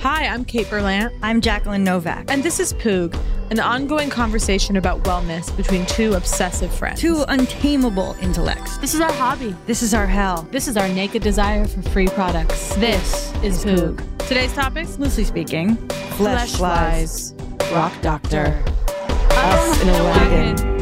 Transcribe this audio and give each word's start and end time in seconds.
Hi, 0.00 0.26
I'm 0.28 0.44
Kate 0.44 0.66
Berlant. 0.68 1.12
I'm 1.24 1.40
Jacqueline 1.40 1.82
Novak. 1.82 2.30
And 2.30 2.40
this 2.44 2.60
is 2.60 2.72
Poog, 2.72 3.20
an 3.50 3.58
ongoing 3.58 4.08
conversation 4.08 4.76
about 4.76 5.02
wellness 5.02 5.54
between 5.56 5.84
two 5.86 6.14
obsessive 6.14 6.72
friends. 6.72 7.00
Two 7.00 7.24
untamable 7.26 8.14
intellects. 8.20 8.78
This 8.78 8.94
is 8.94 9.00
our 9.00 9.12
hobby. 9.12 9.56
This 9.66 9.82
is 9.82 9.94
our 9.94 10.06
hell. 10.06 10.46
This 10.52 10.68
is 10.68 10.76
our 10.76 10.88
naked 10.88 11.24
desire 11.24 11.66
for 11.66 11.82
free 11.82 12.06
products. 12.06 12.76
This 12.76 13.32
is 13.42 13.64
Poog. 13.64 14.00
Today's 14.28 14.52
topics? 14.52 15.00
Loosely 15.00 15.24
speaking, 15.24 15.74
Flesh 16.16 16.54
flies. 16.54 17.34
rock 17.72 17.92
doctor, 18.00 18.62
us 19.30 19.82
in 19.82 19.88
a 19.88 19.92
wagon. 19.92 20.77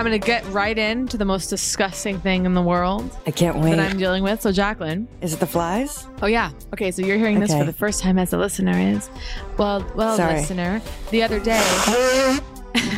I'm 0.00 0.06
going 0.06 0.18
to 0.18 0.26
get 0.26 0.46
right 0.46 0.78
into 0.78 1.18
the 1.18 1.26
most 1.26 1.48
disgusting 1.48 2.18
thing 2.20 2.46
in 2.46 2.54
the 2.54 2.62
world 2.62 3.14
I 3.26 3.32
can't 3.32 3.58
wait. 3.58 3.76
that 3.76 3.90
I'm 3.90 3.98
dealing 3.98 4.22
with. 4.22 4.40
So, 4.40 4.50
Jacqueline. 4.50 5.06
Is 5.20 5.34
it 5.34 5.40
the 5.40 5.46
flies? 5.46 6.06
Oh, 6.22 6.26
yeah. 6.26 6.52
Okay, 6.72 6.90
so 6.90 7.02
you're 7.02 7.18
hearing 7.18 7.38
this 7.38 7.52
for 7.52 7.64
the 7.64 7.72
first 7.74 8.00
time 8.00 8.18
as 8.18 8.32
a 8.32 8.38
listener 8.38 8.72
is. 8.78 9.10
Well, 9.58 9.86
well, 9.94 10.16
Sorry. 10.16 10.36
listener, 10.36 10.80
the 11.10 11.22
other 11.22 11.38
day. 11.38 11.60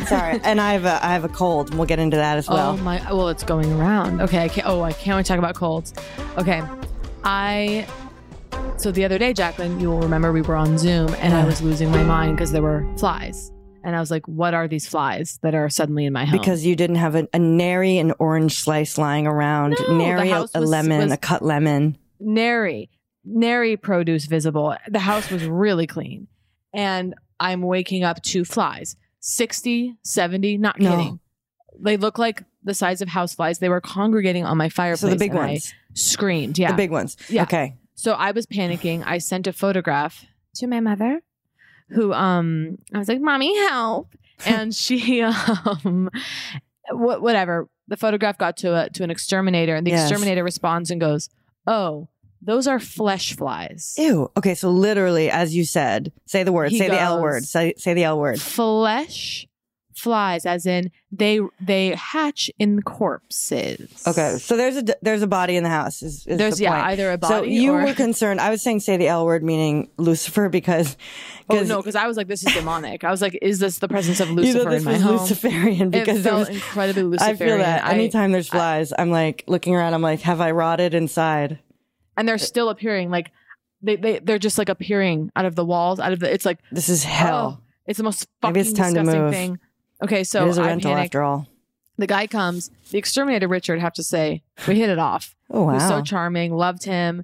Sorry, 0.07 0.39
and 0.45 0.61
I 0.61 0.71
have 0.73 0.85
a 0.85 1.05
I 1.05 1.11
have 1.11 1.25
a 1.25 1.29
cold. 1.29 1.71
and 1.71 1.77
We'll 1.77 1.87
get 1.87 1.99
into 1.99 2.15
that 2.15 2.37
as 2.37 2.47
well. 2.47 2.71
Oh 2.71 2.77
my! 2.77 2.99
Well, 3.11 3.27
it's 3.27 3.43
going 3.43 3.73
around. 3.73 4.21
Okay. 4.21 4.41
I 4.41 4.47
can't, 4.47 4.65
oh, 4.65 4.81
I 4.81 4.93
can't 4.93 5.17
wait 5.17 5.25
to 5.25 5.27
talk 5.27 5.39
about 5.39 5.55
colds. 5.55 5.93
Okay. 6.37 6.63
I. 7.25 7.85
So 8.77 8.91
the 8.91 9.03
other 9.03 9.17
day, 9.17 9.33
Jacqueline, 9.33 9.77
you 9.79 9.89
will 9.89 9.99
remember 9.99 10.31
we 10.31 10.41
were 10.41 10.55
on 10.55 10.77
Zoom 10.77 11.13
and 11.15 11.33
I 11.33 11.43
was 11.43 11.61
losing 11.61 11.91
my 11.91 12.03
mind 12.03 12.37
because 12.37 12.51
there 12.51 12.61
were 12.61 12.87
flies, 12.97 13.51
and 13.83 13.95
I 13.95 13.99
was 13.99 14.09
like, 14.11 14.27
"What 14.27 14.53
are 14.53 14.67
these 14.67 14.87
flies 14.87 15.39
that 15.43 15.53
are 15.55 15.69
suddenly 15.69 16.05
in 16.05 16.13
my 16.13 16.25
home?" 16.25 16.39
Because 16.39 16.65
you 16.65 16.75
didn't 16.75 16.95
have 16.97 17.15
a, 17.15 17.27
a 17.33 17.39
nary 17.39 17.97
an 17.97 18.13
orange 18.19 18.55
slice 18.55 18.97
lying 18.97 19.27
around, 19.27 19.75
No, 19.87 19.97
nary 19.97 20.29
a, 20.31 20.37
a 20.37 20.41
was- 20.41 20.55
lemon, 20.55 21.01
was- 21.03 21.11
a 21.11 21.17
cut 21.17 21.41
lemon. 21.41 21.97
nary, 22.19 22.89
nary 23.25 23.77
produce 23.77 24.25
visible. 24.25 24.75
The 24.89 24.99
house 24.99 25.29
was 25.29 25.43
really 25.45 25.87
clean, 25.87 26.27
and 26.73 27.13
I'm 27.39 27.61
waking 27.61 28.03
up 28.03 28.21
to 28.23 28.45
flies, 28.45 28.95
60, 29.19 29.97
70, 30.03 30.57
Not 30.57 30.79
No. 30.79 30.89
kidding. 30.91 31.19
They 31.79 31.97
look 31.97 32.17
like 32.17 32.43
the 32.63 32.73
size 32.73 33.01
of 33.01 33.09
house 33.09 33.33
flies. 33.35 33.59
They 33.59 33.67
were 33.69 33.81
congregating 33.81 34.45
on 34.45 34.57
my 34.57 34.69
fireplace. 34.69 34.99
So 35.01 35.09
the 35.09 35.15
big 35.17 35.31
and 35.31 35.39
I 35.39 35.47
ones, 35.47 35.73
screamed. 35.95 36.57
Yeah, 36.59 36.71
the 36.71 36.77
big 36.77 36.91
ones. 36.91 37.17
Yeah. 37.29 37.43
Okay. 37.43 37.75
So 37.95 38.13
I 38.13 38.31
was 38.31 38.45
panicking. 38.45 39.03
I 39.05 39.17
sent 39.17 39.47
a 39.47 39.53
photograph 39.53 40.25
to 40.55 40.67
my 40.67 40.79
mother, 40.79 41.21
who 41.89 42.13
um 42.13 42.77
I 42.93 42.99
was 42.99 43.07
like, 43.07 43.21
"Mommy, 43.21 43.57
help!" 43.67 44.09
And 44.45 44.73
she 44.75 45.21
um 45.21 46.09
wh- 46.89 47.21
whatever. 47.21 47.67
The 47.87 47.97
photograph 47.97 48.37
got 48.37 48.57
to 48.57 48.75
a 48.75 48.89
to 48.91 49.03
an 49.03 49.11
exterminator, 49.11 49.75
and 49.75 49.85
the 49.85 49.91
Yes. 49.91 50.09
exterminator 50.09 50.43
responds 50.43 50.89
and 50.91 50.99
goes, 51.01 51.29
"Oh, 51.67 52.07
those 52.41 52.67
are 52.67 52.79
flesh 52.79 53.35
flies. 53.35 53.93
Ew. 53.97 54.29
Okay. 54.37 54.53
So 54.55 54.69
literally, 54.69 55.29
as 55.29 55.55
you 55.55 55.63
said, 55.65 56.11
say 56.25 56.43
the 56.43 56.51
word. 56.51 56.71
He 56.71 56.77
say 56.77 56.89
the 56.89 56.99
L 56.99 57.21
word. 57.21 57.43
Say 57.43 57.73
say 57.77 57.93
the 57.93 58.03
L 58.05 58.19
word. 58.19 58.41
Flesh 58.41 59.47
flies, 59.95 60.45
as 60.45 60.65
in 60.65 60.91
they 61.11 61.39
they 61.61 61.89
hatch 61.95 62.49
in 62.59 62.81
corpses. 62.81 64.03
Okay. 64.07 64.37
So 64.39 64.57
there's 64.57 64.77
a 64.77 64.83
there's 65.01 65.21
a 65.21 65.27
body 65.27 65.55
in 65.55 65.63
the 65.63 65.69
house. 65.69 66.01
Is, 66.01 66.25
is 66.27 66.37
There's 66.37 66.57
the 66.57 66.63
yeah, 66.63 66.71
point. 66.75 66.85
either 66.87 67.11
a 67.11 67.17
body 67.17 67.33
So 67.33 67.43
you 67.43 67.73
or 67.73 67.83
were 67.83 67.93
concerned. 67.93 68.39
I 68.41 68.49
was 68.49 68.61
saying 68.61 68.81
say 68.81 68.97
the 68.97 69.07
L 69.07 69.25
word, 69.25 69.43
meaning 69.43 69.89
Lucifer, 69.97 70.49
because 70.49 70.97
oh 71.49 71.63
no, 71.63 71.77
because 71.77 71.95
I 71.95 72.07
was 72.07 72.17
like, 72.17 72.27
this 72.27 72.45
is 72.45 72.53
demonic. 72.53 73.03
I 73.03 73.11
was 73.11 73.21
like, 73.21 73.37
is 73.41 73.59
this 73.59 73.79
the 73.79 73.87
presence 73.87 74.19
of 74.19 74.29
you 74.29 74.35
Lucifer 74.35 74.63
know 74.65 74.69
this 74.71 74.85
in 74.85 74.91
my 74.91 74.97
home? 74.97 75.17
Luciferian 75.17 75.89
because 75.89 76.19
it 76.19 76.23
felt 76.23 76.39
was. 76.39 76.49
incredibly 76.49 77.03
luciferian 77.03 77.35
I 77.35 77.45
feel 77.45 77.57
that 77.57 77.85
I- 77.85 77.93
anytime 77.93 78.31
there's 78.31 78.49
flies, 78.49 78.93
I'm 78.97 79.09
like 79.11 79.43
looking 79.47 79.75
around. 79.75 79.93
I'm 79.93 80.01
like, 80.01 80.21
have 80.21 80.41
I 80.41 80.51
rotted 80.51 80.93
inside? 80.93 81.59
and 82.15 82.27
they're 82.27 82.37
still 82.37 82.69
appearing 82.69 83.09
like 83.09 83.31
they, 83.81 83.95
they 83.95 84.19
they're 84.19 84.37
just 84.37 84.59
like 84.59 84.69
appearing 84.69 85.31
out 85.35 85.45
of 85.45 85.55
the 85.55 85.65
walls 85.65 85.99
out 85.99 86.13
of 86.13 86.19
the 86.19 86.31
it's 86.31 86.45
like 86.45 86.59
This 86.71 86.87
is 86.89 87.03
hell. 87.03 87.57
oh, 87.59 87.63
it's 87.87 87.97
the 87.97 88.03
most 88.03 88.27
fucking 88.41 88.53
Maybe 88.53 88.59
it's 88.69 88.77
time 88.77 88.93
to 88.93 88.99
disgusting 89.01 89.31
thing 89.31 89.59
okay 90.03 90.23
so 90.23 90.45
it 90.45 90.49
is 90.49 90.57
a 90.57 90.61
I 90.63 90.67
rental 90.67 90.91
panic. 90.91 91.05
after 91.05 91.23
all. 91.23 91.47
the 91.97 92.07
guy 92.07 92.27
comes 92.27 92.69
the 92.91 92.97
exterminator 92.97 93.47
richard 93.47 93.79
have 93.79 93.93
to 93.93 94.03
say 94.03 94.43
we 94.67 94.75
hit 94.75 94.89
it 94.89 94.99
off 94.99 95.35
Oh 95.49 95.67
he 95.69 95.75
was 95.75 95.87
so 95.87 96.01
charming 96.01 96.53
loved 96.55 96.83
him 96.83 97.23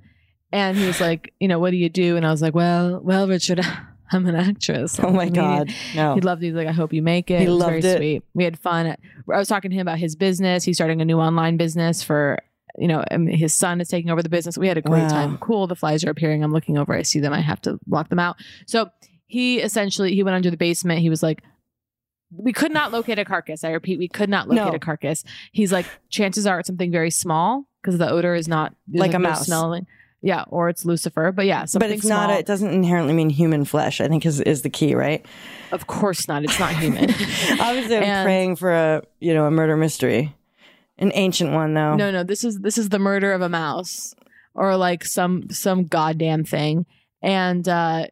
and 0.52 0.78
he 0.78 0.86
was 0.88 1.00
like 1.02 1.34
you 1.40 1.48
know 1.48 1.60
what 1.60 1.72
do 1.72 1.78
you 1.78 1.90
do 1.90 2.16
and 2.18 2.26
i 2.26 2.31
was 2.31 2.42
like 2.42 2.54
well 2.56 3.00
well 3.04 3.28
richard 3.28 3.62
I'm 4.12 4.26
an 4.26 4.34
actress. 4.36 5.00
Oh 5.00 5.12
my 5.12 5.30
God. 5.30 5.72
No. 5.94 6.16
He 6.16 6.22
loved 6.22 6.42
it. 6.42 6.48
He's 6.48 6.56
like, 6.56 6.68
I 6.68 6.72
hope 6.72 6.94
you 6.94 7.04
make 7.04 7.30
it. 7.30 7.42
He 7.42 7.46
it 7.46 7.50
was 7.50 7.60
loved 7.60 7.84
very 7.84 7.94
it. 7.94 7.98
sweet. 7.98 8.24
We 8.34 8.44
had 8.44 8.58
fun. 8.58 8.88
I 8.88 8.98
was 9.38 9.48
talking 9.48 9.70
to 9.70 9.78
him 9.78 9.81
about 9.84 10.00
his 10.00 10.16
business. 10.16 10.64
He's 10.64 10.78
starting 10.78 11.00
a 11.00 11.06
new 11.06 11.20
online 11.20 11.58
business 11.58 12.02
for, 12.02 12.40
you 12.76 12.88
know, 12.88 13.04
and 13.12 13.30
his 13.30 13.54
son 13.54 13.80
is 13.81 13.88
taking 13.88 14.10
over 14.10 14.24
the 14.24 14.28
business. 14.30 14.58
We 14.58 14.68
had 14.68 14.80
a 14.80 14.81
great 14.81 15.04
Wow. 15.04 15.10
time. 15.10 15.38
Cool. 15.38 15.68
The 15.68 15.76
flies 15.76 16.04
are 16.06 16.10
appearing. 16.10 16.44
I'm 16.44 16.52
looking 16.52 16.76
over. 16.76 16.96
I 16.96 17.04
see 17.04 17.20
them. 17.20 17.34
I 17.34 17.40
have 17.42 17.62
to 17.62 17.78
lock 17.88 18.10
them 18.10 18.18
out. 18.18 18.38
So 18.66 18.90
he 19.28 19.60
essentially 19.60 20.16
he 20.16 20.24
went 20.24 20.34
under 20.34 20.50
the 20.50 20.58
basement. 20.58 21.02
He 21.02 21.12
was 21.12 21.22
like, 21.22 21.44
we 22.36 22.54
could 22.54 22.72
not 22.72 22.92
locate 22.92 23.18
a 23.20 23.26
carcass. 23.26 23.64
I 23.64 23.72
repeat, 23.72 23.98
we 24.00 24.08
could 24.08 24.30
not 24.30 24.48
locate 24.48 24.66
No. 24.68 24.76
a 24.76 24.80
carcass. 24.80 25.24
He's 25.52 25.72
like, 25.72 25.86
chances 26.10 26.46
are 26.46 26.60
it's 26.60 26.68
something 26.68 26.92
very 26.92 27.10
small 27.12 27.66
because 27.81 27.98
the 27.98 28.10
odor 28.10 28.36
is 28.36 28.48
not 28.48 28.74
Like 28.92 29.12
a 29.14 29.20
no 29.20 29.30
mouse. 29.30 29.46
Smelling. 29.46 29.88
Yeah, 30.22 30.44
or 30.50 30.68
it's 30.70 30.84
Lucifer. 30.86 31.31
But 31.31 31.46
yeah, 31.46 31.64
something 31.66 31.90
but 31.90 31.94
it's 31.96 32.06
small. 32.06 32.28
not. 32.28 32.40
It 32.40 32.46
doesn't 32.46 32.70
inherently 32.72 33.14
mean 33.14 33.30
human 33.30 33.64
flesh. 33.64 34.02
I 34.02 34.08
think 34.10 34.26
is 34.26 34.42
is 34.42 34.64
the 34.64 34.70
key, 34.70 34.94
right? 34.94 35.26
of 35.72 35.88
course 35.88 36.28
not. 36.28 36.44
It's 36.44 36.60
not 36.60 36.76
human. 36.76 37.06
Obviously, 37.60 37.96
I'm 37.98 38.04
And- 38.04 38.26
praying 38.26 38.56
for 38.58 38.72
a 38.74 39.02
you 39.22 39.34
know 39.34 39.46
a 39.46 39.52
murder 39.52 39.78
mystery, 39.78 40.36
an 40.98 41.12
ancient 41.16 41.54
one 41.54 41.74
though. 41.74 41.96
No, 41.96 42.12
no, 42.12 42.24
this 42.24 42.44
is 42.44 42.60
this 42.60 42.78
is 42.78 42.90
the 42.90 43.00
murder 43.00 43.31
of 43.31 43.42
a 43.42 43.48
mouse 43.50 44.14
or 44.54 44.76
like 44.76 45.06
some 45.06 45.50
some 45.52 45.86
goddamn 45.86 46.44
thing. 46.44 46.86
And 47.22 47.66
uh 47.70 48.08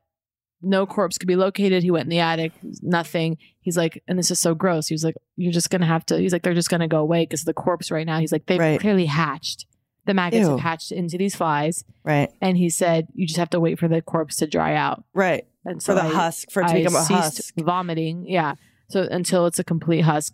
no 0.61 0.85
corpse 0.85 1.17
could 1.17 1.27
be 1.27 1.35
located. 1.35 1.83
He 1.83 1.91
went 1.91 2.05
in 2.05 2.09
the 2.09 2.19
attic, 2.19 2.51
nothing. 2.81 3.37
He's 3.61 3.77
like, 3.77 4.01
and 4.07 4.17
this 4.17 4.31
is 4.31 4.39
so 4.39 4.55
gross. 4.55 4.87
He 4.87 4.93
was 4.93 5.03
like, 5.03 5.15
You're 5.35 5.51
just 5.51 5.69
gonna 5.69 5.85
have 5.85 6.05
to 6.07 6.17
he's 6.19 6.33
like, 6.33 6.41
they're 6.43 6.53
just 6.53 6.69
gonna 6.69 6.87
go 6.87 6.99
away 6.99 7.23
because 7.23 7.43
the 7.43 7.53
corpse 7.53 7.91
right 7.91 8.05
now. 8.05 8.19
He's 8.19 8.31
like, 8.31 8.45
they've 8.45 8.59
Right. 8.59 8.79
clearly 8.79 9.05
hatched. 9.05 9.65
The 10.05 10.13
maggots 10.13 10.45
Ew. 10.45 10.51
have 10.51 10.59
hatched 10.61 10.91
into 10.93 11.17
these 11.17 11.35
flies. 11.35 11.83
Right, 12.05 12.31
And 12.41 12.57
he 12.57 12.69
said, 12.69 13.07
You 13.13 13.27
just 13.27 13.37
have 13.37 13.49
to 13.51 13.59
wait 13.59 13.77
for 13.77 13.87
the 13.89 14.01
corpse 14.01 14.37
to 14.37 14.47
dry 14.47 14.73
out. 14.75 15.03
right. 15.13 15.45
And 15.65 15.83
For 15.83 15.93
the 15.93 16.03
I- 16.03 16.07
husk, 16.13 16.49
for 16.49 16.61
it 16.61 16.67
to 16.69 16.73
I 16.75 16.77
become 16.77 16.95
a 16.95 16.99
ceased 17.03 17.09
husk. 17.11 17.53
vomiting. 17.57 18.25
Yeah. 18.25 18.55
So 18.89 19.01
until 19.11 19.45
it's 19.47 19.59
a 19.59 19.65
complete 19.65 20.01
husk. 20.01 20.33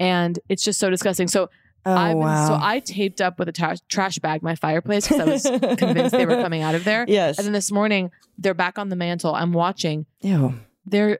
And 0.00 0.40
it's 0.48 0.64
just 0.64 0.80
so 0.80 0.90
disgusting. 0.90 1.28
So 1.28 1.50
Oh 1.84 1.94
been, 1.94 2.18
wow. 2.18 2.46
So 2.46 2.58
I 2.60 2.78
taped 2.80 3.20
up 3.20 3.38
with 3.38 3.48
a 3.48 3.52
tra- 3.52 3.76
trash 3.88 4.18
bag 4.18 4.42
my 4.42 4.54
fireplace 4.54 5.08
because 5.08 5.20
I 5.20 5.24
was 5.50 5.76
convinced 5.78 6.12
they 6.12 6.26
were 6.26 6.36
coming 6.42 6.62
out 6.62 6.74
of 6.74 6.84
there. 6.84 7.04
yes. 7.08 7.38
And 7.38 7.46
then 7.46 7.52
this 7.52 7.72
morning 7.72 8.10
they're 8.38 8.54
back 8.54 8.78
on 8.78 8.88
the 8.88 8.96
mantle. 8.96 9.34
I'm 9.34 9.52
watching. 9.52 10.06
Ew. 10.20 10.54
They're 10.86 11.18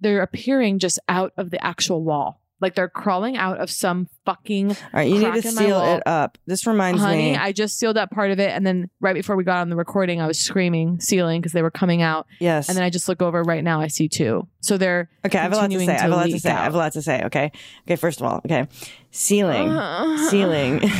they're 0.00 0.22
appearing 0.22 0.80
just 0.80 0.98
out 1.08 1.32
of 1.36 1.50
the 1.50 1.64
actual 1.64 2.02
wall. 2.02 2.41
Like 2.62 2.74
they're 2.76 2.88
crawling 2.88 3.36
out 3.36 3.58
of 3.58 3.70
some 3.70 4.08
fucking 4.24 4.70
All 4.70 4.76
right, 4.94 5.08
you 5.10 5.18
need 5.18 5.42
to 5.42 5.50
seal 5.50 5.80
it 5.82 6.02
up. 6.06 6.38
This 6.46 6.66
reminds 6.66 7.02
honey. 7.02 7.32
me. 7.32 7.36
I 7.36 7.52
just 7.52 7.78
sealed 7.78 7.98
up 7.98 8.10
part 8.10 8.30
of 8.30 8.38
it, 8.40 8.50
and 8.52 8.64
then 8.66 8.88
right 9.00 9.14
before 9.14 9.36
we 9.36 9.44
got 9.44 9.58
on 9.58 9.68
the 9.68 9.76
recording, 9.76 10.20
I 10.20 10.26
was 10.26 10.38
screaming, 10.38 11.00
sealing 11.00 11.40
because 11.40 11.52
they 11.52 11.60
were 11.62 11.70
coming 11.72 12.00
out. 12.00 12.26
yes. 12.40 12.68
And 12.68 12.76
then 12.78 12.84
I 12.84 12.88
just 12.90 13.08
look 13.08 13.20
over 13.20 13.42
right 13.42 13.62
now. 13.64 13.80
I 13.80 13.88
see 13.88 14.08
two. 14.08 14.46
So 14.60 14.78
they're 14.78 15.10
okay, 15.26 15.38
I 15.38 15.42
have 15.42 15.52
a 15.52 15.56
lot 15.56 15.70
to 15.70 15.78
say. 15.80 15.92
I 15.96 16.00
have 16.00 16.10
a 16.12 16.14
lot 16.16 16.26
to 16.30 16.38
say. 16.38 16.50
I 16.50 16.62
have 16.64 16.74
a 16.74 16.78
lot 16.78 16.92
to 16.94 17.02
say. 17.02 17.22
Okay. 17.24 17.50
Okay. 17.86 17.96
First 17.96 18.20
of 18.20 18.26
all, 18.26 18.40
okay, 18.46 18.68
sealing. 19.10 19.68
Uh, 19.68 20.16
Sealing. 20.30 20.80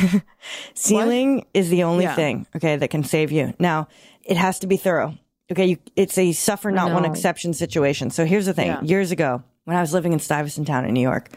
Sealing 0.73 1.45
is 1.53 1.69
the 1.69 1.83
only 1.83 2.03
Yeah. 2.03 2.15
thing, 2.15 2.45
okay, 2.55 2.75
that 2.75 2.89
can 2.89 3.03
save 3.03 3.31
you. 3.31 3.53
Now, 3.59 3.87
it 4.23 4.37
has 4.37 4.59
to 4.59 4.67
be 4.67 4.77
thorough. 4.77 5.17
Okay, 5.51 5.65
you, 5.67 5.77
it's 5.95 6.17
a 6.17 6.31
suffer 6.31 6.71
not 6.71 6.93
one 6.93 7.05
exception 7.05 7.53
situation. 7.53 8.09
So 8.09 8.25
here's 8.25 8.45
the 8.45 8.53
thing. 8.53 8.67
Yeah. 8.67 8.81
Years 8.81 9.11
ago, 9.11 9.43
when 9.65 9.77
I 9.77 9.81
was 9.81 9.93
living 9.93 10.13
in 10.13 10.19
Stuyvesant 10.19 10.67
Town 10.67 10.85
in 10.85 10.93
New 10.93 11.01
York, 11.01 11.29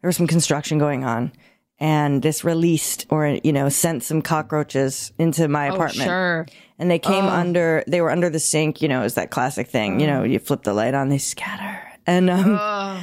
there 0.00 0.08
was 0.08 0.16
some 0.16 0.26
construction 0.26 0.78
going 0.78 1.04
on, 1.04 1.32
and 1.78 2.22
this 2.22 2.44
released 2.44 3.06
or 3.10 3.38
you 3.42 3.52
know 3.52 3.68
sent 3.68 4.02
some 4.02 4.22
cockroaches 4.22 5.12
into 5.18 5.48
my 5.48 5.68
oh, 5.70 5.74
apartment, 5.74 6.08
sure. 6.08 6.46
and 6.78 6.90
they 6.90 6.98
came 6.98 7.24
Oh. 7.24 7.28
under. 7.30 7.84
They 7.86 8.00
were 8.00 8.10
under 8.10 8.30
the 8.30 8.40
sink. 8.40 8.82
You 8.82 8.88
know, 8.88 9.02
is 9.02 9.14
that 9.14 9.30
classic 9.30 9.68
thing? 9.68 10.00
You 10.00 10.06
know, 10.06 10.22
you 10.24 10.38
flip 10.38 10.62
the 10.62 10.74
light 10.74 10.94
on, 10.94 11.08
they 11.08 11.18
scatter, 11.18 11.80
and 12.06 12.28
um, 12.30 12.56
Ugh. 12.60 13.02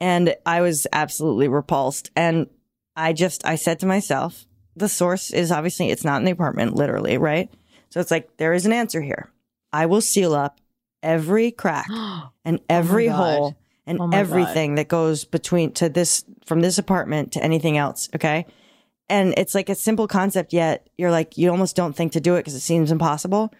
and 0.00 0.34
I 0.44 0.60
was 0.60 0.86
absolutely 0.92 1.48
repulsed. 1.48 2.10
And 2.16 2.48
I 2.96 3.12
just, 3.12 3.46
I 3.46 3.54
said 3.54 3.80
to 3.80 3.86
myself, 3.86 4.46
the 4.76 4.88
source 4.88 5.30
is 5.30 5.50
obviously, 5.52 5.90
it's 5.90 6.04
not 6.04 6.18
in 6.18 6.24
the 6.24 6.32
apartment, 6.32 6.74
literally, 6.74 7.16
right? 7.18 7.48
So 7.88 8.00
it's 8.00 8.10
like, 8.10 8.36
there 8.36 8.52
is 8.52 8.66
an 8.66 8.72
answer 8.72 9.00
here. 9.00 9.30
I 9.72 9.86
will 9.86 10.00
seal 10.00 10.34
up 10.34 10.60
every 11.02 11.50
crack 11.50 11.88
and 12.44 12.60
every 12.68 13.06
God. 13.06 13.16
hole 13.16 13.56
and 13.90 14.00
Oh 14.00 14.10
everything 14.12 14.76
that 14.76 14.88
goes 14.88 15.24
between 15.24 15.72
to 15.72 15.88
this, 15.88 16.24
from 16.46 16.60
this 16.60 16.78
apartment 16.78 17.32
to 17.32 17.42
anything 17.42 17.76
else. 17.76 18.08
Okay. 18.14 18.46
And 19.08 19.34
it's 19.36 19.54
like 19.54 19.68
a 19.68 19.74
simple 19.74 20.06
concept, 20.06 20.52
yet 20.52 20.88
you're 20.96 21.10
like, 21.10 21.36
you 21.36 21.50
almost 21.50 21.74
don't 21.74 21.94
think 21.94 22.12
to 22.12 22.20
do 22.20 22.36
it 22.36 22.40
because 22.40 22.54
it 22.54 22.60
seems 22.60 22.92
impossible. 22.92 23.52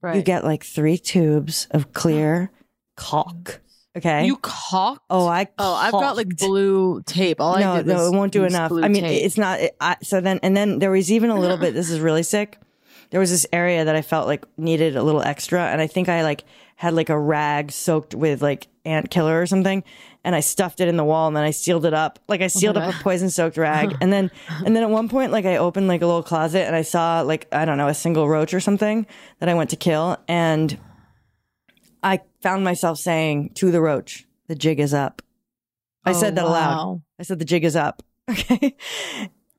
right. 0.00 0.16
You 0.16 0.22
get 0.22 0.44
like 0.44 0.64
three 0.64 0.96
tubes 0.96 1.68
of 1.70 1.92
clear 1.92 2.50
caulk. 2.96 3.60
Okay. 3.96 4.26
you 4.26 4.36
caulk. 4.38 5.02
oh, 5.08 5.28
I, 5.28 5.46
Oh, 5.56 5.74
I've 5.74 5.92
got 5.92 6.16
like 6.16 6.36
blue 6.36 7.02
tape. 7.06 7.40
All 7.40 7.54
I 7.54 7.60
no, 7.60 7.76
did 7.76 7.86
no, 7.86 8.06
it 8.06 8.12
won't 8.12 8.32
do 8.32 8.42
enough. 8.44 8.72
I 8.72 8.88
mean, 8.88 9.04
tape. 9.04 9.24
it's 9.24 9.38
not. 9.38 9.60
It, 9.60 9.76
I, 9.80 9.96
so 10.02 10.20
then, 10.20 10.40
and 10.42 10.56
then 10.56 10.80
there 10.80 10.90
was 10.90 11.12
even 11.12 11.30
a 11.30 11.38
little 11.38 11.56
bit. 11.58 11.74
This 11.74 11.90
is 11.90 12.00
really 12.00 12.24
sick. 12.24 12.58
There 13.14 13.20
was 13.20 13.30
this 13.30 13.46
area 13.52 13.84
that 13.84 13.94
I 13.94 14.02
felt 14.02 14.26
like 14.26 14.44
needed 14.58 14.96
a 14.96 15.02
little 15.04 15.22
extra, 15.22 15.62
and 15.68 15.80
I 15.80 15.86
think 15.86 16.08
I 16.08 16.24
like 16.24 16.42
had 16.74 16.94
like 16.94 17.10
a 17.10 17.16
rag 17.16 17.70
soaked 17.70 18.12
with 18.12 18.42
like 18.42 18.66
ant 18.84 19.08
killer 19.08 19.40
or 19.40 19.46
something, 19.46 19.84
and 20.24 20.34
I 20.34 20.40
stuffed 20.40 20.80
it 20.80 20.88
in 20.88 20.96
the 20.96 21.04
wall, 21.04 21.28
and 21.28 21.36
then 21.36 21.44
I 21.44 21.52
sealed 21.52 21.86
it 21.86 21.94
up. 21.94 22.18
Like 22.26 22.40
I 22.40 22.46
oh 22.46 22.48
sealed 22.48 22.76
up 22.76 22.82
Oh 22.88 22.90
God. 22.90 23.00
a 23.00 23.04
poison 23.04 23.30
soaked 23.30 23.56
rag, 23.56 23.96
and 24.00 24.12
then 24.12 24.32
and 24.66 24.74
then 24.74 24.82
at 24.82 24.90
one 24.90 25.08
point, 25.08 25.30
like 25.30 25.44
I 25.44 25.58
opened 25.58 25.86
like 25.86 26.02
a 26.02 26.06
little 26.06 26.24
closet, 26.24 26.66
and 26.66 26.74
I 26.74 26.82
saw 26.82 27.20
like 27.20 27.46
I 27.52 27.64
don't 27.64 27.78
know 27.78 27.86
a 27.86 27.94
single 27.94 28.28
roach 28.28 28.52
or 28.52 28.58
something 28.58 29.06
that 29.38 29.48
I 29.48 29.54
went 29.54 29.70
to 29.70 29.76
kill, 29.76 30.16
and 30.26 30.76
I 32.02 32.18
found 32.42 32.64
myself 32.64 32.98
saying 32.98 33.50
to 33.54 33.70
the 33.70 33.80
roach, 33.80 34.26
"The 34.48 34.56
jig 34.56 34.80
is 34.80 34.92
up." 34.92 35.22
I 36.04 36.10
Oh, 36.10 36.14
said 36.14 36.34
that 36.34 36.46
aloud. 36.46 37.00
I 37.20 37.22
said 37.22 37.38
the 37.38 37.44
jig 37.44 37.62
is 37.64 37.76
up. 37.76 38.02
Okay. 38.28 38.74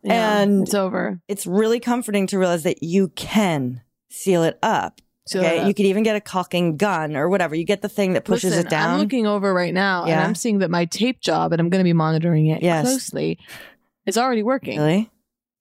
Yeah, 0.06 0.40
and 0.40 0.64
it's 0.64 0.74
over. 0.74 1.20
it's 1.28 1.46
really 1.48 1.80
comforting 1.80 2.28
to 2.28 2.40
realize 2.40 2.64
that 2.64 2.84
you 2.84 3.10
can 3.10 3.82
seal 4.10 4.44
it 4.44 4.58
up. 4.64 5.02
Seal 5.28 5.42
okay. 5.42 5.60
up. 5.60 5.68
You 5.68 5.74
could 5.74 5.88
even 5.88 6.04
get 6.04 6.16
a 6.16 6.22
caulking 6.22 6.78
gun 6.78 7.16
or 7.16 7.28
whatever. 7.30 7.56
You 7.56 7.64
get 7.66 7.82
the 7.82 7.90
thing 7.90 8.14
that 8.14 8.26
pushes 8.26 8.52
Listen, 8.52 8.68
it 8.68 8.70
down. 8.70 8.92
I'm 8.96 9.00
looking 9.00 9.26
over 9.26 9.54
right 9.54 9.74
now 9.74 10.06
and 10.06 10.20
I'm 10.20 10.36
seeing 10.36 10.60
that 10.60 10.70
my 10.70 10.86
tape 10.86 11.20
job, 11.20 11.52
and 11.52 11.60
I'm 11.60 11.70
going 11.70 11.80
to 11.80 11.84
be 11.84 11.94
monitoring 11.94 12.48
it 12.48 12.62
Yes. 12.62 12.86
closely, 12.86 13.40
is 14.06 14.18
already 14.18 14.44
working. 14.44 14.80
really? 14.80 15.10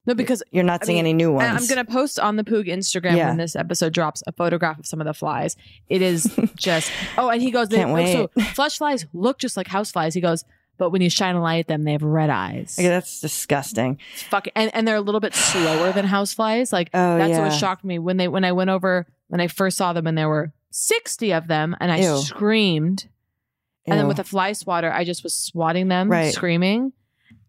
No, 0.07 0.13
because 0.15 0.43
You're 0.51 0.65
not 0.65 0.83
I 0.83 0.87
seeing 0.87 0.97
mean, 0.97 1.07
any 1.07 1.13
new 1.15 1.33
ones. 1.33 1.49
I'm 1.51 1.67
going 1.67 1.83
to 1.85 1.91
post 1.91 2.21
on 2.21 2.37
the 2.37 2.45
Poog 2.45 2.69
Instagram 2.69 3.17
Yeah. 3.17 3.29
when 3.29 3.39
this 3.39 3.57
episode 3.57 3.95
drops 3.95 4.23
a 4.27 4.33
photograph 4.33 4.79
of 4.79 4.85
some 4.87 5.01
of 5.01 5.07
the 5.07 5.15
flies. 5.15 5.57
It 5.89 6.03
is 6.03 6.31
just 6.57 6.93
oh, 7.17 7.31
and 7.31 7.41
he 7.41 7.51
goes, 7.51 7.71
they, 7.71 7.77
Can't 7.79 7.91
oh, 7.91 8.13
so 8.13 8.31
wait. 8.37 8.47
flesh 8.49 8.77
flies 8.77 9.07
look 9.15 9.39
just 9.39 9.57
like 9.57 9.67
house 9.67 9.91
flies. 9.91 10.13
He 10.13 10.21
goes, 10.21 10.45
but 10.79 10.91
when 10.91 11.03
you 11.03 11.11
shine 11.11 11.35
a 11.37 11.41
light 11.43 11.61
at 11.61 11.67
them, 11.69 11.85
they 11.85 11.93
have 11.93 12.03
red 12.03 12.31
eyes. 12.31 12.77
Okay, 12.79 12.89
that's 12.89 13.21
disgusting. 13.21 13.99
It's 14.15 14.23
fucking 14.25 14.53
and, 14.57 14.75
and 14.75 14.87
they're 14.87 14.97
a 14.97 15.01
little 15.01 15.21
bit 15.21 15.35
slower 15.35 15.93
than 15.93 16.07
houseflies. 16.07 16.73
Like 16.73 16.91
Oh, 16.95 17.19
that's 17.19 17.31
yeah. 17.31 17.41
what 17.41 17.53
shocked 17.53 17.85
me 17.85 17.99
when 17.99 18.17
they 18.17 18.29
when 18.29 18.45
I 18.45 18.53
went 18.53 18.71
over 18.71 19.07
when 19.29 19.41
I 19.41 19.49
first 19.49 19.77
saw 19.77 19.93
them 19.93 20.07
and 20.07 20.17
there 20.19 20.29
were 20.29 20.53
sixty 20.71 21.33
of 21.33 21.47
them 21.49 21.77
and 21.81 21.91
I 21.93 21.99
Ew. 22.01 22.19
screamed. 22.19 23.09
And 23.87 23.99
then 23.99 24.09
with 24.09 24.19
a 24.19 24.25
fly 24.25 24.53
swatter, 24.55 24.91
I 24.91 25.05
just 25.05 25.23
was 25.23 25.35
swatting 25.35 25.89
them, 25.89 26.11
Right. 26.11 26.33
screaming, 26.33 26.95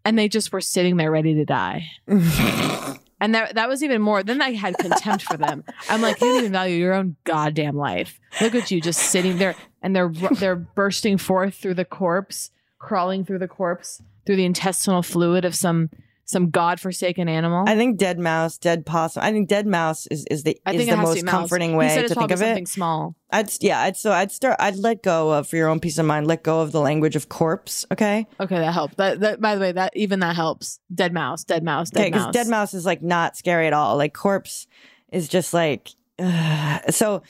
and 0.04 0.20
they 0.20 0.28
just 0.28 0.52
were 0.52 0.60
sitting 0.60 0.98
there 0.98 1.10
ready 1.10 1.34
to 1.36 1.46
die. 1.46 1.90
And 3.22 3.34
that 3.34 3.56
that 3.56 3.70
was 3.70 3.82
even 3.82 4.02
more. 4.02 4.24
Then 4.24 4.42
I 4.42 4.52
had 4.52 4.78
contempt 4.78 5.24
for 5.24 5.38
them. 5.38 5.64
I'm 5.90 6.02
like, 6.02 6.20
you 6.20 6.28
don't 6.28 6.40
even 6.40 6.52
value 6.52 6.76
your 6.76 6.94
own 6.94 7.16
goddamn 7.24 7.78
life. 7.78 8.20
Look 8.42 8.54
at 8.54 8.70
you 8.72 8.82
just 8.82 9.00
sitting 9.00 9.38
there, 9.38 9.56
and 9.82 9.96
they're 9.96 10.10
they're 10.10 10.58
bursting 10.58 11.18
forth 11.18 11.56
through 11.56 11.76
the 11.76 11.86
corpse, 11.86 12.52
crawling 12.86 13.26
through 13.26 13.40
the 13.40 13.48
corpse, 13.48 14.02
through 14.26 14.38
the 14.38 14.46
intestinal 14.46 15.02
fluid 15.02 15.44
of 15.46 15.56
some 15.56 15.90
some 16.28 16.50
godforsaken 16.50 17.30
animal. 17.30 17.66
I 17.68 17.76
think 17.76 18.00
dead 18.00 18.18
mouse, 18.18 18.58
dead 18.58 18.84
possum. 18.84 19.22
I 19.24 19.32
think 19.32 19.48
dead 19.48 19.68
mouse 19.68 20.08
is, 20.08 20.26
is 20.32 20.42
the 20.42 20.60
I 20.66 20.72
is 20.72 20.78
think 20.78 20.90
the 20.90 20.96
it 20.96 21.00
has 21.00 21.10
to 21.10 21.24
most 21.24 21.28
comforting 21.28 21.76
way 21.76 21.88
to 22.02 22.14
think 22.16 22.32
of 22.32 22.40
something 22.40 22.64
it. 22.64 22.68
small. 22.68 23.16
I'd 23.32 23.52
yeah, 23.62 23.82
I'd 23.82 23.96
so 23.96 24.12
I'd 24.12 24.32
start 24.32 24.56
I'd 24.60 24.78
let 24.78 25.04
go 25.04 25.32
of 25.32 25.48
for 25.48 25.56
your 25.56 25.68
own 25.68 25.80
peace 25.80 25.98
of 26.00 26.06
mind, 26.06 26.26
let 26.26 26.44
go 26.44 26.62
of 26.62 26.72
the 26.72 26.82
language 26.82 27.16
of 27.16 27.30
corpse, 27.30 27.86
okay? 27.92 28.26
Okay, 28.40 28.58
that 28.58 28.74
helped. 28.74 28.98
That, 28.98 29.20
that 29.20 29.40
by 29.40 29.54
the 29.56 29.62
way, 29.62 29.72
that 29.72 29.96
even 29.96 30.20
that 30.22 30.36
helps. 30.36 30.80
Dead 30.94 31.14
mouse, 31.14 31.44
dead 31.44 31.64
mouse, 31.64 31.92
Okay, 31.94 32.06
dead 32.06 32.12
because 32.12 32.26
mouse. 32.26 32.34
dead 32.34 32.48
mouse 32.48 32.74
is 32.74 32.86
like 32.86 33.04
not 33.04 33.38
scary 33.38 33.68
at 33.68 33.74
all. 33.74 33.96
Like 33.96 34.14
corpse 34.14 34.66
is 35.12 35.28
just 35.28 35.54
like 35.54 35.90
ugh. 36.20 36.82
so. 36.90 37.22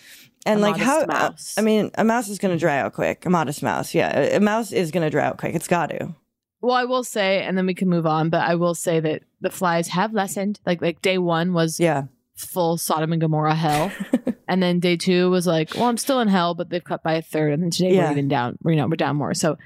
And 0.45 0.59
A 0.59 0.61
like 0.61 0.77
how 0.77 1.05
mouse. 1.05 1.55
I 1.57 1.61
mean, 1.61 1.89
a 1.95 2.03
mouse 2.03 2.29
is 2.29 2.37
going 2.37 2.53
to 2.53 2.59
dry 2.59 2.77
out 2.79 2.93
quick. 2.93 3.25
A 3.25 3.29
modest 3.29 3.63
mouse, 3.63 3.93
yeah, 3.95 4.15
a, 4.17 4.35
a 4.37 4.39
mouse 4.39 4.71
is 4.71 4.91
going 4.91 5.03
to 5.03 5.09
dry 5.09 5.25
out 5.25 5.37
quick. 5.37 5.55
It's 5.55 5.67
got 5.67 5.89
to. 5.89 6.13
Well, 6.61 6.75
I 6.75 6.85
will 6.85 7.03
say, 7.03 7.41
and 7.43 7.57
then 7.57 7.65
we 7.65 7.73
can 7.73 7.89
move 7.89 8.05
on. 8.05 8.29
But 8.29 8.41
I 8.47 8.55
will 8.55 8.75
say 8.75 8.99
that 8.99 9.23
the 9.41 9.49
flies 9.49 9.87
have 9.89 10.13
lessened. 10.13 10.59
Like 10.65 10.81
like 10.81 11.01
day 11.01 11.17
one 11.17 11.53
was 11.53 11.79
Yeah, 11.79 12.03
full 12.35 12.77
Sodom 12.77 13.11
and 13.11 13.21
Gomorrah 13.21 13.55
hell, 13.55 13.91
and 14.47 14.61
then 14.61 14.79
day 14.79 14.97
two 14.97 15.29
was 15.31 15.47
like, 15.47 15.73
well, 15.75 15.85
I'm 15.85 15.97
still 15.97 16.19
in 16.19 16.27
hell, 16.27 16.53
but 16.53 16.69
they've 16.69 16.83
cut 16.83 17.01
by 17.03 17.13
a 17.13 17.21
third, 17.21 17.53
and 17.53 17.63
then 17.63 17.71
today 17.71 17.95
Yeah. 17.95 18.05
we're 18.05 18.11
even 18.11 18.27
down. 18.27 18.57
We're, 18.61 18.71
you 18.71 18.77
know, 18.77 18.87
we're 18.87 18.95
down 18.97 19.15
more. 19.15 19.33
So, 19.33 19.57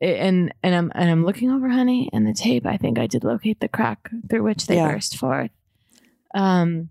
and 0.00 0.52
and 0.62 0.74
I'm 0.74 0.92
and 0.94 1.10
I'm 1.10 1.24
looking 1.24 1.50
over, 1.50 1.68
honey, 1.68 2.08
and 2.12 2.24
the 2.26 2.34
tape. 2.34 2.66
I 2.66 2.76
think 2.76 2.98
I 3.00 3.06
did 3.08 3.24
locate 3.24 3.58
the 3.60 3.68
crack 3.68 4.10
through 4.28 4.44
which 4.44 4.66
they 4.68 4.76
Yeah. 4.76 4.92
burst 4.92 5.16
forth. 5.16 5.50
Um, 6.34 6.88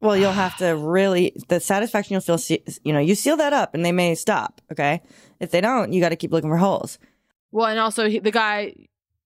Well, 0.00 0.16
you'll 0.16 0.32
have 0.32 0.56
to 0.58 0.76
really 0.76 1.36
the 1.48 1.60
satisfaction 1.60 2.14
you'll 2.14 2.38
feel. 2.38 2.58
You 2.84 2.92
know, 2.92 3.00
you 3.00 3.14
seal 3.14 3.36
that 3.36 3.52
up, 3.52 3.74
and 3.74 3.84
they 3.84 3.92
may 3.92 4.14
stop. 4.14 4.60
Okay, 4.72 5.02
if 5.40 5.50
they 5.50 5.60
don't, 5.60 5.92
you 5.92 6.00
got 6.00 6.08
to 6.08 6.16
keep 6.16 6.32
looking 6.32 6.50
for 6.50 6.56
holes. 6.56 6.98
Well, 7.52 7.66
and 7.66 7.78
also 7.78 8.08
he, 8.08 8.18
the 8.18 8.30
guy, 8.30 8.74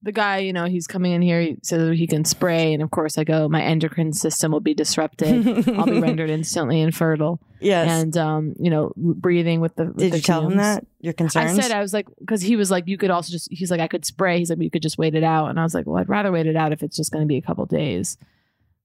the 0.03 0.11
guy, 0.11 0.39
you 0.39 0.53
know, 0.53 0.65
he's 0.65 0.87
coming 0.87 1.13
in 1.13 1.23
here. 1.23 1.41
He 1.41 1.57
says 1.63 1.97
he 1.97 2.07
can 2.09 2.25
spray, 2.25 2.73
and 2.73 2.83
of 2.83 2.91
course, 2.91 3.19
I 3.19 3.25
go, 3.25 3.49
my 3.49 3.63
endocrine 3.63 4.13
system 4.13 4.51
will 4.51 4.61
be 4.61 4.75
disrupted. 4.75 5.69
I'll 5.69 5.87
be 5.87 6.01
rendered 6.01 6.31
instantly 6.31 6.81
infertile. 6.81 7.41
Yes. 7.61 7.89
and 7.89 8.17
um, 8.17 8.55
you 8.59 8.69
know, 8.69 8.93
breathing 8.97 9.61
with 9.61 9.77
the. 9.77 9.87
With 9.87 9.99
Did 9.99 10.13
the 10.13 10.17
you 10.17 10.23
tell 10.23 10.43
him 10.43 10.51
fumes. 10.51 10.63
that 10.63 10.87
your 11.01 11.13
concerns? 11.13 11.57
I 11.57 11.63
said 11.63 11.71
I 11.71 11.81
was 11.81 11.95
like 11.95 12.09
because 12.19 12.43
he 12.43 12.57
was 12.57 12.71
like 12.71 12.89
you 12.89 12.99
could 12.99 13.11
also 13.11 13.31
just 13.31 13.49
he's 13.51 13.71
like 13.71 13.81
I 13.81 13.87
could 13.87 14.05
spray. 14.05 14.39
He's 14.39 14.51
like 14.51 14.59
you 14.61 14.71
could 14.71 14.83
just 14.83 14.99
wait 14.99 15.15
it 15.15 15.25
out, 15.25 15.51
and 15.51 15.61
I 15.61 15.63
was 15.63 15.73
like, 15.73 15.87
well, 15.87 15.99
I'd 15.99 16.09
rather 16.09 16.33
wait 16.33 16.47
it 16.47 16.57
out 16.57 16.73
if 16.73 16.83
it's 16.83 16.97
just 16.97 17.13
going 17.13 17.23
to 17.23 17.29
be 17.29 17.37
a 17.37 17.43
couple 17.43 17.65
days. 17.67 18.19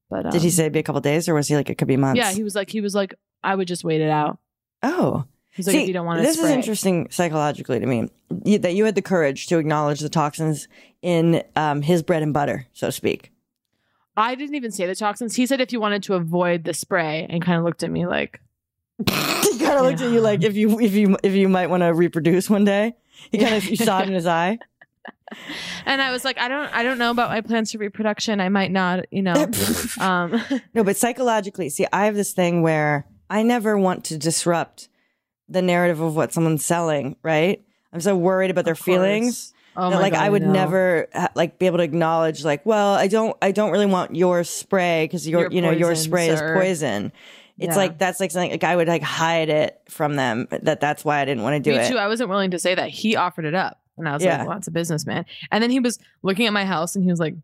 But 0.10 0.26
um, 0.26 0.32
Did 0.32 0.42
he 0.42 0.50
say 0.50 0.64
it'd 0.64 0.74
be 0.74 0.80
a 0.80 0.84
couple 0.84 1.02
days, 1.02 1.30
or 1.30 1.34
was 1.34 1.48
he 1.48 1.56
like 1.56 1.70
it 1.70 1.78
could 1.78 1.88
be 1.88 1.98
months? 1.98 2.18
Yeah, 2.18 2.32
he 2.32 2.44
was 2.44 2.56
like 2.56 2.70
he 2.70 2.82
was 2.82 2.96
like 2.96 3.14
I 3.44 3.56
would 3.56 3.68
just 3.68 3.84
wait 3.84 4.02
it 4.02 4.10
out. 4.10 4.40
Oh. 4.84 5.26
He's 5.52 5.68
like, 5.68 5.76
if 5.76 5.88
you 5.88 5.94
don't 5.94 6.06
want 6.06 6.20
to 6.20 6.24
this 6.24 6.38
spray. 6.38 6.52
is 6.52 6.56
interesting 6.56 7.08
psychologically 7.10 7.80
to 7.80 7.86
me 7.86 8.10
you, 8.46 8.60
that 8.60 8.76
you 8.76 8.86
had 8.86 8.96
the 8.96 9.02
courage 9.02 9.48
to 9.48 9.58
acknowledge 9.58 10.00
the 10.00 10.08
toxins 10.08 10.68
in 11.02 11.44
um, 11.56 11.82
his 11.82 12.02
bread 12.02 12.24
and 12.24 12.34
butter, 12.34 12.68
so 12.72 12.88
to 12.88 12.92
speak. 12.92 13.32
I 14.16 14.36
didn't 14.36 14.56
even 14.56 14.72
say 14.72 14.86
the 14.86 14.96
toxins. 14.96 15.36
He 15.36 15.46
said 15.46 15.60
if 15.60 15.74
you 15.74 15.80
wanted 15.80 16.04
to 16.04 16.14
avoid 16.14 16.64
the 16.64 16.74
spray, 16.74 17.26
and 17.30 17.44
kind 17.44 17.58
of 17.58 17.66
looked 17.66 17.84
at 17.84 17.92
me 17.92 18.06
like 18.06 18.42
he 18.98 19.04
kind 19.60 19.80
of 19.80 19.82
looked 19.82 20.02
at 20.02 20.12
you 20.12 20.22
like 20.22 20.44
if 20.44 20.56
you 20.56 20.80
if 20.80 20.94
you 20.94 21.18
if 21.24 21.34
you 21.34 21.50
might 21.50 21.70
want 21.70 21.82
to 21.82 21.94
reproduce 21.94 22.50
one 22.50 22.66
day. 22.66 22.96
He 23.32 23.38
kind 23.38 23.56
of 23.56 23.66
you 23.66 23.76
saw 23.76 24.02
it 24.02 24.08
in 24.08 24.14
his 24.14 24.26
eye. 24.26 24.60
And 25.86 26.02
I 26.02 26.12
was 26.12 26.24
like, 26.26 26.38
I 26.40 26.48
don't, 26.48 26.74
I 26.74 26.84
don't 26.84 26.98
know 26.98 27.12
about 27.12 27.30
my 27.30 27.42
plans 27.42 27.72
for 27.72 27.78
reproduction. 27.78 28.40
I 28.40 28.50
might 28.50 28.72
not, 28.72 29.06
you 29.12 29.22
know. 29.22 29.34
um, 30.00 30.42
No, 30.74 30.84
but 30.84 30.98
psychologically, 30.98 31.70
see, 31.70 31.86
I 31.92 32.06
have 32.06 32.16
this 32.16 32.32
thing 32.34 32.62
where 32.62 33.06
I 33.30 33.44
never 33.44 33.78
want 33.78 34.04
to 34.06 34.18
disrupt 34.18 34.90
the 35.48 35.62
narrative 35.62 36.00
of 36.00 36.16
what 36.16 36.34
someone's 36.34 36.64
selling. 36.66 37.16
Right? 37.24 37.64
I'm 37.94 38.02
so 38.02 38.16
worried 38.16 38.52
about 38.52 38.66
their 38.66 38.76
feelings. 38.76 39.54
Oh 39.76 39.90
that, 39.92 40.02
like 40.02 40.14
God, 40.14 40.24
I 40.24 40.30
would 40.30 40.42
know. 40.42 40.52
never 40.52 41.08
like 41.36 41.58
be 41.58 41.66
able 41.66 41.78
to 41.78 41.84
acknowledge 41.84 42.44
like, 42.44 42.66
well, 42.66 42.96
I 42.96 43.08
don't, 43.08 43.38
I 43.42 43.52
don't 43.52 43.72
really 43.72 43.86
want 43.86 44.16
your 44.16 44.44
spray 44.44 45.06
because 45.06 45.28
your, 45.28 45.42
Your 45.44 45.52
you 45.52 45.62
know, 45.62 45.72
your 45.72 45.96
spray 45.96 46.28
sir. 46.28 46.34
is 46.56 46.60
poison. 46.62 47.12
It's 47.58 47.70
Yeah. 47.72 47.76
like 47.76 47.98
that's 47.98 48.20
like 48.20 48.32
something 48.32 48.52
like 48.52 48.64
I 48.64 48.76
would 48.76 48.88
like 48.88 49.04
hide 49.04 49.50
it 49.50 49.80
from 49.90 50.16
them. 50.16 50.48
That 50.50 50.80
that's 50.82 51.06
why 51.06 51.20
I 51.20 51.26
didn't 51.26 51.44
want 51.44 51.56
to 51.56 51.60
do 51.60 51.76
me 51.78 51.84
it. 51.84 51.90
too. 51.90 51.98
I 51.98 52.08
wasn't 52.08 52.30
willing 52.30 52.52
to 52.52 52.60
say 52.60 52.74
that. 52.76 52.90
He 52.90 53.16
offered 53.16 53.46
it 53.46 53.54
up, 53.56 53.79
and 54.00 54.10
I 54.10 54.14
was 54.14 54.24
Yeah. 54.24 54.40
like, 54.40 54.48
well, 54.48 54.58
it's 54.58 54.68
a 54.68 54.72
businessman. 54.72 55.26
And 55.52 55.62
then 55.64 55.70
he 55.70 55.80
was 55.80 56.00
looking 56.24 56.48
at 56.48 56.54
my 56.54 56.66
house, 56.66 56.96
and 56.96 57.04
he 57.04 57.12
was 57.12 57.20
like, 57.20 57.36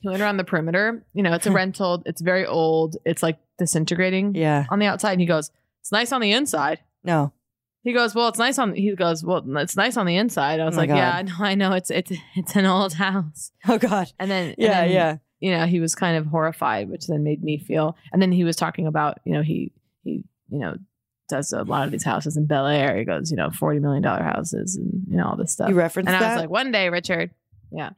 he 0.00 0.08
went 0.08 0.20
around 0.22 0.36
the 0.38 0.44
perimeter. 0.44 1.04
You 1.14 1.22
know, 1.22 1.32
it's 1.34 1.46
a 1.46 1.50
rental. 1.62 2.02
It's 2.06 2.20
very 2.20 2.46
old. 2.46 2.96
It's 3.04 3.22
like 3.22 3.38
disintegrating. 3.58 4.34
Yeah. 4.34 4.66
On 4.70 4.78
the 4.78 4.86
outside, 4.86 5.12
and 5.12 5.20
he 5.20 5.26
goes, 5.26 5.50
it's 5.80 5.92
nice 5.92 6.12
on 6.12 6.20
the 6.20 6.32
inside. 6.32 6.80
No. 7.04 7.32
He 7.82 7.94
goes, 7.94 8.14
well, 8.14 8.28
it's 8.28 8.38
nice 8.38 8.58
on. 8.58 8.74
He 8.74 8.94
goes, 8.94 9.24
well, 9.24 9.42
it's 9.56 9.76
nice 9.76 9.96
on 9.96 10.04
the 10.06 10.16
inside. 10.16 10.60
I 10.60 10.66
was 10.66 10.76
Oh 10.76 10.80
like, 10.80 10.90
yeah, 10.90 11.10
God. 11.10 11.14
I 11.16 11.22
know, 11.22 11.44
I 11.44 11.54
know. 11.54 11.72
It's 11.72 11.90
it's 11.90 12.12
it's 12.36 12.54
an 12.56 12.66
old 12.66 12.92
house. 12.94 13.52
Oh 13.68 13.78
God. 13.78 14.12
And 14.18 14.30
then 14.30 14.48
and 14.50 14.56
Yeah, 14.58 14.80
then, 14.82 14.90
yeah. 14.90 15.16
You 15.40 15.52
know, 15.56 15.64
he 15.64 15.80
was 15.80 15.94
kind 15.94 16.18
of 16.18 16.26
horrified, 16.26 16.90
which 16.90 17.06
then 17.06 17.22
made 17.24 17.42
me 17.42 17.56
feel. 17.58 17.96
And 18.12 18.20
then 18.20 18.32
he 18.32 18.44
was 18.44 18.56
talking 18.56 18.86
about, 18.86 19.18
you 19.24 19.32
know, 19.32 19.40
he 19.42 19.72
he 20.04 20.24
you 20.50 20.58
know 20.58 20.74
does 21.30 21.52
a 21.52 21.62
lot 21.64 21.86
of 21.86 21.90
these 21.92 22.04
houses 22.04 22.36
in 22.36 22.46
Bel 22.46 22.66
Air. 22.66 22.96
He 22.98 23.04
goes, 23.04 23.30
you 23.30 23.36
know, 23.36 23.50
forty 23.50 23.78
million 23.80 24.02
dollar 24.02 24.22
houses 24.22 24.76
and 24.76 25.04
you 25.08 25.16
know 25.16 25.26
all 25.28 25.36
this 25.36 25.52
stuff. 25.52 25.68
You 25.68 25.74
referenced 25.74 26.08
and 26.08 26.16
I 26.16 26.20
that? 26.20 26.34
was 26.34 26.40
like, 26.42 26.50
one 26.50 26.70
day, 26.72 26.88
Richard. 26.90 27.30
Yeah, 27.72 27.90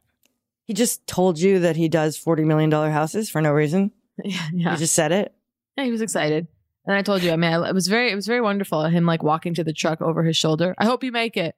He 0.65 0.73
just 0.73 1.05
told 1.07 1.39
you 1.39 1.59
that 1.59 1.75
he 1.75 1.89
does 1.89 2.15
forty 2.17 2.43
million 2.45 2.69
dollar 2.69 2.89
houses 2.91 3.29
for 3.29 3.41
no 3.41 3.51
reason. 3.51 3.91
yeah, 4.23 4.47
yeah. 4.53 4.71
He 4.71 4.77
just 4.77 4.93
said 4.95 5.11
it. 5.11 5.33
Yeah, 5.77 5.83
he 5.85 5.91
was 5.91 6.01
excited. 6.01 6.47
And 6.85 6.95
I 6.95 7.01
told 7.01 7.23
you, 7.23 7.31
I 7.31 7.35
mean, 7.37 7.51
I- 7.51 7.69
it 7.69 7.73
was 7.73 7.87
very, 7.87 8.11
it 8.11 8.15
was 8.15 8.27
very 8.27 8.41
wonderful. 8.41 8.83
Him 8.85 9.05
like 9.05 9.23
walking 9.23 9.53
to 9.55 9.63
the 9.63 9.73
truck 9.73 10.01
over 10.01 10.21
his 10.23 10.37
shoulder. 10.37 10.75
I 10.77 10.85
hope 10.85 11.03
you 11.03 11.11
make 11.11 11.37
it. 11.37 11.55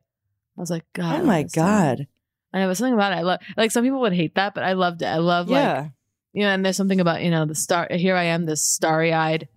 I 0.58 0.62
was 0.62 0.70
like, 0.72 0.86
God. 0.94 1.22
Oh 1.22 1.26
my 1.26 1.44
God. 1.44 2.08
I 2.54 2.60
know, 2.60 2.68
but 2.70 2.78
something 2.78 2.94
about 2.94 3.12
it. 3.12 3.16
I 3.18 3.22
love, 3.24 3.40
like 3.58 3.72
some 3.72 3.84
people 3.84 4.00
would 4.02 4.14
hate 4.14 4.36
that, 4.36 4.54
but 4.56 4.64
I 4.64 4.74
loved 4.74 5.02
it. 5.02 5.08
I 5.08 5.18
love 5.18 5.50
Yeah. 5.50 5.82
like, 5.82 5.92
you 6.32 6.44
know, 6.44 6.50
and 6.50 6.64
there's 6.64 6.78
something 6.78 7.02
about, 7.02 7.22
you 7.24 7.32
know, 7.32 7.44
the 7.46 7.56
star, 7.56 7.88
here 7.92 8.16
I 8.16 8.24
am, 8.26 8.46
this 8.46 8.64
starry 8.64 9.12
eyed 9.12 9.50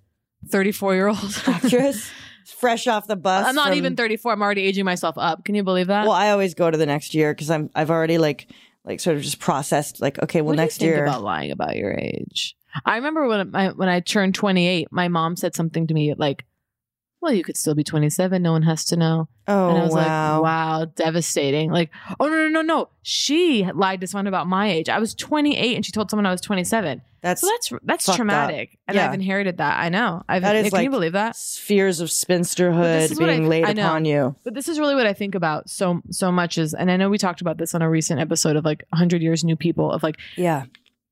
34 0.48 0.94
year 0.94 1.08
old 1.08 1.42
Actress, 1.46 2.10
fresh 2.44 2.86
off 2.86 3.06
the 3.06 3.16
bus. 3.16 3.46
I'm 3.46 3.54
not 3.54 3.68
from- 3.68 3.78
even 3.78 3.96
34. 3.96 4.32
I'm 4.32 4.42
already 4.42 4.62
aging 4.62 4.84
myself 4.84 5.16
up. 5.18 5.44
Can 5.44 5.54
you 5.54 5.62
believe 5.62 5.88
that? 5.88 6.02
Well, 6.02 6.12
I 6.12 6.30
always 6.30 6.54
go 6.54 6.70
to 6.70 6.76
the 6.78 6.86
next 6.86 7.14
year 7.14 7.32
because 7.32 7.50
I'm 7.50 7.70
I've 7.74 7.90
already 7.90 8.18
like 8.18 8.48
like 8.84 9.00
sort 9.00 9.16
of 9.16 9.22
just 9.22 9.38
processed 9.38 10.00
like 10.00 10.18
okay, 10.22 10.40
well 10.40 10.48
what 10.48 10.56
next 10.56 10.78
do 10.78 10.86
you 10.86 10.92
think 10.92 10.98
year. 10.98 11.06
about 11.06 11.22
lying 11.22 11.50
about 11.50 11.76
your 11.76 11.92
age? 11.92 12.56
I 12.84 12.96
remember 12.96 13.26
when 13.26 13.54
I, 13.56 13.68
when 13.70 13.88
I 13.88 14.00
turned 14.00 14.34
28, 14.34 14.88
my 14.90 15.08
mom 15.08 15.36
said 15.36 15.54
something 15.54 15.86
to 15.86 15.94
me 15.94 16.14
like, 16.14 16.44
well, 17.20 17.32
you 17.32 17.42
could 17.42 17.56
still 17.56 17.74
be 17.74 17.84
27. 17.84 18.40
No 18.42 18.52
one 18.52 18.62
has 18.62 18.84
to 18.86 18.96
know. 18.96 19.28
Oh, 19.46 19.68
and 19.70 19.78
I 19.78 19.80
oh, 19.80 19.84
was 19.84 19.94
wow. 19.94 20.34
like, 20.34 20.42
wow, 20.42 20.84
devastating. 20.94 21.70
Like, 21.70 21.90
oh, 22.20 22.28
no, 22.28 22.36
no, 22.36 22.48
no, 22.48 22.62
no. 22.62 22.88
She 23.02 23.64
lied 23.74 24.00
to 24.02 24.06
someone 24.06 24.26
about 24.26 24.46
my 24.46 24.70
age. 24.70 24.88
I 24.88 24.98
was 24.98 25.14
28 25.14 25.74
and 25.76 25.84
she 25.84 25.92
told 25.92 26.10
someone 26.10 26.26
I 26.26 26.30
was 26.30 26.40
27. 26.40 27.02
That's 27.20 27.40
so 27.40 27.48
that's 27.48 27.72
that's 27.82 28.06
fucked 28.06 28.14
up. 28.14 28.16
traumatic. 28.16 28.78
And 28.86 28.94
Yeah. 28.94 29.08
I've 29.08 29.14
inherited 29.14 29.56
that. 29.56 29.80
I 29.80 29.88
know. 29.88 30.22
I've, 30.28 30.42
That 30.42 30.54
is 30.54 30.64
can 30.68 30.72
like 30.72 30.84
you 30.84 30.90
believe 30.90 31.12
that? 31.14 31.34
Fears 31.36 31.98
of 32.00 32.10
spinsterhood 32.10 33.18
what 33.18 33.28
I- 33.28 33.32
being 33.36 33.48
laid 33.48 33.64
I 33.64 33.70
upon 33.70 34.04
you. 34.04 34.36
But 34.44 34.54
this 34.54 34.68
is 34.68 34.78
really 34.78 34.94
what 34.94 35.06
I 35.06 35.12
think 35.14 35.34
about 35.34 35.68
so 35.68 36.00
so 36.10 36.30
much 36.30 36.58
is, 36.58 36.74
and 36.74 36.90
I 36.90 36.96
know 36.96 37.08
we 37.08 37.18
talked 37.18 37.40
about 37.40 37.58
this 37.58 37.74
on 37.74 37.82
a 37.82 37.90
recent 37.90 38.20
episode 38.20 38.54
of 38.56 38.64
like 38.64 38.84
100 38.90 39.20
years 39.20 39.42
new 39.42 39.56
people 39.56 39.90
of 39.90 40.02
like 40.04 40.16
Yeah. 40.36 40.66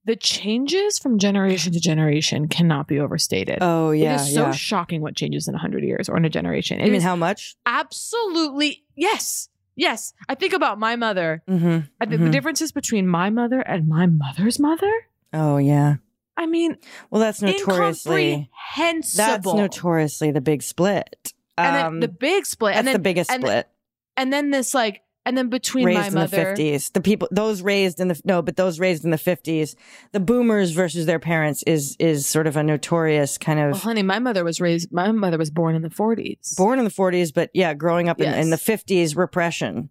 The 0.06 0.16
changes 0.16 0.98
from 0.98 1.18
generation 1.18 1.72
to 1.72 1.80
generation 1.80 2.48
cannot 2.48 2.86
be 2.88 2.98
overstated. 3.00 3.58
Oh 3.60 3.90
yeah. 3.90 4.14
it 4.14 4.20
is 4.22 4.34
so 4.34 4.42
yeah. 4.46 4.50
shocking 4.52 5.02
what 5.02 5.16
changes 5.16 5.48
in 5.48 5.54
a 5.54 5.56
100 5.56 5.82
years 5.84 6.08
or 6.08 6.16
in 6.16 6.24
a 6.24 6.30
generation. 6.30 6.78
you 6.78 6.86
It 6.86 6.92
mean 6.92 7.00
how 7.00 7.16
much? 7.16 7.56
absolutely 7.66 8.84
yes, 8.94 9.48
yes. 9.74 10.14
I 10.28 10.34
think 10.36 10.52
about 10.52 10.78
my 10.78 10.96
mother. 10.96 11.42
Mm-hmm. 11.48 11.86
I 12.00 12.06
think 12.06 12.22
the 12.22 12.30
differences 12.30 12.72
between 12.72 13.06
my 13.08 13.30
mother 13.30 13.60
and 13.60 13.88
my 13.88 14.06
mother's 14.06 14.58
mother. 14.58 14.92
Oh 15.32 15.56
yeah. 15.58 15.96
I 16.36 16.46
mean, 16.46 16.76
Well, 17.10 17.20
that's 17.20 17.40
notoriously 17.42 18.50
that's 18.76 19.16
notoriously 19.16 20.30
the 20.30 20.40
big 20.40 20.62
split. 20.62 21.32
and 21.58 21.74
then 21.76 21.86
Um, 21.86 22.00
the 22.00 22.08
big 22.08 22.46
split. 22.46 22.74
that's 22.74 22.78
and 22.80 22.86
then, 22.88 22.92
the 22.94 22.98
biggest 23.00 23.30
and, 23.30 23.42
split. 23.42 23.68
And 24.16 24.32
then 24.32 24.50
this 24.50 24.74
like, 24.74 25.02
and 25.26 25.36
then 25.36 25.48
between 25.50 25.84
raised 25.84 25.98
my 26.00 26.06
in 26.06 26.14
the 26.14 26.28
fifties. 26.28 26.88
The 26.90 27.00
people 27.02 27.28
those 27.30 27.60
raised 27.60 28.00
in 28.00 28.08
the 28.08 28.18
no, 28.24 28.40
but 28.40 28.56
those 28.56 28.80
raised 28.80 29.04
in 29.04 29.10
the 29.10 29.18
fifties, 29.18 29.76
the 30.12 30.20
boomers 30.20 30.70
versus 30.70 31.04
their 31.04 31.18
parents 31.18 31.62
is 31.64 31.96
is 31.98 32.26
sort 32.26 32.46
of 32.46 32.56
a 32.56 32.62
notorious 32.62 33.36
kind 33.36 33.60
of 33.60 33.72
Well, 33.72 33.80
honey, 33.80 34.02
my 34.02 34.18
mother 34.18 34.44
was 34.44 34.60
raised. 34.60 34.90
My 34.92 35.12
mother 35.12 35.36
was 35.36 35.50
born 35.50 35.74
in 35.74 35.82
the 35.82 35.90
40s. 35.90 36.56
born 36.56 36.78
in 36.78 36.84
the 36.84 36.90
forties, 36.90 37.32
but 37.32 37.50
yeah, 37.52 37.74
growing 37.74 38.08
up 38.08 38.20
in, 38.20 38.32
in 38.32 38.50
the 38.50 38.56
fifties, 38.58 39.14
repression. 39.16 39.90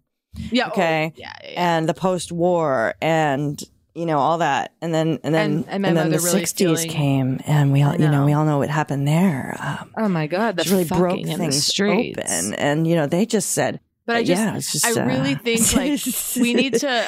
Yeah. 0.50 0.66
oh, 0.66 0.70
Okay. 0.72 1.12
yeah, 1.16 1.32
yeah, 1.44 1.50
yeah. 1.52 1.76
And 1.76 1.88
the 1.88 1.94
post 1.94 2.32
war 2.32 2.94
and 3.00 3.62
you 3.94 4.04
know, 4.04 4.18
all 4.18 4.36
that. 4.38 4.74
And 4.82 4.92
then 4.92 5.18
and 5.24 5.34
then 5.34 5.50
And- 5.50 5.64
and 5.68 5.82
my 5.82 5.92
then 5.94 6.10
the 6.10 6.18
really 6.18 6.30
sixties 6.40 6.80
feeling- 6.82 6.90
came 6.90 7.40
and 7.46 7.72
we 7.72 7.82
all 7.82 7.92
you 7.94 8.08
know, 8.08 8.26
we 8.26 8.34
all 8.34 8.44
know 8.44 8.58
what 8.58 8.68
happened 8.68 9.08
there. 9.08 9.56
Um 9.58 9.90
Oh 9.96 10.08
my 10.08 10.26
God, 10.26 10.58
just 10.58 10.68
really 10.70 10.84
broke 10.84 11.18
in 11.18 11.38
things 11.38 11.80
open. 11.80 12.52
And 12.54 12.86
you 12.86 12.94
know, 12.94 13.06
they 13.06 13.24
just 13.24 13.52
said 13.52 13.80
But 14.06 14.16
I 14.16 14.22
just, 14.24 14.40
yeah, 14.42 14.54
just 14.54 14.86
I 14.86 15.02
uh, 15.02 15.06
really 15.06 15.34
think 15.34 15.74
like 15.74 16.00
we 16.40 16.54
need 16.54 16.74
to. 16.74 17.06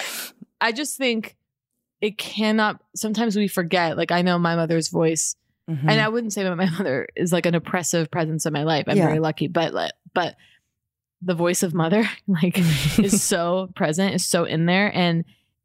I 0.60 0.72
just 0.72 0.96
think 0.98 1.36
it 2.00 2.18
cannot. 2.18 2.82
Sometimes 2.96 3.36
we 3.36 3.48
forget. 3.48 3.96
Like 3.96 4.10
I 4.10 4.22
know 4.22 4.38
my 4.38 4.56
mother's 4.56 4.88
voice, 4.88 5.36
Mhm. 5.70 5.82
and 5.82 6.00
I 6.00 6.08
wouldn't 6.08 6.32
say 6.32 6.42
that 6.42 6.56
my 6.56 6.68
mother 6.78 7.06
is 7.14 7.32
like 7.32 7.46
an 7.46 7.54
oppressive 7.54 8.10
presence 8.10 8.46
in 8.46 8.52
my 8.52 8.64
life. 8.64 8.84
I'm 8.88 8.96
Yeah. 8.96 9.06
very 9.06 9.20
lucky, 9.20 9.46
but 9.48 9.72
like, 9.72 9.92
but 10.14 10.36
the 11.22 11.34
voice 11.34 11.62
of 11.62 11.74
mother 11.74 12.08
like 12.26 12.58
is 12.98 13.22
so 13.22 13.70
present, 13.74 14.14
is 14.14 14.26
so 14.26 14.44
in 14.44 14.66
there, 14.66 14.90
and 14.94 15.24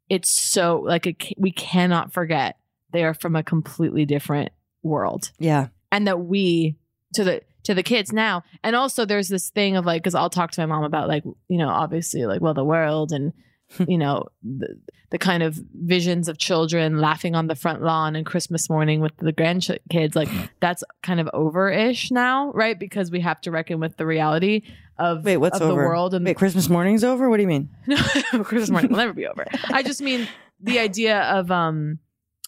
it's 0.10 0.30
so 0.30 0.82
like 0.86 1.08
it, 1.08 1.34
we 1.38 1.52
cannot 1.52 2.14
forget 2.14 2.58
they 2.92 3.04
are 3.04 3.14
from 3.16 3.36
a 3.36 3.42
completely 3.42 4.06
different 4.06 4.52
world 4.84 5.32
yeah. 5.40 5.68
and 5.92 6.08
that 6.08 6.20
we 6.20 6.76
to 7.14 7.24
the 7.24 7.42
to 7.64 7.74
the 7.74 7.84
kids 7.84 8.12
now 8.12 8.44
and 8.64 8.76
also 8.76 9.06
there's 9.06 9.30
this 9.30 9.50
thing 9.50 9.76
of 9.76 9.86
like 9.86 10.02
because 10.02 10.16
i'll 10.16 10.30
talk 10.30 10.52
to 10.52 10.62
my 10.62 10.66
mom 10.66 10.84
about 10.84 11.08
like 11.08 11.24
you 11.48 11.58
know 11.58 11.70
obviously 11.70 12.26
like 12.26 12.42
well 12.42 12.54
the 12.54 12.64
world 12.64 13.12
and 13.12 13.34
you 13.88 13.98
know 13.98 14.26
the, 14.44 14.80
the 15.10 15.18
kind 15.18 15.42
of 15.42 15.60
visions 15.74 16.28
of 16.28 16.38
children 16.38 17.00
laughing 17.00 17.36
on 17.36 17.48
the 17.48 17.56
front 17.56 17.82
lawn 17.82 18.16
and 18.16 18.26
christmas 18.26 18.70
morning 18.70 19.00
with 19.00 19.16
the 19.18 19.34
grandkids 19.34 20.16
like 20.16 20.30
that's 20.60 20.84
kind 21.02 21.20
of 21.20 21.30
over-ish 21.34 22.12
now 22.12 22.52
right 22.52 22.80
because 22.80 23.10
we 23.10 23.20
have 23.22 23.40
to 23.42 23.52
reckon 23.52 23.80
with 23.80 23.98
the 23.98 24.06
reality 24.06 24.62
of 25.00 25.24
Wait, 25.24 25.38
what's 25.38 25.56
of 25.56 25.64
over? 25.64 25.82
the 25.82 25.88
world 25.88 26.14
and 26.14 26.24
Wait, 26.26 26.38
Christmas 26.38 26.70
morning's 26.70 27.04
over? 27.04 27.28
What 27.30 27.38
do 27.38 27.42
you 27.42 27.48
mean? 27.48 27.68
no, 27.88 27.98
Christmas 28.44 28.70
morning 28.70 28.92
will 28.92 29.00
never 29.00 29.14
be 29.14 29.26
over. 29.26 29.46
I 29.70 29.82
just 29.82 30.04
mean 30.04 30.28
the 30.60 30.78
idea 30.78 31.22
of 31.22 31.50
um 31.50 32.00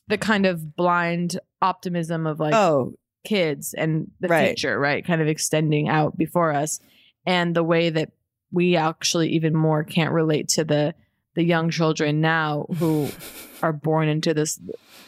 the 0.08 0.18
kind 0.18 0.46
of 0.46 0.76
blind 0.76 1.40
optimism 1.62 2.28
of 2.28 2.40
like 2.40 2.54
oh, 2.54 2.94
kids 3.26 3.74
and 3.74 4.10
the 4.20 4.28
Right. 4.30 4.48
future, 4.48 4.80
right? 4.80 5.06
Kind 5.06 5.22
of 5.22 5.28
extending 5.28 5.90
out 5.90 6.18
before 6.18 6.54
us, 6.54 6.80
and 7.26 7.56
the 7.56 7.64
way 7.64 7.90
that 7.90 8.12
we 8.52 8.76
actually 8.78 9.30
even 9.30 9.54
more 9.56 9.84
can't 9.84 10.14
relate 10.14 10.48
to 10.50 10.64
the 10.64 10.94
the 11.36 11.44
young 11.44 11.70
children 11.70 12.22
now 12.22 12.66
who 12.78 13.10
are 13.62 13.74
born 13.74 14.08
into 14.08 14.34
this. 14.34 14.60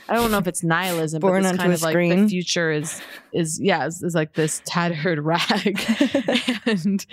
I 0.10 0.16
don't 0.16 0.32
know 0.32 0.38
if 0.38 0.48
it's 0.48 0.64
nihilism, 0.64 1.20
Born 1.22 1.44
but 1.44 1.50
it's 1.50 1.58
kind 1.58 1.74
of 1.74 1.82
like 1.82 1.96
the 1.96 2.28
future 2.28 2.72
is 2.72 3.02
is 3.34 3.60
yeah 3.62 3.86
is, 3.86 4.02
is 4.04 4.16
like 4.16 4.34
this 4.34 4.62
tattered 4.66 5.20
rag, 5.24 5.80
and 6.66 7.06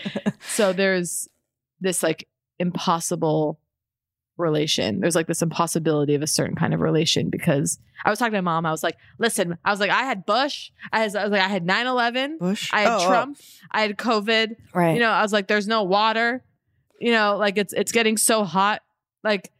so 0.49 0.73
there's 0.73 1.28
this 1.80 2.02
like 2.02 2.26
impossible 2.58 3.58
relation. 4.37 5.00
There's 5.00 5.14
like 5.14 5.26
this 5.26 5.43
impossibility 5.43 6.14
of 6.14 6.23
a 6.23 6.26
certain 6.26 6.57
kind 6.57 6.75
of 6.75 6.81
relation 6.81 7.31
because 7.31 7.79
I 8.05 8.11
was 8.11 8.19
talking 8.19 8.33
to 8.33 8.43
my 8.43 8.53
mom. 8.53 8.67
I 8.67 8.71
was 8.71 8.83
like, 8.83 8.97
listen, 9.19 9.57
I 9.64 9.71
was 9.71 9.81
like, 9.81 9.91
I 9.91 10.03
had 10.05 10.26
Bush. 10.26 10.71
I, 10.93 11.00
had, 11.00 11.14
I 11.17 11.23
was 11.25 11.33
like, 11.33 11.41
I 11.43 11.49
had 11.49 11.64
9 11.64 11.87
11. 11.87 12.38
Bush. 12.38 12.71
I 12.73 12.81
had 12.81 12.88
Oh, 12.93 12.99
oh. 13.00 13.07
Trump. 13.09 13.38
I 13.71 13.83
had 13.83 13.97
COVID. 13.97 14.57
Right. 14.75 14.95
You 14.95 15.00
know, 15.00 15.11
I 15.11 15.23
was 15.23 15.33
like, 15.33 15.47
there's 15.49 15.69
no 15.69 15.85
water. 15.85 16.43
You 17.00 17.12
know, 17.12 17.37
like 17.37 17.59
it's 17.59 17.73
it's 17.73 17.93
getting 17.93 18.17
so 18.17 18.45
hot. 18.45 18.83
Like 19.23 19.50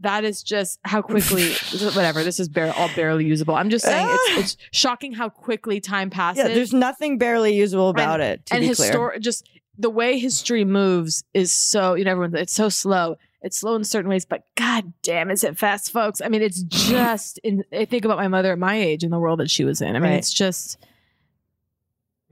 that 0.00 0.24
is 0.24 0.42
just 0.42 0.78
how 0.84 1.00
quickly 1.02 1.52
whatever. 1.82 2.22
This 2.24 2.38
is 2.40 2.48
bare, 2.48 2.72
all 2.76 2.90
barely 2.94 3.24
usable. 3.24 3.54
I'm 3.54 3.70
just 3.70 3.84
saying 3.84 4.06
it's 4.10 4.54
it's 4.54 4.56
shocking 4.78 5.12
how 5.12 5.28
quickly 5.28 5.80
time 5.80 6.10
passes. 6.10 6.46
yeah, 6.48 6.54
there's 6.54 6.72
nothing 6.74 7.18
barely 7.18 7.54
usable 7.54 7.88
about 7.88 8.20
And- 8.20 8.34
it. 8.40 8.46
To 8.46 8.54
and 8.54 8.64
histor- 8.64 9.18
just 9.20 9.48
the 9.78 9.90
way 9.90 10.18
history 10.18 10.64
moves 10.64 11.24
is 11.34 11.50
so 11.52 11.94
you 11.94 12.04
know 12.04 12.12
everyone 12.12 12.36
it's 12.36 12.52
so 12.52 12.68
slow 12.68 13.16
it's 13.44 13.58
slow 13.58 13.76
in 13.76 13.84
certain 13.84 14.08
ways 14.10 14.24
but 14.24 14.44
god 14.56 14.92
damn 15.02 15.30
is 15.30 15.44
it 15.44 15.56
fast 15.58 15.92
folks. 15.92 16.20
I 16.20 16.28
mean 16.28 16.42
it's 16.42 16.62
just 16.62 17.38
in 17.44 17.62
i 17.72 17.84
think 17.84 18.04
about 18.04 18.16
my 18.18 18.26
mother 18.28 18.50
at 18.52 18.58
my 18.58 18.74
age 18.76 19.04
and 19.04 19.12
the 19.12 19.18
world 19.20 19.38
that 19.40 19.50
she 19.50 19.64
was 19.64 19.80
in. 19.80 19.90
I 19.94 20.00
mean 20.00 20.10
Right. 20.10 20.18
it's 20.18 20.32
just 20.32 20.78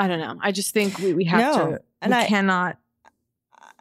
i 0.00 0.08
don't 0.08 0.18
know. 0.20 0.36
I 0.40 0.52
just 0.52 0.74
think 0.74 0.98
we, 0.98 1.12
we 1.14 1.24
have 1.24 1.40
No, 1.56 1.70
to 1.72 1.80
and 2.00 2.14
I- 2.14 2.26
cannot 2.26 2.78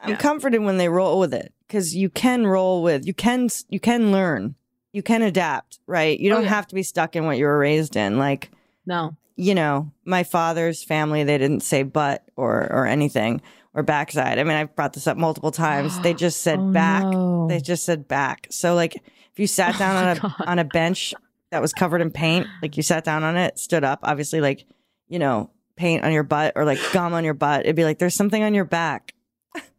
I'm 0.03 0.11
Yeah. 0.11 0.15
comforted 0.17 0.61
when 0.61 0.77
they 0.77 0.89
roll 0.89 1.19
with 1.19 1.33
it 1.33 1.53
because 1.67 1.95
you 1.95 2.09
can 2.09 2.45
roll 2.47 2.81
with 2.83 3.05
you 3.05 3.13
can 3.13 3.49
you 3.69 3.79
can 3.79 4.11
learn. 4.11 4.55
You 4.93 5.01
can 5.03 5.21
adapt 5.21 5.79
right? 5.87 6.19
You 6.19 6.31
Oh, 6.31 6.35
don't 6.35 6.43
yeah. 6.43 6.49
have 6.49 6.67
to 6.67 6.75
be 6.75 6.83
stuck 6.83 7.15
in 7.15 7.25
what 7.25 7.37
you 7.37 7.45
were 7.45 7.57
raised 7.57 7.95
in. 7.95 8.17
Like 8.17 8.51
no. 8.85 9.15
you 9.35 9.55
know 9.55 9.91
my 10.05 10.23
father's 10.23 10.83
family 10.83 11.23
they 11.23 11.37
didn't 11.37 11.61
say 11.61 11.83
but 11.83 12.23
or 12.35 12.67
or 12.71 12.85
anything 12.85 13.41
or 13.73 13.83
backside 13.83 14.37
i 14.39 14.43
mean 14.43 14.55
i've 14.55 14.75
brought 14.75 14.93
this 14.93 15.07
up 15.07 15.17
multiple 15.17 15.51
times 15.51 15.99
they 16.01 16.13
just 16.13 16.41
said 16.41 16.59
Oh, 16.61 16.71
back 16.71 17.03
no. 17.03 17.47
they 17.47 17.59
just 17.59 17.83
said 17.85 18.07
back 18.07 18.47
so 18.49 18.75
like 18.75 18.95
if 18.95 19.39
you 19.39 19.47
sat 19.47 19.75
oh 19.75 19.79
down 19.79 19.95
Oh 19.95 19.99
on 20.09 20.17
a 20.17 20.19
God. 20.19 20.33
on 20.47 20.59
a 20.59 20.65
bench 20.65 21.13
that 21.51 21.61
was 21.61 21.73
covered 21.73 22.01
in 22.01 22.11
paint 22.11 22.47
like 22.61 22.77
you 22.77 22.83
sat 22.83 23.03
down 23.03 23.23
on 23.23 23.37
it 23.37 23.57
stood 23.59 23.83
up 23.83 23.99
obviously 24.03 24.41
like 24.41 24.65
you 25.07 25.19
know 25.19 25.49
paint 25.77 26.03
on 26.03 26.11
your 26.11 26.23
butt 26.23 26.53
or 26.55 26.65
like 26.65 26.79
gum 26.93 27.13
on 27.13 27.23
your 27.23 27.33
butt 27.33 27.61
it'd 27.61 27.75
be 27.75 27.83
like 27.85 27.97
there's 27.97 28.15
something 28.15 28.43
on 28.43 28.53
your 28.53 28.65
back 28.65 29.13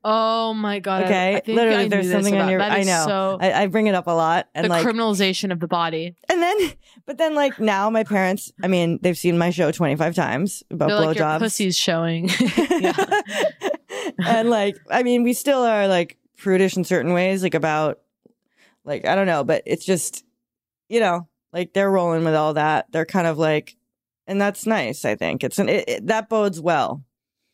oh 0.05 0.53
my 0.53 0.79
god 0.81 1.05
Okay, 1.05 1.37
I, 1.37 1.41
think 1.41 1.57
literally, 1.57 1.85
I 1.85 1.89
there's 1.89 2.11
something 2.11 2.37
on 2.37 2.51
your. 2.51 2.61
I 2.61 2.83
know. 2.83 3.05
so 3.07 3.39
I, 3.41 3.53
I 3.63 3.67
bring 3.69 3.87
it 3.87 3.95
up 3.95 4.07
a 4.07 4.11
lot, 4.11 4.47
and 4.55 4.67
the 4.67 4.69
like, 4.69 4.85
criminalization 4.85 5.51
of 5.51 5.61
the 5.61 5.67
body 5.69 6.15
and 6.29 6.43
then, 6.43 6.73
but 7.07 7.17
then, 7.17 7.35
like 7.35 7.59
now, 7.59 7.89
my 7.89 8.05
parents. 8.05 8.53
I 8.63 8.69
mean, 8.69 8.99
they've 9.01 9.17
seen 9.17 9.39
my 9.39 9.49
show 9.49 9.71
25 9.73 10.15
times 10.15 10.63
about 10.71 10.89
they're 10.89 11.01
like 11.01 11.17
your 11.17 11.25
blowjobs, 11.27 11.39
pussy's 11.39 11.77
showing 11.79 12.29
yeah 12.81 12.93
and 14.19 14.51
like, 14.51 14.77
I 14.91 15.03
mean, 15.03 15.23
we 15.23 15.33
still 15.33 15.63
are 15.63 15.89
like 15.89 16.19
prudish 16.37 16.77
in 16.77 16.85
certain 16.85 17.13
ways, 17.13 17.43
like 17.43 17.55
about, 17.55 18.01
like 18.85 19.07
I 19.07 19.15
don't 19.15 19.27
know, 19.27 19.45
but 19.45 19.63
it's 19.67 19.85
just, 19.85 20.25
you 20.89 21.01
know, 21.01 21.29
like 21.53 21.73
they're 21.73 21.91
rolling 21.91 22.25
with 22.25 22.35
all 22.35 22.55
that. 22.55 22.91
They're 22.91 23.07
kind 23.07 23.27
of 23.27 23.39
like, 23.39 23.77
and 24.27 24.41
that's 24.41 24.67
nice. 24.67 25.05
I 25.05 25.15
think 25.15 25.45
it's 25.45 25.59
an 25.59 25.69
it, 25.69 25.85
it, 25.89 26.07
that 26.07 26.29
bodes 26.29 26.61
well 26.61 27.05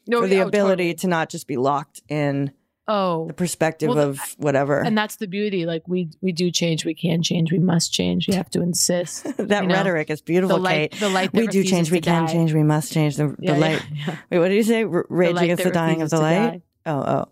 no, 0.07 0.23
for 0.23 0.29
the 0.29 0.37
yeah, 0.37 0.43
ability 0.45 0.85
totally. 0.85 0.95
to 0.95 1.09
not 1.09 1.29
just 1.29 1.47
be 1.47 1.57
locked 1.57 2.03
in 2.09 2.53
oh 2.89 3.27
the 3.27 3.35
perspective 3.35 3.91
Well, 3.91 4.11
of 4.11 4.19
whatever. 4.39 4.81
and 4.81 4.97
that's 4.97 5.17
the 5.17 5.27
beauty 5.29 5.67
like 5.67 5.87
we 5.87 6.11
we 6.21 6.33
do 6.33 6.51
change 6.51 6.85
we 6.85 6.95
can 6.95 7.23
change 7.23 7.53
we 7.53 7.59
must 7.59 7.93
change 7.93 8.27
we 8.27 8.35
have 8.35 8.51
to 8.51 8.63
insist 8.63 9.25
that 9.37 9.63
you 9.63 9.69
know, 9.69 9.75
rhetoric 9.75 10.11
is 10.11 10.21
beautiful, 10.23 10.57
the 10.57 10.63
light 10.63 10.91
Kate. 10.93 11.01
the 11.01 11.09
light 11.11 11.31
that 11.33 11.41
we 11.41 11.47
do 11.47 11.63
change. 11.63 11.91
We 11.93 12.01
can 12.01 12.25
die. 12.27 12.33
change. 12.33 12.53
We 12.53 12.63
must 12.63 12.93
change. 12.93 13.17
The, 13.17 13.29
the 13.29 13.37
Yeah, 13.41 13.53
light. 13.57 13.83
yeah. 13.95 14.17
Wait, 14.31 14.39
what 14.39 14.49
did 14.49 14.57
you 14.57 14.63
say? 14.63 14.85
R- 14.85 15.07
rage 15.09 15.35
light 15.35 15.45
against 15.45 15.65
the 15.65 15.71
dying 15.71 16.03
of 16.03 16.11
the 16.11 16.19
light. 16.21 16.39
die. 16.51 16.63
Oh, 16.87 16.99
oh. 17.07 17.25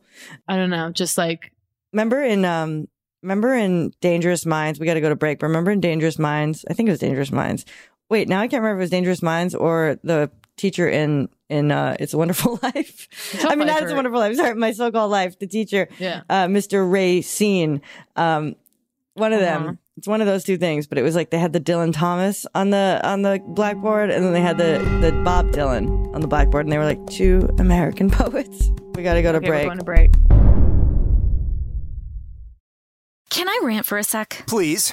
i 0.47 0.57
don't 0.57 0.71
know 0.71 0.91
just 0.91 1.17
like 1.17 1.53
Remember 1.93 2.23
in 2.23 2.45
um, 2.45 2.89
remember 3.23 3.55
in 3.55 3.93
Dangerous 4.03 4.45
Minds. 4.45 4.79
We 4.79 4.85
got 4.87 4.95
to 4.95 5.01
go 5.01 5.09
to 5.09 5.17
break. 5.17 5.39
But 5.39 5.47
remember 5.47 5.71
in 5.71 5.81
Dangerous 5.81 6.19
Minds. 6.19 6.65
I 6.69 6.75
think 6.75 6.89
it 6.89 6.93
was 6.93 6.99
Dangerous 7.01 7.33
Minds. 7.33 7.65
Wait, 8.11 8.29
now 8.29 8.41
I 8.41 8.49
can't 8.49 8.63
remember 8.63 8.81
if 8.81 8.83
it 8.83 8.87
was 8.87 8.91
Dangerous 8.91 9.23
Minds 9.23 9.55
or 9.55 9.99
the 10.05 10.31
teacher 10.57 10.89
in 10.89 11.29
in 11.49 11.71
uh, 11.71 11.97
It's 12.01 12.13
a 12.15 12.19
Wonderful 12.19 12.59
Life. 12.63 13.09
I 13.45 13.55
mean, 13.57 13.67
not 13.69 13.83
It's 13.83 13.93
a 13.93 13.95
Wonderful 13.95 14.19
Life. 14.19 14.37
Sorry, 14.37 14.55
My 14.55 14.73
So 14.73 14.91
Called 14.91 15.11
Life. 15.11 15.39
The 15.39 15.47
teacher, 15.47 15.89
yeah 15.99 16.23
uh, 16.29 16.47
Mr. 16.47 16.91
Racine. 16.91 17.81
Um, 18.17 18.57
one 19.15 19.33
of 19.33 19.41
Uh-huh. 19.41 19.65
them. 19.67 19.79
It's 19.97 20.07
one 20.07 20.21
of 20.21 20.27
those 20.27 20.45
two 20.45 20.59
things, 20.59 20.87
but 20.87 20.99
it 20.99 21.03
was 21.03 21.15
like 21.17 21.31
they 21.31 21.39
had 21.39 21.55
the 21.55 21.61
Dylan 21.61 21.91
Thomas 21.95 22.45
on 22.55 22.69
the 22.69 23.01
on 23.03 23.23
the 23.23 23.41
blackboard, 23.47 24.11
and 24.11 24.23
then 24.23 24.35
they 24.35 24.43
had 24.43 24.59
the 24.59 24.79
the 25.01 25.11
Bob 25.25 25.53
Dylan 25.53 26.15
on 26.15 26.21
the 26.21 26.27
blackboard, 26.29 26.67
and 26.67 26.73
they 26.73 26.77
were 26.77 26.85
like 26.85 27.05
two 27.07 27.49
American 27.59 28.11
poets. 28.21 28.71
We 28.95 29.03
got 29.03 29.15
to 29.15 29.23
go 29.23 29.33
to 29.33 29.39
okay, 29.39 29.49
we're 29.49 29.53
break. 29.55 29.65
going 29.67 29.79
to 29.79 29.85
break 29.85 30.13
Can 33.31 33.49
I 33.49 33.59
rant 33.63 33.87
for 33.87 33.97
a 33.99 34.05
sec? 34.05 34.45
Please. 34.47 34.93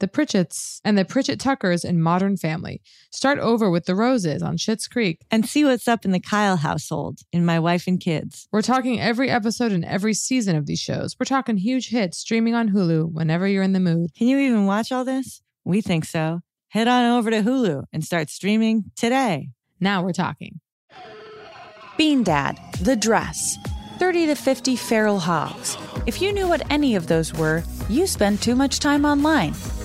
the 0.00 0.08
Pritchetts, 0.08 0.80
and 0.84 0.96
the 0.96 1.04
Pritchett 1.04 1.40
Tuckers 1.40 1.84
in 1.84 2.00
Modern 2.00 2.36
Family. 2.36 2.80
Start 3.10 3.38
over 3.38 3.70
with 3.70 3.86
the 3.86 3.94
Roses 3.94 4.42
on 4.42 4.56
Schitt's 4.56 4.86
Creek. 4.86 5.24
And 5.30 5.46
see 5.46 5.64
what's 5.64 5.88
up 5.88 6.04
in 6.04 6.12
the 6.12 6.20
Kyle 6.20 6.56
household 6.56 7.20
in 7.32 7.44
My 7.44 7.58
Wife 7.58 7.86
and 7.86 8.00
Kids. 8.00 8.48
We're 8.52 8.62
talking 8.62 9.00
every 9.00 9.30
episode 9.30 9.72
and 9.72 9.84
every 9.84 10.14
season 10.14 10.56
of 10.56 10.66
these 10.66 10.80
shows. 10.80 11.16
We're 11.18 11.24
talking 11.24 11.56
huge 11.56 11.88
hits 11.88 12.18
streaming 12.18 12.54
on 12.54 12.70
Hulu 12.70 13.12
whenever 13.12 13.46
you're 13.46 13.62
in 13.62 13.72
the 13.72 13.80
mood. 13.80 14.14
Can 14.16 14.28
you 14.28 14.38
even 14.38 14.66
watch 14.66 14.92
all 14.92 15.04
this? 15.04 15.42
We 15.64 15.80
think 15.80 16.04
so. 16.04 16.40
Head 16.68 16.88
on 16.88 17.18
over 17.18 17.30
to 17.30 17.42
Hulu 17.42 17.84
and 17.92 18.04
start 18.04 18.30
streaming 18.30 18.84
today. 18.96 19.48
Now 19.80 20.02
we're 20.02 20.12
talking. 20.12 20.60
Bean 21.96 22.22
Dad, 22.22 22.60
The 22.80 22.94
Dress, 22.94 23.58
30 23.98 24.26
to 24.26 24.34
50 24.36 24.76
Feral 24.76 25.18
Hogs. 25.18 25.76
If 26.06 26.22
you 26.22 26.32
knew 26.32 26.46
what 26.46 26.62
any 26.70 26.94
of 26.94 27.08
those 27.08 27.34
were, 27.34 27.64
you 27.88 28.06
spend 28.06 28.40
too 28.40 28.54
much 28.54 28.78
time 28.78 29.04
online. 29.04 29.54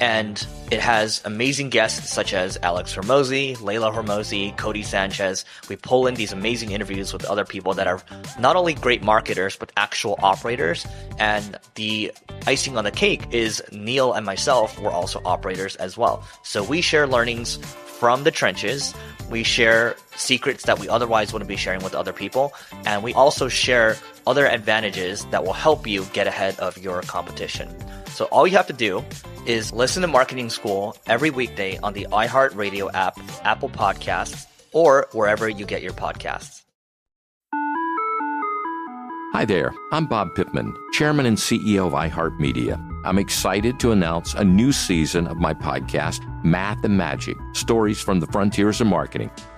And 0.00 0.46
it 0.70 0.80
has 0.80 1.22
amazing 1.24 1.70
guests 1.70 2.12
such 2.12 2.34
as 2.34 2.58
Alex 2.62 2.94
Hormozi, 2.94 3.56
Layla 3.58 3.94
Hormozi, 3.94 4.56
Codie 4.56 4.84
Sanchez. 4.84 5.44
We 5.68 5.76
pull 5.76 6.06
in 6.06 6.14
these 6.14 6.32
amazing 6.32 6.72
interviews 6.72 7.12
with 7.12 7.24
other 7.26 7.44
people 7.44 7.74
that 7.74 7.86
are 7.86 8.00
not 8.38 8.56
only 8.56 8.74
great 8.74 9.02
marketers, 9.02 9.56
but 9.56 9.70
actual 9.76 10.18
operators. 10.22 10.86
And 11.18 11.58
the 11.76 12.12
icing 12.46 12.76
on 12.76 12.84
the 12.84 12.90
cake 12.90 13.22
is 13.30 13.62
Neil 13.72 14.12
and 14.12 14.26
myself 14.26 14.78
were 14.80 14.90
also 14.90 15.20
operators 15.24 15.76
as 15.76 15.96
well. 15.96 16.24
So 16.42 16.64
we 16.64 16.80
share 16.80 17.06
learnings 17.06 17.56
from 17.56 18.24
the 18.24 18.30
trenches. 18.30 18.94
We 19.30 19.44
share 19.44 19.96
secrets 20.16 20.64
that 20.64 20.78
we 20.78 20.88
otherwise 20.88 21.32
wouldn't 21.32 21.48
be 21.48 21.56
sharing 21.56 21.82
with 21.82 21.94
other 21.94 22.12
people. 22.12 22.52
And 22.84 23.02
we 23.02 23.14
also 23.14 23.48
share 23.48 23.96
other 24.26 24.46
advantages 24.46 25.24
that 25.26 25.44
will 25.44 25.52
help 25.52 25.86
you 25.86 26.04
get 26.06 26.26
ahead 26.26 26.58
of 26.58 26.78
your 26.78 27.02
competition. 27.02 27.68
So 28.08 28.24
all 28.26 28.46
you 28.46 28.56
have 28.56 28.66
to 28.68 28.72
do 28.72 29.04
is 29.46 29.72
listen 29.72 30.02
to 30.02 30.08
Marketing 30.08 30.50
School 30.50 30.96
every 31.06 31.30
weekday 31.30 31.78
on 31.78 31.92
the 31.92 32.06
iHeartRadio 32.10 32.90
app, 32.94 33.18
Apple 33.44 33.68
Podcasts, 33.68 34.46
or 34.72 35.08
wherever 35.12 35.48
you 35.48 35.66
get 35.66 35.82
your 35.82 35.92
podcasts. 35.92 36.62
Hi 39.34 39.44
there, 39.44 39.74
I'm 39.90 40.06
Bob 40.06 40.28
Pittman, 40.36 40.72
Chairman 40.92 41.26
and 41.26 41.36
CEO 41.36 41.88
of 41.88 41.92
iHeartMedia. 41.92 42.78
I'm 43.04 43.18
excited 43.18 43.80
to 43.80 43.90
announce 43.90 44.32
a 44.32 44.44
new 44.44 44.70
season 44.70 45.26
of 45.26 45.38
my 45.38 45.52
podcast, 45.52 46.20
Math 46.44 46.84
and 46.84 46.96
Magic 46.96 47.36
Stories 47.52 48.00
from 48.00 48.20
the 48.20 48.28
Frontiers 48.28 48.80
of 48.80 48.86
Marketing. 48.86 49.32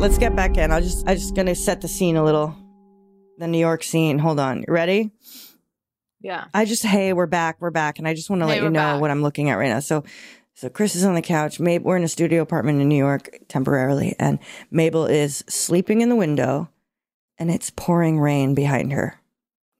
Let's 0.00 0.16
get 0.16 0.34
back 0.34 0.56
in. 0.56 0.72
I'll 0.72 0.80
just 0.80 1.06
I'm 1.06 1.16
just 1.16 1.34
gonna 1.34 1.54
set 1.54 1.82
the 1.82 1.88
scene 1.88 2.16
a 2.16 2.24
little. 2.24 2.56
The 3.38 3.46
New 3.46 3.58
York 3.58 3.82
scene. 3.82 4.18
Hold 4.18 4.40
on. 4.40 4.58
You 4.66 4.72
ready? 4.72 5.10
Yeah. 6.22 6.46
I 6.54 6.64
just 6.64 6.84
hey, 6.84 7.12
we're 7.12 7.26
back, 7.26 7.56
we're 7.60 7.70
back, 7.70 7.98
and 7.98 8.08
I 8.08 8.14
just 8.14 8.30
want 8.30 8.40
to 8.40 8.46
Hey, 8.46 8.54
let 8.54 8.62
you 8.62 8.70
know 8.70 8.78
back. 8.94 9.00
what 9.00 9.10
I'm 9.10 9.22
looking 9.22 9.50
at 9.50 9.54
right 9.56 9.68
now. 9.68 9.80
So, 9.80 10.04
so 10.54 10.68
Chris 10.70 10.96
is 10.96 11.04
on 11.04 11.14
the 11.14 11.22
couch. 11.22 11.60
Mabel, 11.60 11.86
we're 11.88 11.96
in 11.98 12.02
a 12.02 12.08
studio 12.08 12.40
apartment 12.42 12.80
in 12.80 12.88
New 12.88 12.96
York 12.96 13.28
temporarily, 13.48 14.16
and 14.18 14.38
Mabel 14.70 15.04
is 15.06 15.44
sleeping 15.48 16.00
in 16.00 16.08
the 16.08 16.16
window, 16.16 16.70
and 17.38 17.50
it's 17.50 17.70
pouring 17.70 18.18
rain 18.18 18.54
behind 18.54 18.92
her. 18.92 19.20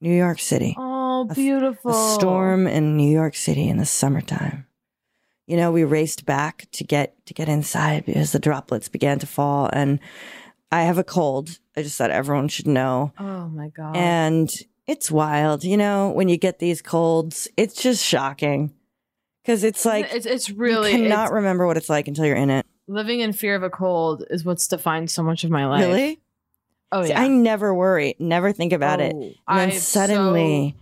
New 0.01 0.15
York 0.15 0.39
City. 0.39 0.75
Oh, 0.77 1.27
A- 1.29 1.33
beautiful. 1.35 1.91
A 1.91 2.13
storm 2.13 2.67
in 2.67 2.95
New 2.95 3.11
York 3.11 3.35
City 3.35 3.67
in 3.69 3.77
the 3.77 3.85
summertime. 3.85 4.65
You 5.47 5.57
know, 5.57 5.71
we 5.71 5.83
raced 5.83 6.25
back 6.25 6.67
to 6.73 6.83
get 6.83 7.25
to 7.25 7.33
get 7.33 7.49
inside 7.49 8.05
because 8.05 8.31
the 8.31 8.39
droplets 8.39 8.87
began 8.89 9.19
to 9.19 9.27
fall, 9.27 9.69
and 9.73 9.99
I 10.71 10.83
have 10.83 10.97
a 10.97 11.03
cold. 11.03 11.59
I 11.75 11.83
just 11.83 11.97
thought 11.97 12.11
everyone 12.11 12.47
should 12.47 12.67
know. 12.67 13.11
Oh 13.19 13.47
my 13.49 13.69
god. 13.69 13.95
And 13.97 14.49
it's 14.87 15.09
wild, 15.11 15.63
you 15.63 15.77
know, 15.77 16.09
when 16.11 16.29
you 16.29 16.37
get 16.37 16.59
these 16.59 16.81
colds, 16.81 17.47
it's 17.57 17.81
just 17.81 18.05
shocking. 18.05 18.73
Cause 19.45 19.63
it's 19.63 19.85
like 19.85 20.13
it's 20.13 20.25
it's 20.27 20.49
really 20.51 20.91
you 20.91 20.97
cannot 20.97 21.25
it's- 21.25 21.31
remember 21.31 21.65
what 21.65 21.75
it's 21.77 21.89
like 21.89 22.07
until 22.07 22.25
you're 22.25 22.35
in 22.35 22.49
it. 22.51 22.65
living 22.87 23.21
in 23.21 23.33
fear 23.33 23.55
of 23.55 23.63
a 23.63 23.69
cold 23.71 24.23
is 24.29 24.45
what's 24.45 24.67
defined 24.67 25.09
so 25.09 25.23
much 25.23 25.43
of 25.43 25.49
my 25.49 25.65
life. 25.65 25.81
Really? 25.85 26.19
Oh 26.91 27.03
yeah. 27.03 27.19
I 27.19 27.27
never 27.27 27.73
worry, 27.73 28.15
never 28.19 28.51
think 28.51 28.71
about 28.73 28.99
it. 29.01 29.13
Oh, 29.15 29.21
And 29.47 29.59
then 29.59 29.69
I've 29.69 29.77
suddenly, 29.77 30.75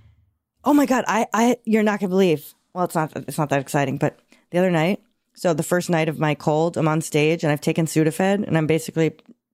oh 0.66 0.74
my 0.74 0.86
God, 0.86 1.06
I, 1.08 1.28
I, 1.34 1.58
you're 1.64 1.84
not 1.84 2.00
gonna 2.02 2.10
believe. 2.10 2.54
Well, 2.74 2.84
it's 2.86 2.96
not, 2.96 3.14
it's 3.16 3.38
not 3.38 3.50
that 3.50 3.62
exciting, 3.62 3.98
but 3.98 4.20
the 4.52 4.58
other 4.58 4.72
night, 4.72 5.02
so 5.36 5.54
the 5.54 5.64
first 5.64 5.90
night 5.90 6.10
of 6.10 6.20
my 6.20 6.36
cold, 6.36 6.76
I'm 6.76 6.88
on 6.88 7.02
stage 7.02 7.44
and 7.44 7.52
I've 7.52 7.62
taken 7.62 7.86
Sudafed 7.86 8.46
and 8.46 8.58
I'm 8.58 8.68
basically 8.68 9.14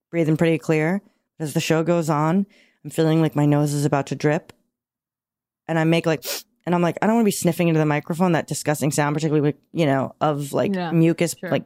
breathing 0.09 0.37
pretty 0.37 0.57
clear. 0.57 1.01
As 1.39 1.53
the 1.53 1.59
show 1.59 1.83
goes 1.83 2.09
on, 2.09 2.45
I'm 2.83 2.89
feeling 2.89 3.21
like 3.21 3.35
my 3.35 3.45
nose 3.45 3.73
is 3.73 3.85
about 3.85 4.07
to 4.07 4.15
drip. 4.15 4.53
And 5.67 5.77
I 5.77 5.83
make 5.83 6.05
like, 6.05 6.23
and 6.65 6.73
I'm 6.73 6.81
like, 6.81 6.97
I 7.01 7.07
don't 7.07 7.15
want 7.15 7.23
to 7.25 7.27
be 7.27 7.31
sniffing 7.31 7.67
into 7.67 7.79
the 7.79 7.85
microphone, 7.85 8.31
that 8.31 8.47
disgusting 8.47 8.91
sound, 8.91 9.15
particularly 9.15 9.41
with, 9.41 9.55
you 9.73 9.85
know, 9.85 10.15
of 10.21 10.53
like 10.53 10.73
Yeah, 10.73 10.91
mucus, 10.91 11.35
sure. 11.37 11.49
like 11.49 11.65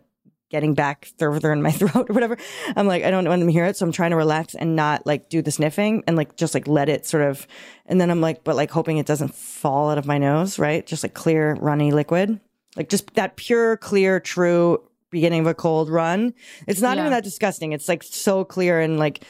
getting 0.49 0.73
back 0.73 1.07
further 1.19 1.51
in 1.53 1.61
my 1.61 1.71
throat 1.79 2.09
or 2.09 2.13
whatever. 2.13 2.35
I'm 2.75 2.87
like, 2.87 3.03
I 3.03 3.11
don't 3.11 3.27
want 3.27 3.39
them 3.41 3.47
to 3.47 3.53
hear 3.53 3.65
it. 3.65 3.77
So 3.77 3.85
I'm 3.85 3.91
trying 3.91 4.11
to 4.11 4.17
relax 4.17 4.55
and 4.55 4.75
not 4.75 5.05
like 5.05 5.29
do 5.29 5.41
the 5.41 5.51
sniffing 5.51 6.03
and 6.07 6.17
like 6.17 6.35
just 6.35 6.53
like 6.53 6.67
let 6.67 6.89
it 6.89 7.05
sort 7.05 7.23
of, 7.23 7.45
and 7.85 8.01
then 8.01 8.09
I'm 8.09 8.21
like, 8.21 8.43
but 8.43 8.55
like 8.55 8.71
hoping 8.71 8.97
it 8.97 9.05
doesn't 9.05 9.35
fall 9.35 9.91
out 9.91 9.97
of 9.97 10.05
my 10.07 10.17
nose, 10.17 10.57
right? 10.57 10.85
Just 10.85 11.03
like 11.03 11.13
clear, 11.13 11.53
runny 11.55 11.91
liquid. 11.91 12.39
Like 12.75 12.89
just 12.89 13.13
that 13.15 13.35
pure, 13.35 13.77
clear, 13.77 14.19
true 14.19 14.81
beginning 15.11 15.41
of 15.41 15.47
a 15.47 15.53
cold 15.55 15.89
run. 15.89 16.33
It's 16.67 16.81
not 16.81 16.97
Yeah. 16.97 17.03
even 17.03 17.11
that 17.11 17.23
disgusting. 17.23 17.71
It's 17.73 17.89
like 17.89 18.03
so 18.03 18.43
clear 18.45 18.79
and 18.79 18.99
like, 18.99 19.23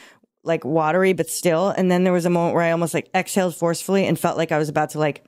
like 0.43 0.65
watery, 0.65 1.13
but 1.13 1.29
still. 1.29 1.69
And 1.69 1.89
then 1.89 2.03
there 2.03 2.13
was 2.13 2.25
a 2.25 2.29
moment 2.29 2.55
where 2.55 2.63
I 2.63 2.71
almost 2.71 2.93
like 2.93 3.09
exhaled 3.15 3.55
forcefully 3.55 4.05
and 4.05 4.19
felt 4.19 4.37
like 4.37 4.51
I 4.51 4.57
was 4.57 4.67
about 4.69 4.89
to 4.91 4.99
like, 4.99 5.23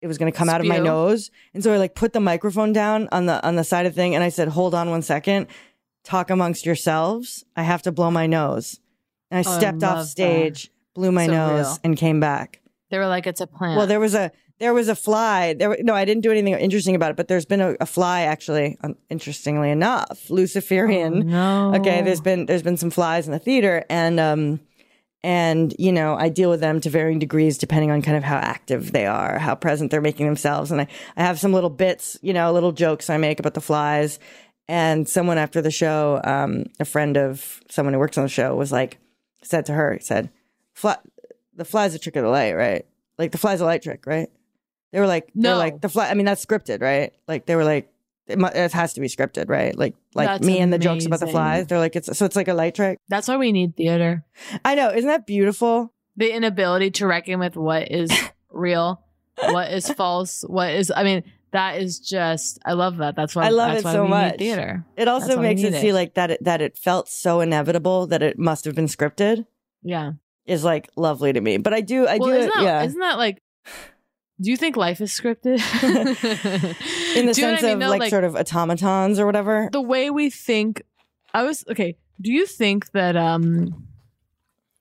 it 0.00 0.06
was 0.06 0.16
going 0.16 0.32
to 0.32 0.36
come 0.36 0.48
out 0.48 0.62
of 0.62 0.66
my 0.66 0.78
nose. 0.78 1.30
And 1.52 1.62
so 1.62 1.72
I 1.72 1.76
like 1.76 1.94
put 1.94 2.14
the 2.14 2.20
microphone 2.20 2.72
down 2.72 3.08
on 3.12 3.26
the, 3.26 3.46
on 3.46 3.56
the 3.56 3.64
side 3.64 3.84
of 3.84 3.94
the 3.94 4.00
thing. 4.00 4.14
And 4.14 4.24
I 4.24 4.30
said, 4.30 4.48
hold 4.48 4.74
on 4.74 4.88
one 4.88 5.02
second. 5.02 5.46
Talk 6.04 6.30
amongst 6.30 6.64
yourselves. 6.64 7.44
I 7.54 7.62
have 7.64 7.82
to 7.82 7.92
blow 7.92 8.10
my 8.10 8.26
nose. 8.26 8.80
And 9.30 9.44
I 9.46 9.50
Oh, 9.50 9.58
stepped 9.58 9.82
love 9.82 9.98
off 9.98 10.06
stage, 10.06 10.70
blew 10.94 11.12
my 11.12 11.26
So 11.26 11.32
nose 11.32 11.66
real. 11.66 11.78
and 11.84 11.96
came 11.98 12.18
back. 12.20 12.60
they 12.90 12.96
were 12.96 13.06
like, 13.06 13.26
it's 13.26 13.42
a 13.42 13.46
plant. 13.46 13.76
Well, 13.76 13.86
there 13.86 14.00
was 14.00 14.14
a 14.14 14.32
there 14.60 14.74
was 14.74 14.88
a 14.88 14.94
fly. 14.94 15.54
There, 15.54 15.76
no, 15.80 15.94
I 15.94 16.04
didn't 16.04 16.22
do 16.22 16.30
anything 16.30 16.52
interesting 16.54 16.94
about 16.94 17.10
it, 17.10 17.16
but 17.16 17.28
there's 17.28 17.46
been 17.46 17.62
a, 17.62 17.76
a 17.80 17.86
fly 17.86 18.22
actually. 18.22 18.76
Um, 18.82 18.94
interestingly 19.08 19.70
enough, 19.70 20.28
Luciferian. 20.30 21.26
no. 21.26 21.74
Okay, 21.76 22.02
there's 22.02 22.20
been 22.20 22.46
there's 22.46 22.62
been 22.62 22.76
some 22.76 22.90
flies 22.90 23.26
in 23.26 23.32
the 23.32 23.38
theater, 23.38 23.84
and 23.88 24.20
um, 24.20 24.60
and 25.24 25.74
you 25.78 25.92
know 25.92 26.14
I 26.14 26.28
deal 26.28 26.50
with 26.50 26.60
them 26.60 26.80
to 26.82 26.90
varying 26.90 27.18
degrees 27.18 27.58
depending 27.58 27.90
on 27.90 28.02
kind 28.02 28.18
of 28.18 28.22
how 28.22 28.36
active 28.36 28.92
they 28.92 29.06
are, 29.06 29.38
how 29.38 29.54
present 29.54 29.90
they're 29.90 30.00
making 30.00 30.26
themselves, 30.26 30.70
and 30.70 30.82
I 30.82 30.86
I 31.16 31.22
have 31.22 31.40
some 31.40 31.54
little 31.54 31.70
bits, 31.70 32.18
you 32.20 32.34
know, 32.34 32.52
little 32.52 32.72
jokes 32.72 33.10
I 33.10 33.16
make 33.16 33.40
about 33.40 33.54
the 33.54 33.60
flies. 33.60 34.20
And 34.68 35.08
someone 35.08 35.36
after 35.36 35.60
the 35.60 35.72
show, 35.72 36.20
um, 36.22 36.66
a 36.78 36.84
friend 36.84 37.16
of 37.16 37.60
someone 37.68 37.92
who 37.92 37.98
works 37.98 38.16
on 38.16 38.22
the 38.22 38.28
show, 38.28 38.54
was 38.54 38.70
like, 38.70 38.98
said 39.42 39.66
to 39.66 39.72
her, 39.72 39.94
he 39.94 39.98
said, 39.98 40.30
"Fly, 40.74 40.96
the 41.56 41.64
fly's 41.64 41.94
a 41.94 41.98
trick 41.98 42.14
of 42.14 42.22
the 42.22 42.30
light, 42.30 42.52
right? 42.52 42.86
Like 43.18 43.32
the 43.32 43.38
fly's 43.38 43.60
a 43.60 43.64
light 43.64 43.82
trick, 43.82 44.06
right?" 44.06 44.28
They 44.92 45.00
were 45.00 45.06
like, 45.06 45.30
"They're 45.34 45.56
like 45.56 45.80
the 45.80 45.88
fly. 45.88 46.08
I 46.08 46.14
mean, 46.14 46.26
that's 46.26 46.44
scripted, 46.44 46.82
right? 46.82 47.12
Like 47.28 47.46
they 47.46 47.56
were 47.56 47.64
like, 47.64 47.92
it, 48.30 48.38
mu- 48.38 48.48
it 48.48 48.72
has 48.72 48.94
to 48.94 49.00
be 49.00 49.08
scripted, 49.08 49.48
right? 49.48 49.76
Like 49.76 49.94
like 50.14 50.28
That's 50.28 50.46
me 50.46 50.58
and 50.58 50.72
the 50.72 50.78
jokes 50.78 51.06
about 51.06 51.20
the 51.20 51.26
flies. 51.26 51.66
They're 51.66 51.78
like 51.78 51.96
it's 51.96 52.16
so 52.16 52.24
it's 52.24 52.36
like 52.36 52.48
a 52.48 52.54
light 52.54 52.74
trick. 52.74 52.98
That's 53.08 53.28
why 53.28 53.36
we 53.36 53.52
need 53.52 53.76
theater. 53.76 54.24
I 54.64 54.74
know, 54.74 54.90
isn't 54.90 55.08
that 55.08 55.26
beautiful? 55.26 55.92
The 56.16 56.32
inability 56.32 56.90
to 56.92 57.06
reckon 57.06 57.38
with 57.40 57.56
what 57.56 57.90
is 57.90 58.10
real, 58.50 59.02
what 59.36 59.72
is 59.72 59.90
false, 59.90 60.42
what 60.42 60.70
is. 60.70 60.92
I 60.94 61.02
mean, 61.02 61.24
that 61.52 61.80
is 61.80 61.98
just. 61.98 62.58
I 62.64 62.72
love 62.72 62.98
that. 62.98 63.16
That's 63.16 63.34
why 63.34 63.46
I 63.46 63.50
love 63.50 63.72
that's 63.72 63.82
it 63.82 63.86
why 63.86 63.92
so 63.92 64.06
much. 64.06 64.38
Theater. 64.38 64.84
It 64.96 65.08
also 65.08 65.40
makes 65.40 65.62
it 65.62 65.72
need 65.72 65.80
feel 65.80 65.94
like 65.94 66.14
that 66.14 66.30
it, 66.30 66.44
that 66.44 66.60
it 66.60 66.78
felt 66.78 67.08
so 67.08 67.40
inevitable 67.40 68.06
that 68.08 68.22
it 68.22 68.38
must 68.38 68.64
have 68.64 68.74
been 68.74 68.86
scripted. 68.86 69.46
Yeah. 69.82 70.12
Is 70.46 70.64
like 70.64 70.88
lovely 70.96 71.32
to 71.32 71.40
me. 71.40 71.58
But 71.58 71.74
I 71.74 71.80
do 71.80 72.06
I 72.06 72.18
well, 72.18 72.30
do 72.30 72.36
isn't 72.36 72.52
that, 72.54 72.62
yeah. 72.62 72.82
isn't 72.82 73.00
that 73.00 73.18
like 73.18 73.42
Do 74.40 74.50
you 74.50 74.56
think 74.56 74.76
life 74.76 75.00
is 75.00 75.10
scripted? 75.12 75.58
In 77.16 77.26
the 77.26 77.32
Do 77.34 77.40
you 77.42 77.46
know 77.48 77.54
sense 77.56 77.62
I 77.64 77.66
mean, 77.66 77.72
of 77.74 77.80
though? 77.80 77.88
like, 77.90 78.00
Like- 78.00 78.10
sort 78.10 78.24
of 78.24 78.34
automatons 78.36 79.18
or 79.18 79.26
whatever. 79.26 79.68
the 79.72 79.80
way 79.80 80.10
we 80.10 80.30
think 80.30 80.82
i 81.34 81.42
was 81.44 81.64
okay 81.70 81.96
do 82.20 82.32
you 82.32 82.44
think 82.46 82.90
that 82.92 83.16
um 83.16 83.86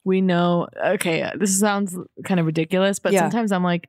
we 0.03 0.19
know 0.21 0.67
okay 0.83 1.29
this 1.37 1.59
sounds 1.59 1.95
kind 2.25 2.39
of 2.39 2.45
ridiculous 2.45 2.97
but 2.99 3.13
Yeah. 3.13 3.21
sometimes 3.21 3.51
i'm 3.51 3.63
like 3.63 3.87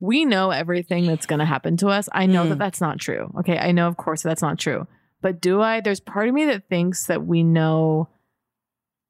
we 0.00 0.24
know 0.24 0.50
everything 0.50 1.06
that's 1.06 1.26
going 1.26 1.40
to 1.40 1.44
happen 1.44 1.76
to 1.78 1.88
us 1.88 2.08
i 2.12 2.24
know 2.26 2.44
Mm. 2.44 2.48
that 2.50 2.58
that's 2.58 2.80
not 2.80 2.98
true 2.98 3.30
okay 3.40 3.58
i 3.58 3.70
know 3.72 3.86
of 3.88 3.96
course 3.98 4.22
that's 4.22 4.40
not 4.40 4.58
true 4.58 4.86
but 5.20 5.40
do 5.42 5.60
i 5.60 5.80
there's 5.82 6.00
part 6.00 6.28
of 6.28 6.34
me 6.34 6.46
that 6.46 6.68
thinks 6.70 7.06
that 7.06 7.26
we 7.26 7.42
know 7.42 8.08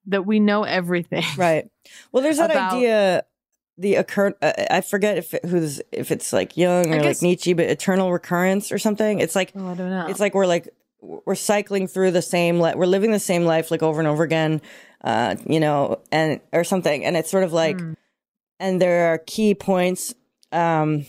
that 0.06 0.26
we 0.26 0.40
know 0.40 0.64
everything 0.64 1.22
Right. 1.36 1.68
Well, 2.10 2.22
there's 2.24 2.38
that 2.38 2.50
About- 2.56 2.72
idea. 2.74 3.22
The 3.80 3.94
occur. 3.94 4.34
Uh, 4.42 4.52
I 4.70 4.80
forget 4.82 5.16
if 5.16 5.32
it, 5.34 5.44
who's 5.44 5.80
if 5.90 6.10
it's 6.10 6.32
like 6.32 6.56
Jung 6.56 6.92
or 6.92 7.02
like 7.02 7.22
Nietzsche, 7.22 7.54
but 7.54 7.64
eternal 7.66 8.12
recurrence 8.12 8.70
or 8.72 8.78
something. 8.78 9.20
It's 9.20 9.34
like 9.34 9.52
oh 9.56 9.68
i 9.68 9.74
don't 9.74 9.90
know 9.90 10.06
it's 10.06 10.20
like 10.20 10.34
we're 10.34 10.46
like 10.46 10.68
we're 11.00 11.34
cycling 11.34 11.86
through 11.88 12.10
the 12.10 12.20
same 12.20 12.60
li- 12.60 12.74
we're 12.76 12.84
living 12.84 13.10
the 13.10 13.18
same 13.18 13.44
life 13.46 13.70
like 13.70 13.82
over 13.82 13.98
and 13.98 14.06
over 14.06 14.22
again 14.22 14.60
uh 15.02 15.34
you 15.46 15.58
know 15.58 15.98
and 16.12 16.40
or 16.52 16.62
something 16.62 17.06
and 17.06 17.16
it's 17.16 17.30
sort 17.30 17.42
of 17.42 17.54
like 17.54 17.80
Hmm. 17.80 17.94
and 18.58 18.82
there 18.82 19.14
are 19.14 19.18
key 19.18 19.54
points 19.54 20.12
um 20.52 21.06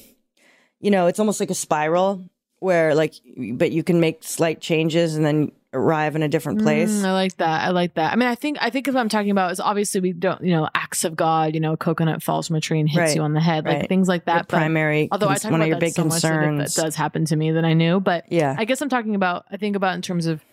you 0.79 0.91
know 0.91 1.07
it's 1.07 1.19
almost 1.19 1.41
like 1.41 1.49
a 1.49 1.55
spiral 1.67 2.23
where 2.59 2.95
like 2.95 3.15
but 3.55 3.73
you 3.73 3.83
can 3.83 3.99
make 3.99 4.23
slight 4.23 4.61
changes 4.61 5.17
and 5.17 5.25
then 5.25 5.51
arrive 5.73 6.15
in 6.15 6.23
a 6.23 6.27
different 6.27 6.61
place 6.61 6.91
Mm, 6.91 7.05
I 7.05 7.13
like 7.13 7.37
that. 7.37 7.61
I 7.63 7.69
like 7.69 7.93
that. 7.93 8.11
I 8.11 8.15
mean, 8.17 8.27
I 8.27 8.35
think 8.35 8.57
I 8.59 8.69
think 8.69 8.87
what 8.87 8.97
I'm 8.97 9.09
talking 9.09 9.31
about 9.31 9.51
is 9.51 9.59
obviously 9.59 10.01
we 10.01 10.11
don't, 10.11 10.43
you 10.43 10.51
know, 10.51 10.67
acts 10.75 11.05
of 11.05 11.15
God. 11.15 11.53
You 11.53 11.61
know, 11.61 11.73
a 11.73 11.77
coconut 11.77 12.21
falls 12.21 12.47
from 12.47 12.57
a 12.57 12.61
tree 12.61 12.79
and 12.79 12.89
hits 12.89 12.97
Right, 12.99 13.15
you 13.15 13.21
on 13.21 13.33
the 13.33 13.39
head, 13.39 13.65
like 13.65 13.79
right. 13.79 13.89
things 13.89 14.07
like 14.07 14.25
Your 14.27 14.35
that. 14.35 14.47
But 14.47 14.57
primary 14.57 15.07
although 15.11 15.29
I 15.29 15.35
talk 15.35 15.51
one 15.51 15.61
about 15.61 15.65
of 15.65 15.69
your 15.69 15.79
big 15.79 15.93
so 15.93 16.03
much 16.03 16.21
that 16.21 16.29
concerns. 16.29 16.75
that 16.75 16.81
does 16.81 16.95
happen 16.95 17.25
to 17.25 17.35
me 17.35 17.51
that 17.51 17.63
I 17.63 17.73
knew, 17.73 17.99
but 17.99 18.25
yeah 18.29 18.55
I 18.57 18.65
guess 18.65 18.81
I'm 18.81 18.89
talking 18.89 19.15
about. 19.15 19.45
I 19.49 19.57
think 19.57 19.75
about 19.75 19.95
in 19.95 20.01
terms 20.01 20.25
of, 20.25 20.43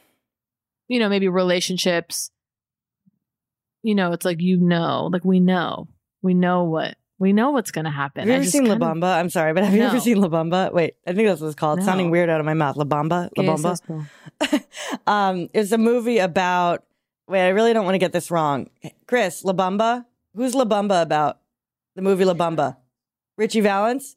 you 0.87 0.99
know, 1.01 1.09
maybe 1.09 1.29
relationships. 1.29 2.31
You 3.83 3.95
know, 3.95 4.13
it's 4.13 4.25
like 4.25 4.41
you 4.41 4.57
know, 4.57 5.09
like 5.13 5.25
we 5.25 5.41
know, 5.41 5.89
we 6.23 6.35
know 6.35 6.65
what 6.65 6.97
we 7.19 7.33
know 7.33 7.51
what's 7.51 7.71
going 7.71 7.85
to 7.85 7.91
happen. 7.91 8.21
have 8.23 8.29
you 8.29 8.35
ever 8.35 8.45
seen 8.45 8.67
La 8.67 8.75
of- 8.75 8.81
Bamba? 8.81 9.19
I'm 9.19 9.31
sorry, 9.31 9.53
but 9.53 9.65
have 9.65 9.75
you 9.75 9.83
ever 9.83 10.01
seen 10.01 10.21
La 10.21 10.29
Bamba? 10.29 10.73
Wait, 10.73 10.95
I 11.07 11.13
think 11.13 11.27
that's 11.29 11.41
what 11.41 11.49
it's 11.49 11.57
called. 11.57 11.79
It's 11.79 11.87
sounding 11.87 12.11
weird 12.11 12.31
out 12.31 12.41
of 12.41 12.47
my 12.47 12.55
mouth. 12.55 12.77
La 12.77 12.85
Bamba? 12.85 13.29
La 13.37 13.45
Bamba? 13.45 13.81
cool. 13.87 14.61
um, 15.07 15.49
it's 15.53 15.73
a 15.73 15.79
movie 15.79 16.19
about. 16.19 16.85
Wait, 17.27 17.45
I 17.45 17.49
really 17.49 17.73
don't 17.73 17.85
want 17.85 17.95
to 17.95 17.99
get 17.99 18.13
this 18.13 18.31
wrong. 18.31 18.71
Chris, 19.07 19.45
La 19.45 19.53
Bamba? 19.53 20.07
Who's 20.35 20.55
La 20.55 20.65
Bamba 20.65 21.03
about? 21.03 21.39
The 21.97 22.03
movie 22.03 22.25
La 22.25 22.35
Bamba? 22.35 22.77
Ritchie 23.37 23.61
Valens? 23.61 24.17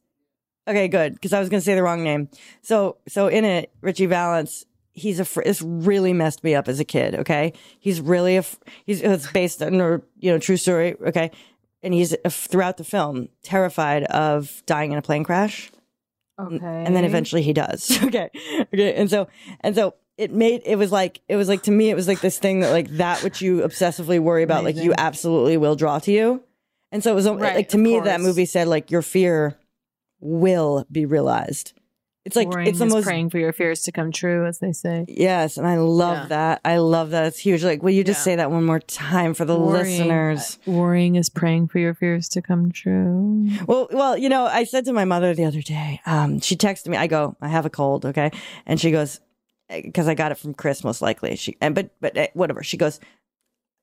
Okay, 0.68 0.88
good, 0.88 1.16
because 1.16 1.34
I 1.34 1.40
was 1.40 1.50
going 1.50 1.60
to 1.60 1.66
say 1.66 1.74
the 1.76 1.84
wrong 1.84 2.04
name. 2.04 2.30
So, 2.62 2.98
so 3.08 3.28
in 3.28 3.44
it, 3.46 3.72
Ritchie 3.82 4.06
Valens, 4.06 4.66
he's 4.94 5.20
a. 5.20 5.26
Fr- 5.26 5.42
this 5.44 5.62
really 5.62 6.14
messed 6.14 6.44
me 6.44 6.54
up 6.54 6.68
as 6.68 6.80
a 6.80 6.86
kid. 6.86 7.16
Okay, 7.16 7.54
he's 7.80 8.00
really 8.00 8.38
a. 8.38 8.44
Fr- 8.44 8.58
he's 8.86 9.02
it's 9.02 9.32
based 9.32 9.62
on 9.64 9.82
a 9.82 10.02
you 10.20 10.32
know 10.32 10.38
true 10.38 10.58
story. 10.58 10.96
Okay, 11.08 11.32
and 11.84 11.94
he's 11.94 12.14
uh, 12.14 12.30
throughout 12.30 12.78
the 12.78 12.84
film 12.84 13.30
terrified 13.44 14.04
of 14.04 14.64
dying 14.66 14.92
in 14.92 14.98
a 14.98 15.02
plane 15.02 15.24
crash 15.24 15.72
Okay. 16.40 16.58
and 16.86 16.96
then 16.96 17.04
eventually 17.06 17.42
he 17.44 17.54
does. 17.54 18.02
okay, 18.04 18.30
okay, 18.74 18.94
and 18.96 19.10
so 19.10 19.28
and 19.60 19.76
so 19.76 19.94
it 20.18 20.32
made 20.32 20.62
it 20.66 20.76
was 20.76 20.92
like 20.92 21.22
it 21.28 21.36
was 21.36 21.48
like 21.48 21.64
to 21.64 21.72
me 21.72 21.90
it 21.90 21.96
was 21.96 22.08
like 22.08 22.22
this 22.22 22.40
thing 22.40 22.62
that 22.62 22.72
like 22.72 22.88
that 22.98 23.24
which 23.24 23.42
you 23.42 23.60
obsessively 23.60 24.20
worry 24.20 24.44
about 24.44 24.64
like 24.64 24.76
you 24.76 24.94
absolutely 24.98 25.58
will 25.58 25.76
draw 25.76 26.00
to 26.00 26.12
you, 26.12 26.44
and 26.92 27.04
so 27.04 27.12
it 27.12 27.16
was 27.16 27.28
Right, 27.28 27.56
like 27.56 27.70
to 27.70 27.78
me 27.78 28.00
that 28.00 28.22
movie 28.22 28.46
said 28.46 28.68
like 28.68 28.90
your 28.92 29.02
fear 29.02 29.56
will 30.20 30.86
be 30.92 31.06
realized. 31.06 31.74
It's 32.24 32.36
like 32.36 32.50
it's 32.68 32.78
the 32.78 32.86
most 32.86 33.04
praying 33.06 33.32
for 33.32 33.40
your 33.40 33.52
fears 33.52 33.82
to 33.84 33.92
come 33.92 34.12
true, 34.12 34.46
as 34.46 34.60
they 34.60 34.74
say. 34.74 35.06
yes, 35.08 35.58
and 35.58 35.66
I 35.66 35.78
love 35.78 36.18
Yeah. 36.18 36.28
that. 36.28 36.62
I 36.64 36.78
love 36.78 37.10
that. 37.10 37.26
It's 37.26 37.40
huge. 37.40 37.64
Like, 37.64 37.82
will 37.82 37.90
you 37.92 38.04
just 38.04 38.20
Yeah. 38.20 38.24
say 38.24 38.36
that 38.36 38.52
one 38.52 38.64
more 38.64 38.80
time 38.80 39.34
for 39.34 39.44
the 39.44 39.58
Worrying- 39.58 39.98
listeners? 40.08 40.60
Worrying 40.68 41.16
is 41.16 41.30
praying 41.30 41.70
for 41.70 41.80
your 41.80 41.96
fears 41.96 42.30
to 42.30 42.42
come 42.44 42.72
true. 42.72 43.50
Well, 43.68 43.88
well, 43.92 44.16
you 44.18 44.30
know, 44.30 44.46
I 44.46 44.66
said 44.66 44.86
to 44.86 44.94
my 44.94 45.04
mother 45.06 45.34
the 45.34 45.46
other 45.46 45.64
day, 45.64 46.00
um, 46.06 46.40
she 46.42 46.56
texted 46.56 46.90
me, 46.90 46.98
I 46.98 47.08
go, 47.08 47.36
I 47.42 47.48
have 47.48 47.66
a 47.66 47.72
cold, 47.72 48.06
okay? 48.06 48.30
And 48.68 48.80
she 48.80 48.92
goes, 48.92 49.20
because 49.68 50.08
I 50.08 50.14
got 50.14 50.32
it 50.32 50.38
from 50.38 50.54
Chris, 50.54 50.84
most 50.84 51.02
likely. 51.02 51.36
She, 51.38 51.58
and, 51.60 51.74
but, 51.74 51.90
but 52.02 52.16
eh, 52.16 52.28
whatever. 52.36 52.62
She 52.62 52.78
goes, 52.78 53.00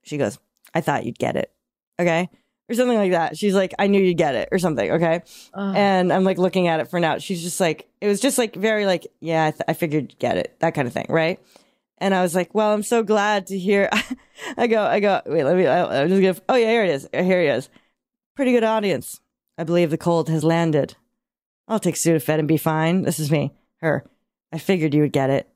she 0.04 0.16
goes, 0.16 0.38
I 0.74 0.80
thought 0.80 1.04
you'd 1.04 1.18
get 1.18 1.34
it, 1.34 1.50
okay? 1.98 2.28
Or 2.70 2.74
something 2.74 2.98
like 2.98 3.12
that. 3.12 3.36
She's 3.38 3.54
like, 3.54 3.74
I 3.78 3.86
knew 3.86 4.00
you'd 4.02 4.18
get 4.18 4.34
it, 4.34 4.50
or 4.52 4.58
something, 4.58 4.90
okay? 4.92 5.22
Ugh. 5.54 5.74
And 5.74 6.12
I'm 6.12 6.24
like 6.24 6.36
looking 6.36 6.68
at 6.68 6.80
it 6.80 6.88
for 6.88 7.00
now. 7.00 7.16
She's 7.16 7.42
just 7.42 7.60
like, 7.60 7.88
it 8.00 8.06
was 8.06 8.20
just 8.20 8.36
like 8.36 8.54
very 8.54 8.84
like, 8.84 9.06
yeah, 9.20 9.46
I, 9.46 9.50
th- 9.52 9.62
I 9.68 9.72
figured 9.72 10.02
you'd 10.12 10.18
get 10.18 10.36
it, 10.36 10.54
that 10.60 10.74
kind 10.74 10.86
of 10.86 10.92
thing, 10.92 11.06
right? 11.08 11.40
And 11.96 12.14
I 12.14 12.22
was 12.22 12.34
like, 12.34 12.54
well, 12.54 12.72
I'm 12.74 12.82
so 12.82 13.02
glad 13.02 13.46
to 13.48 13.58
hear. 13.58 13.88
I 14.56 14.66
go, 14.66 14.82
I 14.82 15.00
go, 15.00 15.22
wait, 15.24 15.44
let 15.44 15.56
me, 15.56 15.66
I, 15.66 16.02
I'm 16.02 16.08
just 16.08 16.20
gonna, 16.20 16.46
oh 16.48 16.56
yeah, 16.56 16.70
here 16.70 16.84
it 16.84 16.90
is. 16.90 17.08
Uh, 17.12 17.22
here 17.22 17.40
he 17.40 17.48
is. 17.48 17.70
Pretty 18.36 18.52
good 18.52 18.64
audience. 18.64 19.20
I 19.56 19.64
believe 19.64 19.90
the 19.90 19.98
cold 19.98 20.28
has 20.28 20.44
landed. 20.44 20.94
I'll 21.66 21.80
take 21.80 21.96
Sudafed 21.96 22.38
and 22.38 22.46
be 22.46 22.56
fine. 22.56 23.02
This 23.02 23.18
is 23.18 23.30
me. 23.30 23.52
Her. 23.80 24.04
I 24.52 24.58
figured 24.58 24.94
you 24.94 25.02
would 25.02 25.12
get 25.12 25.30
it. 25.30 25.48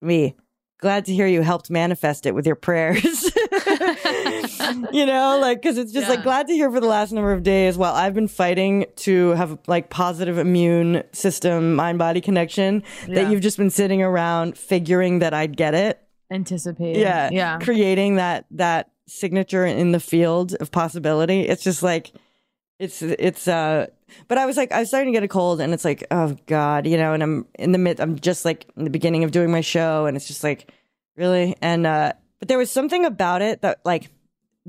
Me. 0.00 0.36
Glad 0.80 1.04
to 1.06 1.14
hear 1.14 1.26
you 1.26 1.42
helped 1.42 1.68
manifest 1.68 2.26
it 2.26 2.34
with 2.34 2.46
your 2.46 2.56
prayers. 2.56 3.02
you 4.92 5.06
know, 5.06 5.38
like, 5.40 5.62
cause 5.62 5.78
it's 5.78 5.92
just 5.92 6.08
like 6.08 6.22
glad 6.22 6.46
to 6.48 6.52
hear 6.52 6.70
for 6.70 6.80
the 6.80 6.86
last 6.86 7.12
number 7.12 7.32
of 7.32 7.42
days 7.42 7.76
while 7.76 7.94
I've 7.94 8.14
been 8.14 8.28
fighting 8.28 8.86
to 8.96 9.30
have 9.30 9.58
like 9.66 9.90
positive 9.90 10.38
immune 10.38 11.02
system, 11.12 11.74
mind 11.74 11.98
body 11.98 12.20
connection 12.20 12.82
Yeah. 13.06 13.14
that 13.22 13.30
you've 13.30 13.40
just 13.40 13.56
been 13.56 13.70
sitting 13.70 14.02
around 14.02 14.56
figuring 14.58 15.20
that 15.20 15.34
I'd 15.34 15.56
get 15.56 15.74
it. 15.74 16.00
Anticipating. 16.30 17.00
Yeah. 17.02 17.28
Yeah. 17.32 17.58
Creating 17.58 18.16
that, 18.16 18.46
that 18.52 18.90
signature 19.08 19.64
in 19.66 19.92
the 19.92 20.00
field 20.00 20.54
of 20.60 20.70
possibility. 20.70 21.40
It's 21.42 21.64
just 21.64 21.82
like, 21.82 22.12
it's, 22.78 23.02
it's, 23.02 23.46
uh, 23.48 23.86
but 24.28 24.38
I 24.38 24.46
was 24.46 24.56
like, 24.56 24.72
I 24.72 24.80
was 24.80 24.88
starting 24.88 25.12
to 25.12 25.16
get 25.16 25.22
a 25.24 25.28
cold 25.28 25.60
and 25.60 25.74
it's 25.74 25.84
like, 25.84 26.04
oh 26.10 26.36
God, 26.46 26.86
you 26.86 26.96
know, 26.96 27.12
and 27.12 27.22
I'm 27.22 27.46
in 27.58 27.72
the 27.72 27.78
mid, 27.78 28.00
I'm 28.00 28.18
just 28.18 28.44
like 28.44 28.66
in 28.76 28.84
the 28.84 28.90
beginning 28.90 29.24
of 29.24 29.32
doing 29.32 29.50
my 29.50 29.60
show 29.60 30.06
and 30.06 30.16
it's 30.16 30.26
just 30.26 30.42
like, 30.42 30.70
really? 31.16 31.56
And, 31.60 31.86
uh, 31.86 32.12
but 32.38 32.48
there 32.48 32.56
was 32.56 32.70
something 32.70 33.04
about 33.04 33.42
it 33.42 33.60
that 33.62 33.80
like 33.84 34.10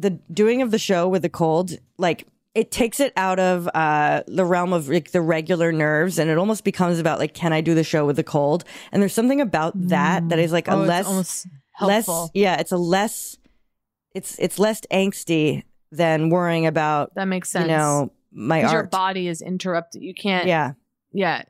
the 0.02 0.12
doing 0.34 0.62
of 0.62 0.72
the 0.72 0.78
show 0.80 1.08
with 1.08 1.22
the 1.22 1.30
cold, 1.30 1.72
like 1.98 2.28
it 2.54 2.70
takes 2.72 3.00
it 3.00 3.14
out 3.16 3.40
of, 3.40 3.70
uh, 3.74 4.24
the 4.28 4.44
realm 4.44 4.74
of 4.74 4.90
like 4.90 5.12
the 5.12 5.22
regular 5.22 5.72
nerves 5.72 6.20
and 6.20 6.30
it 6.30 6.38
almost 6.38 6.64
becomes 6.66 7.00
about 7.00 7.18
like, 7.20 7.34
can 7.34 7.54
I 7.54 7.62
do 7.62 7.74
the 7.74 7.84
show 7.84 8.06
with 8.06 8.18
the 8.18 8.24
cold? 8.24 8.66
And 8.92 9.02
there's 9.02 9.14
something 9.14 9.40
about 9.40 9.74
that 9.90 10.28
that 10.30 10.40
is 10.40 10.52
like 10.52 10.68
a 10.68 10.72
Oh, 10.74 10.82
it's 10.82 10.88
less, 10.90 11.08
almost 11.08 11.48
less, 11.82 12.30
yeah, 12.34 12.60
it's 12.60 12.72
a 12.74 12.78
less, 12.78 13.38
it's, 14.14 14.38
it's 14.40 14.60
less 14.60 14.82
angsty 14.92 15.64
than 15.94 16.30
worrying 16.30 16.66
about, 16.66 17.16
That 17.16 17.30
makes 17.30 17.50
sense. 17.50 17.70
you 17.70 17.78
know, 17.78 18.12
my 18.34 18.62
'Cause 18.64 18.74
your 18.74 18.84
body 18.84 19.28
is 19.28 19.42
interrupted. 19.42 20.02
You 20.02 20.14
can't. 20.14 20.48
Yeah. 20.48 20.74
Yeah. 21.14 21.44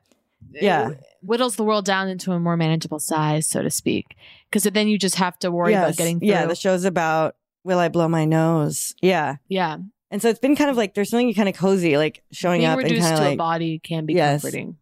Yeah. 0.52 0.90
It 0.90 1.00
whittles 1.22 1.56
the 1.56 1.62
world 1.64 1.84
down 1.84 2.08
into 2.08 2.32
a 2.32 2.38
more 2.40 2.56
manageable 2.56 2.98
size, 2.98 3.46
so 3.46 3.62
to 3.62 3.70
speak. 3.70 4.16
Because 4.50 4.64
then 4.64 4.88
you 4.88 4.98
just 4.98 5.14
have 5.16 5.38
to 5.40 5.50
worry 5.50 5.74
about 5.74 5.96
getting 5.96 6.18
through. 6.18 6.28
Yeah, 6.28 6.46
the 6.46 6.54
show's 6.56 6.84
about 6.84 7.36
will 7.64 7.78
I 7.78 7.88
blow 7.88 8.08
my 8.08 8.24
nose? 8.24 8.94
Yeah. 9.02 9.36
yeah. 9.48 9.78
And 10.10 10.20
so 10.20 10.28
it's 10.28 10.38
been 10.40 10.56
kind 10.56 10.70
of 10.70 10.76
like 10.76 10.94
there's 10.94 11.10
something 11.10 11.32
kind 11.34 11.48
of 11.48 11.54
cozy, 11.56 11.96
like 11.96 12.22
showing 12.32 12.60
Being 12.60 12.70
up 12.70 12.78
and 12.80 12.88
kind 12.88 13.00
to 13.02 13.12
of 13.14 13.18
a 13.18 13.22
like 13.22 13.38
body 13.38 13.78
can 13.78 14.04
be 14.06 14.14
Yes. 14.14 14.42
comforting. 14.42 14.76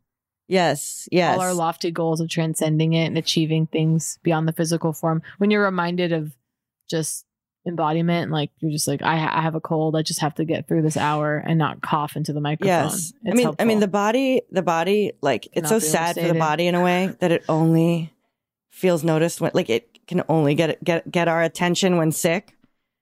yes, 0.49 1.09
yes, 1.13 1.37
All 1.37 1.41
our 1.43 1.55
lofty 1.55 1.91
goals 1.93 2.21
of 2.21 2.29
transcending 2.29 2.95
it 2.95 3.07
and 3.07 3.17
achieving 3.17 3.67
things 3.67 4.19
beyond 4.25 4.49
the 4.49 4.53
physical 4.53 4.93
form. 4.93 5.23
When 5.39 5.51
you're 5.53 5.63
reminded 5.65 6.13
of 6.13 6.33
just 6.89 7.25
embodiment, 7.67 8.33
like 8.33 8.51
you're 8.59 8.73
just 8.73 8.89
like, 8.89 9.03
I, 9.03 9.17
ha- 9.19 9.33
I 9.39 9.43
have 9.43 9.55
a 9.55 9.61
cold. 9.61 9.95
I 9.95 10.03
just 10.03 10.21
have 10.21 10.35
to 10.37 10.45
get 10.45 10.67
through 10.67 10.83
this 10.83 10.97
hour 10.97 11.37
and 11.37 11.59
not 11.59 11.81
cough 11.83 12.17
into 12.17 12.33
the 12.33 12.41
microphone. 12.41 12.67
yes. 12.67 13.13
I 13.25 13.29
It's 13.29 13.37
mean, 13.37 13.55
I 13.59 13.65
mean 13.65 13.79
the 13.81 13.87
body, 13.87 14.43
the 14.51 14.63
body, 14.63 15.13
like 15.21 15.47
it's 15.53 15.69
so 15.69 15.79
sad 15.79 16.17
for 16.17 16.27
the 16.27 16.35
body 16.35 16.67
in 16.67 16.75
a 16.75 16.83
way 16.83 17.15
that 17.21 17.31
it 17.31 17.45
only 17.49 18.13
feels 18.71 19.05
noticed 19.05 19.41
when, 19.41 19.51
like, 19.55 19.69
it 19.71 20.07
can 20.09 20.23
only 20.29 20.55
get 20.57 20.83
get 20.83 21.09
get 21.11 21.29
our 21.29 21.43
attention 21.43 21.97
when 21.99 22.11
sick. 22.11 22.57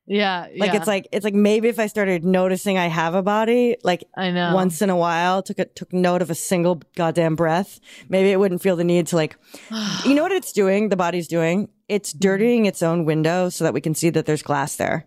Yeah, 0.09 0.47
Like 0.57 0.73
yeah. 0.73 0.77
it's 0.79 0.87
like 0.87 1.07
it's 1.12 1.25
like 1.25 1.35
maybe 1.35 1.68
if 1.68 1.79
I 1.79 1.87
started 1.87 2.25
noticing 2.25 2.79
I 2.79 2.87
have 2.88 3.14
a 3.14 3.23
body, 3.23 3.77
like 3.85 4.03
I 4.16 4.31
know. 4.31 4.55
once 4.55 4.81
in 4.83 4.90
a 4.90 4.97
while, 4.97 5.42
took 5.42 5.59
a 5.59 5.66
took 5.66 5.92
note 5.92 6.23
of 6.23 6.31
a 6.31 6.35
single 6.35 6.81
goddamn 6.97 7.37
breath, 7.37 7.79
maybe 8.09 8.31
it 8.33 8.38
wouldn't 8.40 8.62
feel 8.62 8.75
the 8.77 8.85
need 8.85 9.07
to 9.09 9.16
like 9.16 9.37
you 10.07 10.14
know 10.14 10.23
what 10.23 10.33
it's 10.33 10.53
doing, 10.53 10.88
the 10.88 10.97
body's 10.97 11.29
doing? 11.29 11.68
It's 11.88 12.11
Mm-hmm. 12.12 12.18
dirtying 12.21 12.66
its 12.66 12.83
own 12.83 13.05
window 13.05 13.49
so 13.51 13.64
that 13.64 13.75
we 13.75 13.81
can 13.81 13.94
see 13.94 14.11
that 14.11 14.25
there's 14.27 14.42
glass 14.42 14.77
there. 14.77 15.07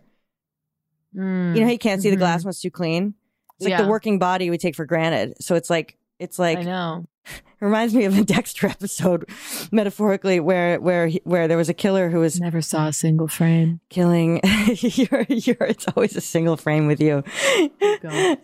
Mm. 1.16 1.54
You 1.54 1.60
know 1.60 1.66
how 1.66 1.72
you 1.72 1.78
can't 1.78 2.00
see 2.02 2.10
the 2.10 2.16
Mhm. 2.16 2.20
glass 2.20 2.44
when 2.44 2.50
it's 2.50 2.60
too 2.60 2.70
clean? 2.70 3.14
It's 3.58 3.64
like 3.66 3.70
Yeah. 3.72 3.82
the 3.82 3.88
working 3.88 4.18
body 4.18 4.50
we 4.50 4.58
take 4.58 4.74
for 4.74 4.86
granted. 4.86 5.34
So 5.40 5.54
it's 5.54 5.68
like 5.70 5.96
it's 6.22 6.38
like 6.38 6.58
I 6.58 6.62
know. 6.62 7.06
it 7.26 7.42
reminds 7.60 7.94
me 7.94 8.04
of 8.04 8.14
the 8.16 8.24
Dexter 8.24 8.66
episode, 8.66 9.28
metaphorically, 9.70 10.40
where 10.40 10.80
where 10.80 11.08
where 11.24 11.48
there 11.48 11.56
was 11.56 11.68
a 11.68 11.74
killer 11.74 12.10
who 12.10 12.20
was 12.20 12.40
Never 12.40 12.62
saw 12.62 12.88
a 12.88 12.92
single 12.92 13.28
frame. 13.28 13.80
killing. 13.88 14.40
you're, 14.80 15.26
you're, 15.28 15.56
it's 15.66 15.86
always 15.96 16.16
a 16.16 16.20
single 16.20 16.56
frame 16.56 16.86
with 16.86 17.00
you. 17.00 17.22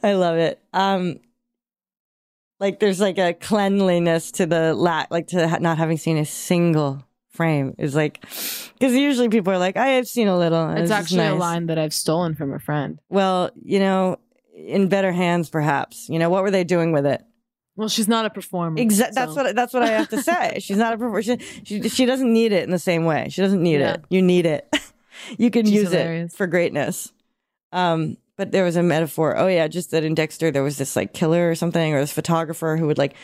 I 0.03 0.13
love 0.15 0.37
it. 0.37 0.61
Um, 0.73 1.21
like 2.61 2.81
there's 2.81 3.01
like 3.01 3.19
a 3.19 3.35
cleanliness 3.35 4.33
to 4.33 4.47
the 4.47 4.75
lack, 4.75 5.11
like 5.11 5.29
to 5.29 5.49
ha- 5.49 5.59
not 5.61 5.79
having 5.79 5.97
seen 5.97 6.17
a 6.19 6.25
single 6.25 7.05
frame 7.31 7.75
is 7.79 7.95
like, 7.95 8.21
because 8.21 8.93
usually 8.95 9.29
people 9.29 9.53
are 9.53 9.59
like, 9.59 9.77
I 9.77 9.89
have 9.91 10.09
seen 10.09 10.27
a 10.27 10.37
little. 10.37 10.71
It's 10.71 10.91
just 10.91 10.93
actually 10.93 11.27
a 11.27 11.35
line 11.37 11.67
that 11.67 11.79
I've 11.79 11.95
stolen 11.95 12.35
from 12.35 12.53
a 12.53 12.59
friend. 12.59 12.99
Well, 13.09 13.51
you 13.63 13.79
know, 13.79 14.19
in 14.57 14.89
better 14.89 15.13
hands, 15.13 15.49
perhaps. 15.49 16.09
You 16.09 16.19
know, 16.19 16.31
what 16.31 16.43
were 16.43 16.51
they 16.51 16.65
doing 16.65 16.91
with 16.91 17.07
it? 17.07 17.23
Well, 17.79 17.89
she's 17.89 18.09
not 18.09 18.27
a 18.27 18.31
performer. 18.31 18.79
Exactly. 18.81 19.15
That's 19.15 19.35
so- 19.35 19.43
what 19.45 19.55
that's 19.57 19.73
what 19.73 19.83
I 19.85 19.87
have 19.93 20.09
to 20.09 20.21
say. 20.21 20.59
She's 20.61 20.77
not 20.77 20.93
a 20.95 20.97
performer. 20.99 21.23
She, 21.23 21.39
she 21.65 21.89
she 21.89 22.05
doesn't 22.07 22.31
need 22.33 22.51
it 22.53 22.65
in 22.65 22.71
the 22.73 22.79
same 22.79 23.05
way. 23.05 23.29
She 23.31 23.41
doesn't 23.41 23.63
need 23.63 23.79
Yeah. 23.81 23.93
it. 23.95 24.05
You 24.11 24.21
need 24.21 24.47
it. 24.47 24.69
you 25.39 25.49
can 25.51 25.65
She's 25.65 25.75
use 25.75 25.91
hilarious. 25.93 26.35
it 26.35 26.37
for 26.37 26.47
greatness. 26.49 27.13
Um, 27.73 28.17
but 28.37 28.51
there 28.51 28.65
was 28.65 28.75
a 28.77 28.83
metaphor. 28.83 29.37
Oh 29.39 29.47
yeah, 29.47 29.69
just 29.69 29.93
that 29.93 30.03
in 30.03 30.15
Dexter 30.15 30.51
there 30.51 30.65
was 30.65 30.77
this 30.77 30.97
like 30.97 31.13
killer 31.15 31.49
or 31.51 31.55
something, 31.55 31.95
or 31.95 32.01
this 32.01 32.13
photographer 32.13 32.77
who 32.77 32.87
would 32.89 32.99
like 32.99 33.15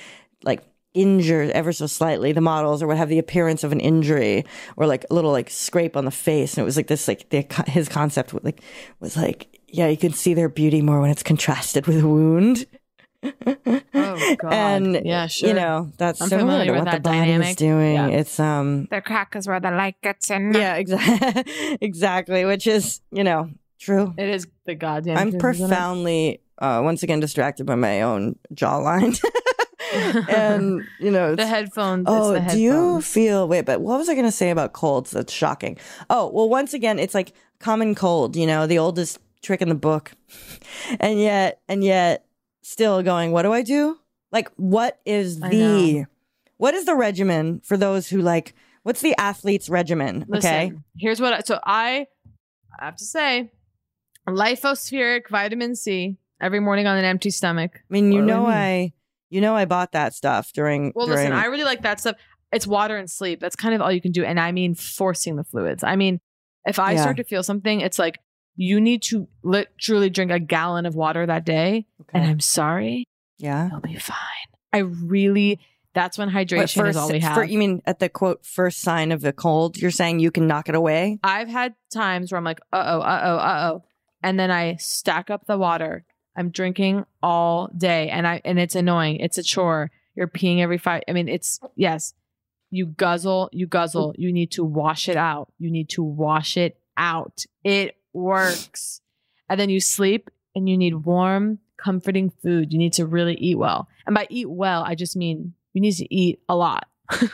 like 0.44 0.62
injure 0.94 1.50
ever 1.52 1.72
so 1.72 1.88
slightly 1.88 2.30
the 2.30 2.40
models, 2.40 2.80
or 2.80 2.86
would 2.86 2.96
have 2.96 3.08
the 3.08 3.18
appearance 3.18 3.64
of 3.64 3.72
an 3.72 3.80
injury, 3.80 4.44
or 4.76 4.86
like 4.86 5.04
a 5.10 5.14
little 5.14 5.32
like 5.32 5.50
scrape 5.50 5.96
on 5.96 6.04
the 6.04 6.10
face, 6.12 6.54
and 6.54 6.62
it 6.62 6.64
was 6.64 6.76
like 6.76 6.86
this 6.86 7.08
like 7.08 7.28
the, 7.30 7.44
his 7.66 7.88
concept 7.88 8.32
was 8.32 8.44
like 8.44 8.60
was 9.00 9.16
like 9.16 9.60
yeah, 9.68 9.88
you 9.88 9.96
can 9.96 10.12
see 10.12 10.32
their 10.34 10.48
beauty 10.48 10.80
more 10.80 11.00
when 11.00 11.10
it's 11.10 11.24
contrasted 11.24 11.88
with 11.88 11.98
a 12.04 12.06
wound. 12.06 12.66
Oh 13.24 14.36
God. 14.38 14.52
And 14.52 15.06
yeah, 15.06 15.26
sure. 15.26 15.48
you 15.48 15.54
know 15.54 15.90
that's 15.96 16.20
I'm 16.20 16.28
similar 16.28 16.50
familiar 16.52 16.66
to 16.66 16.72
with 16.72 16.78
what 16.80 16.84
the 16.86 16.90
that 16.98 17.02
body 17.02 17.18
dynamic. 17.18 17.48
is 17.50 17.56
doing. 17.56 17.94
Yeah. 17.94 18.08
It's 18.08 18.38
um 18.40 18.86
The 18.90 19.00
crack 19.00 19.34
is 19.36 19.46
where 19.48 19.60
the 19.60 19.70
light 19.70 19.96
gets 20.02 20.30
in. 20.30 20.52
yeah 20.54 20.74
exactly 20.76 21.78
exactly, 21.80 22.44
which 22.44 22.66
is 22.66 23.00
you 23.10 23.24
know 23.24 23.50
true. 23.78 24.14
It 24.16 24.28
is 24.28 24.46
the 24.66 24.74
goddamn. 24.74 25.16
I'm 25.16 25.30
truth, 25.30 25.58
profoundly 25.58 26.40
uh, 26.58 26.80
once 26.84 27.02
again 27.02 27.20
distracted 27.20 27.64
by 27.66 27.74
my 27.74 28.02
own 28.02 28.36
jawline, 28.54 29.18
and 30.28 30.82
you 31.00 31.10
know 31.10 31.34
the 31.34 31.46
headphones. 31.46 32.04
Oh, 32.08 32.32
it's 32.34 32.46
the 32.46 32.52
do 32.52 32.60
you 32.60 33.00
feel? 33.02 33.48
Wait, 33.48 33.64
but 33.64 33.80
what 33.80 33.98
was 33.98 34.08
I 34.08 34.14
going 34.14 34.26
to 34.26 34.32
say 34.32 34.50
about 34.50 34.72
colds? 34.72 35.10
That's 35.10 35.32
shocking. 35.32 35.78
Oh, 36.10 36.30
well, 36.32 36.48
once 36.48 36.72
again, 36.74 36.98
it's 36.98 37.14
like 37.14 37.32
common 37.58 37.94
cold. 37.94 38.36
You 38.36 38.46
know, 38.46 38.66
the 38.66 38.78
oldest 38.78 39.18
trick 39.42 39.62
in 39.62 39.68
the 39.68 39.74
book, 39.74 40.12
and 41.00 41.20
yet, 41.20 41.60
and 41.68 41.82
yet, 41.84 42.24
still 42.64 43.02
going. 43.02 43.30
What 43.30 43.42
do 43.42 43.52
I 43.52 43.62
do? 43.62 43.98
Like, 44.32 44.50
what 44.56 44.98
is 45.04 45.40
I 45.40 45.48
the, 45.50 45.92
know. 46.00 46.06
what 46.56 46.74
is 46.74 46.86
the 46.86 46.96
regimen 46.96 47.60
for 47.62 47.76
those 47.76 48.08
who 48.08 48.20
like? 48.20 48.54
What's 48.82 49.00
the 49.00 49.14
athlete's 49.18 49.68
regimen? 49.68 50.24
Listen, 50.28 50.48
okay, 50.50 50.72
here's 50.98 51.20
what. 51.20 51.32
I, 51.32 51.40
so 51.40 51.60
I, 51.64 52.06
I 52.80 52.84
have 52.86 52.96
to 52.96 53.04
say, 53.04 53.50
lithospheric 54.28 55.28
vitamin 55.30 55.76
C 55.76 56.18
every 56.40 56.60
morning 56.60 56.86
on 56.86 56.96
an 56.96 57.04
empty 57.04 57.30
stomach. 57.30 57.76
I 57.76 57.92
mean, 57.92 58.12
you 58.12 58.20
What 58.20 58.26
know, 58.26 58.40
mean? 58.42 58.52
I, 58.52 58.92
you 59.30 59.40
know, 59.40 59.54
I 59.56 59.64
bought 59.64 59.92
that 59.92 60.14
stuff 60.14 60.52
during. 60.52 60.92
Well, 60.94 61.06
during, 61.06 61.20
listen, 61.20 61.32
I 61.32 61.46
really 61.46 61.64
like 61.64 61.82
that 61.82 62.00
stuff. 62.00 62.16
It's 62.52 62.66
water 62.66 62.96
and 62.96 63.10
sleep. 63.10 63.40
That's 63.40 63.56
kind 63.56 63.74
of 63.74 63.80
all 63.80 63.90
you 63.90 64.00
can 64.00 64.12
do. 64.12 64.24
And 64.24 64.38
I 64.38 64.52
mean, 64.52 64.74
forcing 64.74 65.36
the 65.36 65.44
fluids. 65.44 65.82
I 65.82 65.96
mean, 65.96 66.20
if 66.66 66.78
I 66.78 66.92
Yeah. 66.92 67.02
start 67.02 67.16
to 67.16 67.24
feel 67.24 67.42
something, 67.42 67.80
it's 67.80 67.98
like 67.98 68.18
you 68.56 68.80
need 68.80 69.02
to 69.02 69.28
literally 69.42 70.10
drink 70.10 70.30
a 70.30 70.40
gallon 70.40 70.86
of 70.86 70.94
water 70.94 71.26
that 71.26 71.44
day. 71.44 71.86
Okay. 72.00 72.18
And 72.18 72.30
I'm 72.30 72.40
sorry, 72.40 73.08
yeah. 73.38 73.68
you'll 73.70 73.80
be 73.80 73.96
fine. 73.96 74.16
I 74.72 74.78
really, 74.78 75.60
that's 75.92 76.18
when 76.18 76.30
hydration 76.30 76.74
first, 76.74 76.90
is 76.90 76.96
all 76.96 77.10
we 77.10 77.20
have. 77.20 77.34
for, 77.34 77.44
you 77.44 77.58
mean 77.58 77.82
at 77.86 77.98
the 77.98 78.08
quote 78.08 78.44
first 78.44 78.80
sign 78.80 79.12
of 79.12 79.24
a 79.24 79.32
cold? 79.32 79.76
You're 79.76 79.90
saying 79.90 80.20
you 80.20 80.30
can 80.30 80.46
knock 80.46 80.68
it 80.68 80.74
away? 80.74 81.18
I've 81.22 81.48
had 81.48 81.74
times 81.92 82.32
where 82.32 82.38
I'm 82.38 82.44
like, 82.44 82.60
uh 82.72 82.82
oh, 82.84 83.00
uh 83.00 83.20
oh, 83.24 83.36
uh 83.36 83.70
oh. 83.72 83.84
And 84.22 84.38
then 84.38 84.50
I 84.50 84.76
stack 84.76 85.30
up 85.30 85.46
the 85.46 85.58
water. 85.58 86.04
I'm 86.36 86.50
drinking 86.50 87.04
all 87.22 87.68
day 87.76 88.08
and 88.08 88.26
I 88.26 88.40
and 88.44 88.58
it's 88.58 88.74
annoying. 88.74 89.20
It's 89.20 89.38
a 89.38 89.42
chore. 89.42 89.90
You're 90.16 90.28
peeing 90.28 90.60
every 90.60 90.78
five. 90.78 91.02
I 91.08 91.12
mean, 91.12 91.28
it's 91.28 91.60
yes. 91.76 92.14
You 92.70 92.86
guzzle, 92.86 93.50
you 93.52 93.68
guzzle. 93.68 94.14
You 94.18 94.32
need 94.32 94.50
to 94.52 94.64
wash 94.64 95.08
it 95.08 95.16
out. 95.16 95.52
You 95.58 95.70
need 95.70 95.90
to 95.90 96.02
wash 96.02 96.56
it 96.56 96.76
out. 96.96 97.44
It 97.62 97.96
works. 98.14 99.00
And 99.48 99.58
then 99.60 99.68
you 99.70 99.80
sleep 99.80 100.30
and 100.54 100.68
you 100.68 100.76
need 100.76 100.94
warm, 100.94 101.58
comforting 101.76 102.30
food. 102.42 102.72
You 102.72 102.78
need 102.78 102.94
to 102.94 103.06
really 103.06 103.34
eat 103.34 103.58
well. 103.58 103.88
And 104.06 104.14
by 104.14 104.26
eat 104.30 104.48
well, 104.48 104.82
I 104.82 104.94
just 104.94 105.16
mean 105.16 105.54
you 105.72 105.80
need 105.80 105.92
to 105.96 106.14
eat 106.14 106.40
a 106.48 106.56
lot. 106.56 106.86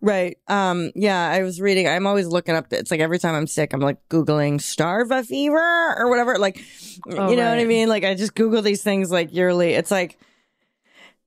Right. 0.00 0.38
Um, 0.48 0.90
yeah, 0.94 1.28
I 1.30 1.42
was 1.42 1.60
reading, 1.60 1.88
I'm 1.88 2.06
always 2.06 2.26
looking 2.26 2.54
up, 2.54 2.72
it's 2.72 2.90
like 2.90 3.00
every 3.00 3.18
time 3.18 3.34
I'm 3.34 3.46
sick, 3.46 3.72
I'm 3.72 3.80
like 3.80 3.96
Googling 4.08 4.56
starva 4.56 5.24
fever 5.24 5.94
or 5.96 6.08
whatever. 6.10 6.38
Like, 6.38 6.60
Oh, 7.08 7.30
you 7.30 7.36
know 7.36 7.48
what 7.48 7.58
I 7.58 7.64
mean? 7.64 7.88
Like, 7.88 8.04
I 8.04 8.14
just 8.14 8.34
Google 8.34 8.62
these 8.62 8.82
things 8.82 9.10
like 9.10 9.32
yearly. 9.32 9.72
It's 9.74 9.90
like, 9.90 10.18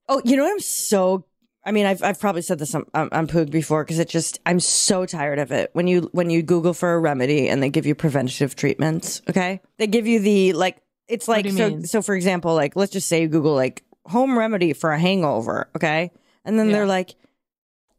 oh, 0.08 0.22
you 0.26 0.36
know 0.38 0.44
what? 0.44 0.52
I'm 0.52 0.60
so, 0.60 1.26
I 1.64 1.72
mean, 1.72 1.86
I've, 1.86 2.02
I've 2.02 2.20
probably 2.20 2.42
said 2.42 2.58
this 2.58 2.74
on, 2.74 2.86
on, 2.94 3.10
on 3.12 3.28
Poog 3.28 3.52
before 3.52 3.84
because 3.84 4.00
it 4.00 4.08
just, 4.08 4.40
I'm 4.46 4.60
so 4.60 5.06
tired 5.06 5.40
of 5.40 5.52
it. 5.52 5.70
When 5.74 5.88
you, 5.88 6.10
when 6.14 6.30
you 6.30 6.42
Google 6.42 6.74
for 6.74 6.94
a 6.94 7.00
remedy 7.00 7.50
and 7.50 7.62
they 7.62 7.70
give 7.70 7.86
you 7.86 7.96
preventative 7.96 8.56
treatments, 8.56 9.22
okay? 9.30 9.62
They 9.78 9.86
give 9.88 10.08
you 10.08 10.20
the, 10.20 10.54
like, 10.54 10.78
it's 11.08 11.28
like, 11.28 11.50
so, 11.50 11.70
mean? 11.70 11.84
so 11.86 12.02
for 12.02 12.16
example, 12.16 12.56
like, 12.56 12.76
let's 12.76 12.92
just 12.94 13.08
say 13.08 13.22
you 13.24 13.28
Google 13.28 13.56
like 13.56 13.84
home 14.06 14.38
remedy 14.40 14.74
for 14.74 14.92
a 14.92 15.00
hangover, 15.00 15.70
okay? 15.76 16.12
And 16.46 16.58
then 16.58 16.68
Yeah. 16.68 16.74
they're 16.78 16.88
like, 16.88 17.16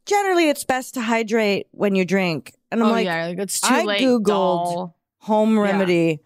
generally 0.05 0.49
it's 0.49 0.63
best 0.63 0.95
to 0.95 1.01
hydrate 1.01 1.67
when 1.71 1.93
you 1.93 2.03
drink. 2.03 2.55
And 2.71 2.81
I'm 2.81 2.89
oh 2.89 2.91
like, 2.91 3.05
yeah, 3.05 3.27
like 3.27 3.37
it's 3.39 3.61
too 3.61 3.67
I 3.73 3.83
late. 3.83 4.01
Googled 4.01 4.25
doll. 4.25 4.97
home 5.19 5.55
Yeah. 5.55 5.61
remedy 5.61 6.19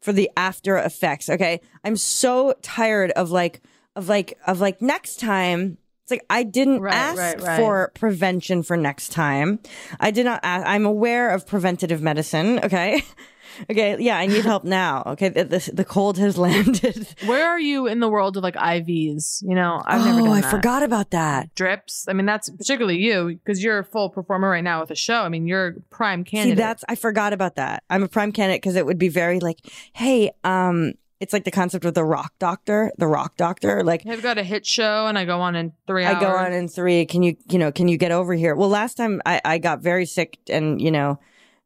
for 0.00 0.12
the 0.12 0.30
after 0.36 0.76
effects. 0.76 1.28
Okay. 1.28 1.60
I'm 1.82 1.96
so 1.96 2.54
tired 2.62 3.10
of 3.10 3.32
like, 3.32 3.60
of 3.96 4.08
like, 4.08 4.38
of 4.46 4.60
like 4.60 4.80
next 4.80 5.18
time. 5.18 5.78
It's 6.06 6.12
like 6.12 6.24
I 6.30 6.44
didn't 6.44 6.82
Right, 6.82 6.94
ask 6.94 7.18
right, 7.18 7.40
right. 7.42 7.56
for 7.58 7.90
prevention 7.94 8.62
for 8.62 8.76
next 8.76 9.08
time. 9.10 9.58
I 9.98 10.12
did 10.12 10.24
not 10.24 10.38
ask. 10.44 10.64
I'm 10.64 10.86
aware 10.86 11.30
of 11.30 11.48
preventative 11.48 12.00
medicine. 12.00 12.60
Okay. 12.62 13.02
okay. 13.70 13.96
Yeah. 13.98 14.16
I 14.16 14.26
need 14.26 14.44
help 14.44 14.62
now. 14.62 15.02
Okay. 15.06 15.30
The, 15.30 15.42
the, 15.42 15.70
the 15.74 15.84
cold 15.84 16.16
has 16.18 16.38
landed. 16.48 17.08
Where 17.26 17.48
are 17.48 17.58
you 17.58 17.88
in 17.88 17.98
the 17.98 18.08
world 18.08 18.36
of 18.36 18.44
like 18.44 18.54
IVs? 18.54 19.42
You 19.42 19.56
know, 19.56 19.82
I've 19.84 20.04
never 20.04 20.20
oh, 20.20 20.24
done 20.26 20.32
I 20.34 20.40
that. 20.42 20.50
forgot 20.52 20.84
about 20.84 21.10
that. 21.10 21.52
drips. 21.56 22.06
I 22.08 22.12
mean, 22.12 22.24
that's 22.26 22.50
particularly 22.50 22.98
you 22.98 23.40
because 23.44 23.60
you're 23.64 23.80
a 23.80 23.84
full 23.84 24.08
performer 24.08 24.48
right 24.48 24.62
now 24.62 24.80
with 24.82 24.92
a 24.92 24.94
show. 24.96 25.22
I 25.22 25.28
mean, 25.28 25.48
you're 25.48 25.66
a 25.66 25.80
prime 25.90 26.22
candidate. 26.22 26.56
See, 26.56 26.62
that's 26.62 26.84
I 26.88 26.94
forgot 26.94 27.32
about 27.32 27.56
that. 27.56 27.82
I'm 27.90 28.04
a 28.04 28.08
prime 28.08 28.30
candidate 28.30 28.62
because 28.62 28.76
it 28.76 28.86
would 28.86 28.98
be 28.98 29.08
very 29.08 29.40
like, 29.40 29.58
hey, 29.92 30.30
um, 30.44 30.92
it's 31.20 31.32
like 31.32 31.44
the 31.44 31.50
concept 31.50 31.84
of 31.84 31.94
the 31.94 32.04
rock 32.04 32.34
doctor, 32.38 32.92
the 32.98 33.06
rock 33.06 33.36
doctor. 33.36 33.82
Like 33.82 34.06
I've 34.06 34.22
got 34.22 34.38
a 34.38 34.42
hit 34.42 34.66
show 34.66 35.06
and 35.06 35.18
I 35.18 35.24
go 35.24 35.40
on 35.40 35.56
in 35.56 35.72
three 35.86 36.04
hours. 36.04 36.16
I 36.16 36.20
go 36.20 36.30
on 36.30 36.52
in 36.52 36.68
three. 36.68 37.06
Can 37.06 37.22
you, 37.22 37.36
you 37.48 37.58
know, 37.58 37.72
can 37.72 37.88
you 37.88 37.96
get 37.96 38.12
over 38.12 38.34
here? 38.34 38.54
Well, 38.54 38.68
last 38.68 38.96
time 38.96 39.22
I, 39.24 39.40
I 39.44 39.58
got 39.58 39.80
very 39.80 40.06
sick 40.06 40.38
and, 40.48 40.80
you 40.80 40.90
know, 40.90 41.18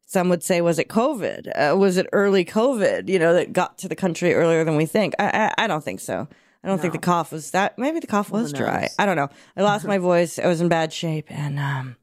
some 0.06 0.28
would 0.28 0.42
say, 0.42 0.60
was 0.60 0.78
it 0.78 0.88
COVID? 0.88 1.72
Uh, 1.72 1.76
was 1.76 1.96
it 1.96 2.06
early 2.12 2.44
COVID, 2.44 3.08
you 3.08 3.18
know, 3.18 3.32
that 3.34 3.52
got 3.52 3.78
to 3.78 3.88
the 3.88 3.96
country 3.96 4.34
earlier 4.34 4.64
than 4.64 4.76
we 4.76 4.86
think? 4.86 5.14
I, 5.18 5.52
I, 5.56 5.64
I 5.64 5.66
don't 5.66 5.84
think 5.84 6.00
so. 6.00 6.28
I 6.62 6.68
don't 6.68 6.80
think 6.80 6.92
the 6.92 6.98
cough 6.98 7.32
was 7.32 7.52
that. 7.52 7.78
Maybe 7.78 8.00
the 8.00 8.06
cough 8.06 8.30
was 8.30 8.52
dry. 8.52 8.88
I 8.98 9.06
don't 9.06 9.16
know. 9.16 9.30
I 9.56 9.62
lost 9.62 9.86
my 9.86 9.98
voice. 10.10 10.38
I 10.38 10.46
was 10.46 10.60
in 10.60 10.68
bad 10.68 10.92
shape 10.92 11.30
and, 11.30 11.58
um, 11.58 11.96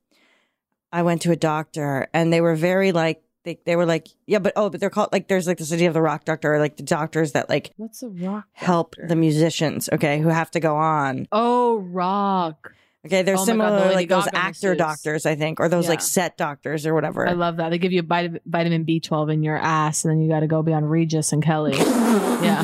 I 0.91 1.03
went 1.03 1.21
to 1.23 1.31
a 1.31 1.35
doctor 1.35 2.07
and 2.13 2.31
they 2.31 2.41
were 2.41 2.55
very 2.55 2.91
like, 2.91 3.21
they, 3.47 3.57
they 3.63 3.75
were 3.77 3.85
like, 3.85 4.09
yeah, 4.25 4.39
but 4.39 4.51
oh, 4.57 4.69
but 4.69 4.81
they're 4.81 4.89
called 4.89 5.09
like, 5.13 5.29
there's 5.29 5.47
like 5.47 5.57
this 5.57 5.71
idea 5.71 5.87
of 5.87 5.93
the 5.93 6.01
rock 6.01 6.25
doctor, 6.25 6.53
or 6.53 6.59
like 6.59 6.75
the 6.75 6.83
doctors 6.83 7.31
that 7.31 7.47
like 7.47 7.71
What's 7.77 8.03
a 8.03 8.09
rock? 8.09 8.45
help 8.51 8.95
the 9.01 9.15
musicians, 9.15 9.87
okay, 9.93 10.19
who 10.19 10.27
have 10.27 10.51
to 10.51 10.59
go 10.59 10.75
on. 10.75 11.27
Oh, 11.31 11.77
rock. 11.77 12.73
Okay, 13.05 13.21
they're 13.21 13.37
Oh 13.37 13.45
my 13.45 13.45
God, 13.45 13.71
the 13.71 13.79
similar 13.79 13.93
like 13.93 14.09
those 14.09 14.27
actor 14.33 14.75
doctors, 14.75 15.25
I 15.25 15.35
think, 15.35 15.61
or 15.61 15.69
those 15.69 15.87
like 15.87 16.01
set 16.01 16.35
doctors 16.35 16.85
or 16.85 16.93
whatever. 16.93 17.25
I 17.25 17.33
love 17.33 17.55
that. 17.57 17.69
They 17.69 17.77
give 17.77 17.93
you 17.93 18.01
vitamin, 18.01 18.41
vitamin 18.45 18.85
B12 18.85 19.31
in 19.31 19.43
your 19.43 19.57
ass 19.57 20.03
and 20.03 20.11
then 20.11 20.19
you 20.21 20.27
got 20.27 20.41
to 20.41 20.47
go 20.47 20.61
be 20.61 20.73
on 20.73 20.83
Regis 20.83 21.31
and 21.31 21.41
Kelly. 21.41 21.77
yeah. 21.77 22.63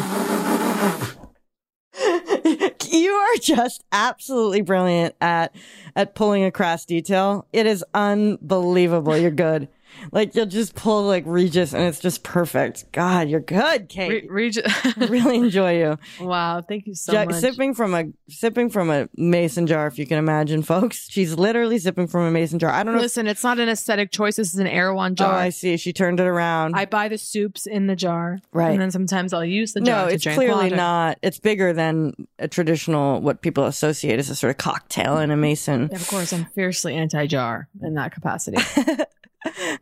you 2.89 3.11
are 3.11 3.37
just 3.37 3.85
absolutely 3.93 4.61
brilliant 4.61 5.15
at 5.21 5.55
at 5.95 6.13
pulling 6.13 6.43
across 6.43 6.83
detail. 6.83 7.47
It 7.53 7.67
is 7.67 7.85
unbelievable. 7.93 9.15
You're 9.15 9.31
good. 9.31 9.69
Like 10.11 10.35
you'll 10.35 10.45
just 10.45 10.75
pull 10.75 11.03
like 11.03 11.23
Regis 11.25 11.73
and 11.73 11.83
it's 11.83 11.99
just 11.99 12.23
perfect. 12.23 12.91
God, 12.91 13.29
you're 13.29 13.39
good, 13.39 13.89
Kate. 13.89 14.09
Re- 14.09 14.27
Regis. 14.29 14.71
Really 15.13 15.37
enjoy 15.37 15.77
you. 15.79 15.97
wow. 16.19 16.61
Thank 16.61 16.87
you 16.87 16.95
so 16.95 17.13
much. 17.25 17.35
sipping 17.35 17.73
from 17.73 17.93
a 17.93 18.05
sipping 18.29 18.69
from 18.69 18.89
a 18.89 19.07
mason 19.15 19.67
jar, 19.67 19.87
if 19.87 19.97
you 19.99 20.05
can 20.05 20.17
imagine, 20.17 20.61
folks. 20.73 21.07
She's 21.09 21.37
literally 21.37 21.77
sipping 21.79 22.07
from 22.07 22.21
a 22.23 22.31
mason 22.31 22.59
jar. 22.59 22.71
I 22.71 22.83
don't 22.83 22.93
know. 22.93 22.99
if- 22.99 23.03
Listen, 23.03 23.27
it's 23.27 23.43
not 23.43 23.59
an 23.59 23.69
aesthetic 23.69 24.11
choice. 24.11 24.35
This 24.37 24.53
is 24.53 24.59
an 24.59 24.67
Erewhon 24.67 25.11
oh, 25.13 25.15
jar. 25.15 25.33
oh. 25.33 25.37
I 25.37 25.49
see. 25.49 25.77
She 25.77 25.93
turned 25.93 26.19
it 26.19 26.27
around. 26.27 26.75
I 26.75 26.85
buy 26.85 27.07
the 27.07 27.17
soups 27.17 27.65
in 27.65 27.87
the 27.87 27.95
jar. 27.95 28.39
Right. 28.51 28.71
And 28.71 28.81
then 28.81 28.91
sometimes 28.91 29.33
I'll 29.33 29.45
use 29.45 29.73
the 29.73 29.81
jar 29.81 30.07
no, 30.07 30.11
it's 30.11 30.23
clearly 30.23 30.65
water. 30.65 30.75
not. 30.75 31.19
It's 31.21 31.39
bigger 31.39 31.73
than 31.73 32.13
a 32.39 32.47
traditional 32.47 33.21
what 33.21 33.41
people 33.41 33.65
associate 33.65 34.19
as 34.19 34.29
a 34.29 34.35
sort 34.35 34.51
of 34.51 34.57
cocktail 34.57 35.17
in 35.17 35.31
a 35.31 35.37
mason. 35.37 35.89
Of 35.91 36.07
course, 36.07 36.33
I'm 36.33 36.45
fiercely 36.55 36.95
anti-jar 36.95 37.67
in 37.81 37.95
that 37.95 38.11
capacity. 38.13 38.57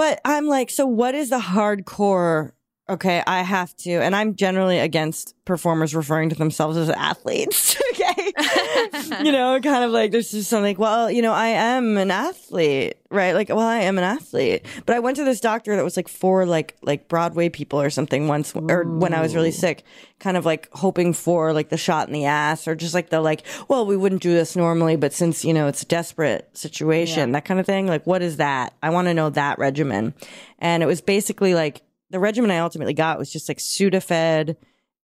But 0.00 0.18
I'm 0.24 0.46
like, 0.46 0.70
so 0.70 0.86
what 0.86 1.14
is 1.14 1.28
the 1.28 1.38
hardcore 1.38 2.52
Okay, 2.90 3.22
I 3.24 3.42
have 3.42 3.76
to. 3.78 3.90
And 3.92 4.16
I'm 4.16 4.34
generally 4.34 4.80
against 4.80 5.36
performers 5.44 5.94
referring 5.94 6.28
to 6.30 6.34
themselves 6.34 6.76
as 6.76 6.90
athletes. 6.90 7.80
okay. 7.92 8.32
you 9.24 9.30
know, 9.30 9.60
kind 9.60 9.84
of 9.84 9.92
like 9.92 10.10
there's 10.10 10.32
just 10.32 10.50
something, 10.50 10.70
like, 10.70 10.78
well, 10.80 11.08
you 11.08 11.22
know, 11.22 11.32
I 11.32 11.48
am 11.48 11.96
an 11.96 12.10
athlete, 12.10 12.96
right? 13.08 13.32
Like, 13.32 13.48
well, 13.48 13.60
I 13.60 13.82
am 13.82 13.96
an 13.96 14.02
athlete. 14.02 14.66
But 14.86 14.96
I 14.96 14.98
went 14.98 15.16
to 15.18 15.24
this 15.24 15.38
doctor 15.38 15.76
that 15.76 15.84
was 15.84 15.96
like 15.96 16.08
for 16.08 16.44
like 16.46 16.76
like 16.82 17.06
Broadway 17.06 17.48
people 17.48 17.80
or 17.80 17.90
something 17.90 18.26
once 18.26 18.56
or 18.56 18.82
when 18.82 19.14
I 19.14 19.20
was 19.20 19.36
really 19.36 19.52
sick, 19.52 19.84
kind 20.18 20.36
of 20.36 20.44
like 20.44 20.68
hoping 20.72 21.12
for 21.12 21.52
like 21.52 21.68
the 21.68 21.76
shot 21.76 22.08
in 22.08 22.12
the 22.12 22.24
ass 22.24 22.66
or 22.66 22.74
just 22.74 22.92
like 22.92 23.10
the 23.10 23.20
like, 23.20 23.44
well, 23.68 23.86
we 23.86 23.96
wouldn't 23.96 24.22
do 24.22 24.32
this 24.32 24.56
normally, 24.56 24.96
but 24.96 25.12
since, 25.12 25.44
you 25.44 25.54
know, 25.54 25.68
it's 25.68 25.82
a 25.82 25.86
desperate 25.86 26.56
situation, 26.56 27.30
that 27.32 27.44
kind 27.44 27.60
of 27.60 27.66
thing. 27.66 27.86
Like, 27.86 28.04
what 28.04 28.20
is 28.20 28.38
that? 28.38 28.74
I 28.82 28.90
want 28.90 29.06
to 29.06 29.14
know 29.14 29.30
that 29.30 29.60
regimen. 29.60 30.12
And 30.58 30.82
it 30.82 30.86
was 30.86 31.00
basically 31.00 31.54
like 31.54 31.82
the 32.10 32.18
regimen 32.18 32.50
I 32.50 32.58
ultimately 32.58 32.94
got 32.94 33.18
was 33.18 33.32
just 33.32 33.48
like 33.48 33.58
Sudafed 33.58 34.56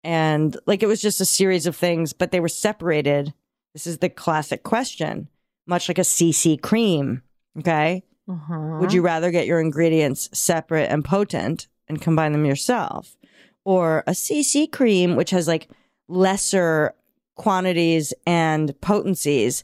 and 0.04 0.58
like 0.66 0.84
it 0.84 0.88
was 0.88 1.01
just 1.01 1.22
a 1.22 1.26
series 1.26 1.66
of 1.66 1.76
things, 1.76 2.14
but 2.14 2.32
they 2.32 2.39
were 2.39 2.49
separated. 2.49 3.34
This 3.74 3.88
is 3.88 3.99
the 3.99 4.10
classic 4.10 4.64
question, 4.64 5.30
much 5.66 5.88
like 5.88 5.97
a 5.97 6.01
CC 6.01 6.62
cream. 6.62 7.22
Okay. 7.60 8.04
Uh-huh. 8.30 8.78
Would 8.80 8.93
you 8.93 9.01
rather 9.01 9.32
get 9.32 9.47
your 9.47 9.60
ingredients 9.60 10.30
separate 10.34 10.89
and 10.89 11.04
potent 11.04 11.68
and 11.88 12.01
combine 12.01 12.32
them 12.32 12.45
yourself? 12.45 13.18
Or 13.66 14.04
a 14.08 14.12
CC 14.12 14.72
cream, 14.72 15.16
which 15.16 15.32
has 15.32 15.47
like 15.47 15.70
lesser 16.08 16.93
quantities 17.36 18.14
and 18.26 18.80
potencies 18.82 19.64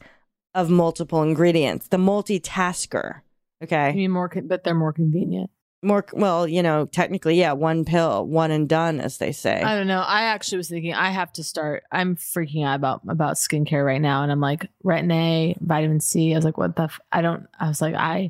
of 0.56 0.70
multiple 0.70 1.22
ingredients, 1.22 1.88
the 1.88 1.98
multitasker. 1.98 3.22
Okay. 3.64 3.92
You 3.92 3.96
mean 3.96 4.12
more, 4.12 4.30
con- 4.30 4.48
but 4.48 4.64
they're 4.64 4.74
more 4.74 4.94
convenient. 4.94 5.50
More, 5.82 6.06
well, 6.12 6.46
you 6.46 6.62
know, 6.62 6.86
technically, 6.86 7.36
yeah, 7.40 7.54
one 7.54 7.86
pill, 7.86 8.26
one 8.26 8.52
and 8.52 8.68
done, 8.68 9.00
as 9.00 9.18
they 9.18 9.32
say. 9.32 9.62
I 9.62 9.76
don't 9.78 9.88
know. 9.88 10.02
I 10.02 10.24
actually 10.24 10.58
was 10.58 10.68
thinking 10.68 10.94
I 10.94 11.10
have 11.10 11.32
to 11.34 11.44
start. 11.44 11.84
I'm 11.90 12.18
freaking 12.18 12.66
out 12.66 12.76
about 12.76 13.02
about 13.08 13.36
skincare 13.36 13.86
right 13.86 14.02
now, 14.02 14.22
and 14.24 14.30
I'm 14.32 14.42
like 14.42 14.68
retin 14.84 15.14
A, 15.14 15.56
vitamin 15.62 16.02
C. 16.02 16.34
I 16.34 16.36
was 16.38 16.44
like, 16.44 16.58
what 16.58 16.76
the? 16.76 16.84
F-? 16.84 17.00
I 17.14 17.22
don't. 17.22 17.46
I 17.58 17.70
was 17.70 17.82
like, 17.82 17.96
I, 17.96 18.30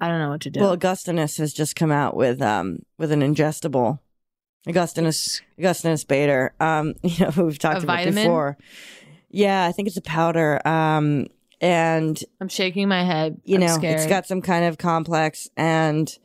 I 0.00 0.06
don't 0.06 0.20
know 0.20 0.28
what 0.30 0.42
to 0.42 0.50
do. 0.50 0.60
Well, 0.60 0.72
Augustinus 0.72 1.38
has 1.38 1.52
just 1.52 1.74
come 1.74 1.90
out 1.90 2.14
with 2.16 2.40
um 2.40 2.84
with 2.98 3.10
an 3.10 3.20
ingestible 3.20 3.98
Augustinus 4.68 5.40
Augustinus 5.58 6.04
Bader. 6.04 6.54
Um, 6.60 6.94
you 7.02 7.24
know, 7.24 7.30
who 7.32 7.46
we've 7.46 7.58
talked 7.58 7.80
A 7.80 7.82
about 7.82 7.96
vitamin? 7.96 8.22
before. 8.24 8.56
Yeah, 9.28 9.64
I 9.64 9.72
think 9.72 9.88
it's 9.88 9.96
a 9.96 10.02
powder. 10.02 10.64
Um, 10.66 11.26
and 11.60 12.22
I'm 12.40 12.48
shaking 12.48 12.86
my 12.88 13.02
head. 13.04 13.40
you 13.44 13.56
I'm 13.56 13.62
know, 13.62 13.74
scared. 13.74 13.96
it's 13.98 14.06
got 14.08 14.26
some 14.26 14.40
kind 14.40 14.64
of 14.66 14.78
complex 14.78 15.48
and. 15.56 16.16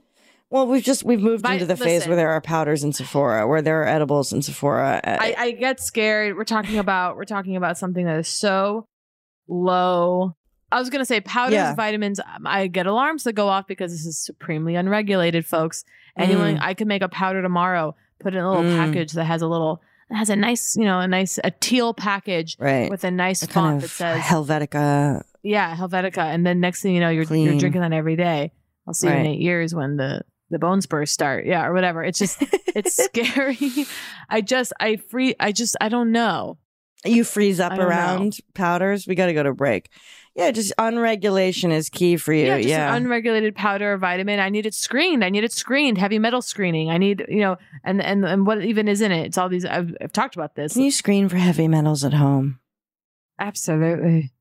Well, 0.55 0.67
we've 0.67 0.83
just 0.85 1.03
we've 1.03 1.19
moved 1.19 1.45
into 1.45 1.65
the 1.65 1.75
phase 1.75 2.07
where 2.07 2.15
there 2.15 2.29
are 2.29 2.39
powders 2.39 2.85
in 2.85 2.93
Sephora, 2.93 3.45
where 3.45 3.61
there 3.61 3.81
are 3.81 3.87
edibles 3.89 4.31
in 4.31 4.41
Sephora. 4.41 5.01
Uh, 5.03 5.17
I, 5.19 5.35
I 5.37 5.51
get 5.51 5.81
scared. 5.81 6.37
We're 6.37 6.45
talking 6.45 6.77
about 6.77 7.17
we're 7.17 7.25
talking 7.25 7.57
about 7.57 7.77
something 7.77 8.05
that 8.05 8.19
is 8.19 8.29
so 8.29 8.87
low. 9.49 10.33
I 10.71 10.79
was 10.79 10.89
gonna 10.89 11.03
say 11.03 11.19
powders, 11.19 11.55
Yeah. 11.55 11.75
vitamins. 11.75 12.21
um, 12.21 12.47
I 12.47 12.67
get 12.67 12.87
alarms 12.87 13.25
that 13.25 13.33
go 13.33 13.49
off 13.49 13.67
because 13.67 13.91
this 13.91 14.05
is 14.05 14.17
supremely 14.17 14.75
unregulated, 14.75 15.45
folks. 15.45 15.83
Anyone, 16.17 16.55
Mm. 16.55 16.61
I 16.61 16.73
could 16.73 16.87
make 16.87 17.01
a 17.01 17.09
powder 17.09 17.41
tomorrow, 17.41 17.93
put 18.21 18.33
it 18.33 18.37
in 18.37 18.43
a 18.45 18.49
little 18.49 18.63
Mm. 18.63 18.77
package 18.77 19.11
that 19.11 19.25
has 19.25 19.41
a 19.41 19.47
little 19.47 19.81
has 20.09 20.29
a 20.29 20.37
nice, 20.37 20.77
you 20.77 20.85
know, 20.85 21.01
a 21.01 21.07
nice 21.09 21.37
a 21.43 21.51
teal 21.51 21.93
package 21.93 22.55
right. 22.61 22.89
with 22.89 23.03
a 23.03 23.11
nice 23.11 23.43
a 23.43 23.47
font 23.47 23.81
that 23.81 23.89
says 23.89 24.21
Helvetica. 24.21 25.21
yeah 25.43 25.75
Helvetica, 25.75 26.19
and 26.19 26.45
then 26.45 26.61
next 26.61 26.81
thing 26.81 26.93
you 26.93 27.01
know, 27.01 27.09
you're 27.09 27.25
you're 27.25 27.59
drinking 27.59 27.81
that 27.81 27.91
every 27.91 28.15
day. 28.15 28.53
I'll 28.87 28.93
see 28.93 29.07
you 29.07 29.13
in 29.13 29.25
eight 29.25 29.41
years 29.41 29.75
when 29.75 29.97
the 29.97 30.21
the 30.49 30.59
bone 30.59 30.81
spurs 30.81 31.11
start, 31.11 31.45
yeah, 31.45 31.65
or 31.65 31.73
whatever. 31.73 32.03
It's 32.03 32.19
just 32.19 32.37
it's 32.75 32.95
scary. 33.03 33.57
I 34.29 34.41
just 34.41 34.73
I 34.79 34.97
free 34.97 35.35
I 35.39 35.51
just 35.51 35.75
I 35.81 35.89
don't 35.89 36.11
know. 36.11 36.57
You 37.03 37.23
freeze 37.23 37.59
up 37.59 37.71
don't 37.71 37.79
know. 37.81 37.87
around 37.87 38.37
powders. 38.55 39.05
We 39.05 39.13
got 39.15 39.27
to 39.27 39.33
go 39.33 39.43
to 39.43 39.53
break. 39.53 39.89
Yeah, 40.33 40.51
just 40.51 40.73
unregulation 40.77 41.71
is 41.71 41.89
key 41.89 42.17
for 42.17 42.33
you. 42.33 42.47
Yeah, 42.47 42.55
Yeah, 42.57 42.61
just 42.63 42.73
an 42.73 43.03
unregulated 43.03 43.55
powder 43.55 43.93
or 43.93 43.97
vitamin. 43.97 44.39
I 44.39 44.49
need 44.49 44.65
it 44.65 44.73
screened. 44.73 45.23
I 45.23 45.29
need 45.29 45.43
it 45.43 45.53
screened. 45.53 45.97
Heavy 45.97 46.19
metal 46.19 46.41
screening. 46.41 46.89
I 46.89 46.97
need 46.97 47.23
you 47.29 47.39
know, 47.41 47.57
and 47.83 48.01
and 48.01 48.25
and 48.25 48.45
what 48.45 48.63
even 48.63 48.87
is 48.87 49.01
in 49.01 49.11
it? 49.11 49.27
It's 49.27 49.37
all 49.37 49.49
these. 49.49 49.65
I've, 49.65 49.95
I've 50.01 50.11
talked 50.11 50.35
about 50.35 50.55
this. 50.55 50.73
Can 50.73 50.81
you 50.81 50.91
screen 50.91 51.29
for 51.29 51.37
heavy 51.37 51.67
metals 51.67 52.03
at 52.03 52.13
home? 52.13 52.59
Absolutely. 53.39 54.31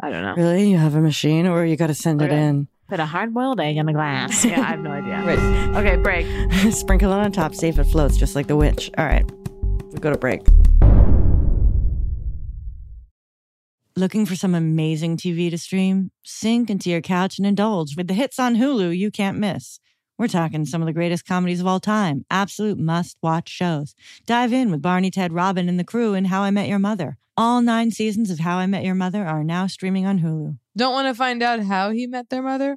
I 0.00 0.10
don't 0.10 0.22
know. 0.22 0.34
Really? 0.34 0.70
You 0.70 0.78
have 0.78 0.96
a 0.96 1.00
machine, 1.00 1.46
or 1.46 1.64
you 1.64 1.76
got 1.76 1.86
to 1.88 1.94
send 1.94 2.20
it 2.22 2.32
in? 2.32 2.68
Put 2.92 3.00
a 3.00 3.06
hard 3.06 3.32
boiled 3.32 3.58
egg 3.58 3.78
in 3.78 3.88
a 3.88 3.92
glass. 3.94 4.44
Yeah, 4.52 4.60
I 4.60 4.64
have 4.64 4.80
no 4.80 4.90
idea. 4.90 5.22
Right. 5.24 5.76
Okay, 5.78 5.96
break. 5.96 6.26
Sprinkle 6.74 7.10
it 7.10 7.14
on 7.14 7.32
top, 7.32 7.54
see 7.54 7.68
if 7.68 7.78
it 7.78 7.84
floats, 7.84 8.18
just 8.18 8.36
like 8.36 8.48
the 8.48 8.54
witch. 8.54 8.90
All 8.98 9.06
right, 9.06 9.24
we 9.92 9.98
go 9.98 10.12
to 10.12 10.18
break. 10.18 10.42
Looking 13.96 14.26
for 14.26 14.36
some 14.36 14.54
amazing 14.54 15.16
TV 15.16 15.48
to 15.48 15.56
stream? 15.56 16.10
Sink 16.22 16.68
into 16.68 16.90
your 16.90 17.00
couch 17.00 17.38
and 17.38 17.46
indulge 17.46 17.96
with 17.96 18.08
the 18.08 18.14
hits 18.14 18.38
on 18.38 18.56
Hulu 18.56 18.94
you 18.94 19.10
can't 19.10 19.38
miss. 19.38 19.80
We're 20.18 20.28
talking 20.28 20.66
some 20.66 20.82
of 20.82 20.86
the 20.86 20.92
greatest 20.92 21.24
comedies 21.24 21.60
of 21.62 21.66
all 21.66 21.80
time, 21.80 22.26
absolute 22.30 22.78
must 22.78 23.16
watch 23.22 23.48
shows. 23.48 23.94
Dive 24.26 24.52
in 24.52 24.70
with 24.70 24.82
Barney, 24.82 25.10
Ted, 25.10 25.32
Robin, 25.32 25.70
and 25.70 25.80
the 25.80 25.84
crew 25.84 26.12
in 26.12 26.26
How 26.26 26.42
I 26.42 26.50
Met 26.50 26.68
Your 26.68 26.78
Mother. 26.78 27.16
All 27.38 27.62
nine 27.62 27.90
seasons 27.90 28.30
of 28.30 28.40
How 28.40 28.58
I 28.58 28.66
Met 28.66 28.84
Your 28.84 28.94
Mother 28.94 29.24
are 29.24 29.42
now 29.42 29.66
streaming 29.66 30.04
on 30.04 30.18
Hulu. 30.18 30.58
Don't 30.76 30.92
want 30.92 31.08
to 31.08 31.14
find 31.14 31.42
out 31.42 31.60
how 31.60 31.90
he 31.90 32.06
met 32.06 32.28
their 32.28 32.42
mother? 32.42 32.76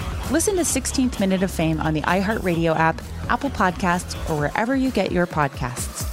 Listen 0.31 0.55
to 0.55 0.61
16th 0.61 1.19
Minute 1.19 1.43
of 1.43 1.51
Fame 1.51 1.81
on 1.81 1.93
the 1.93 2.03
iHeartRadio 2.03 2.73
app, 2.73 3.01
Apple 3.27 3.49
Podcasts, 3.49 4.15
or 4.29 4.39
wherever 4.39 4.73
you 4.77 4.89
get 4.89 5.11
your 5.11 5.27
podcasts. 5.27 6.07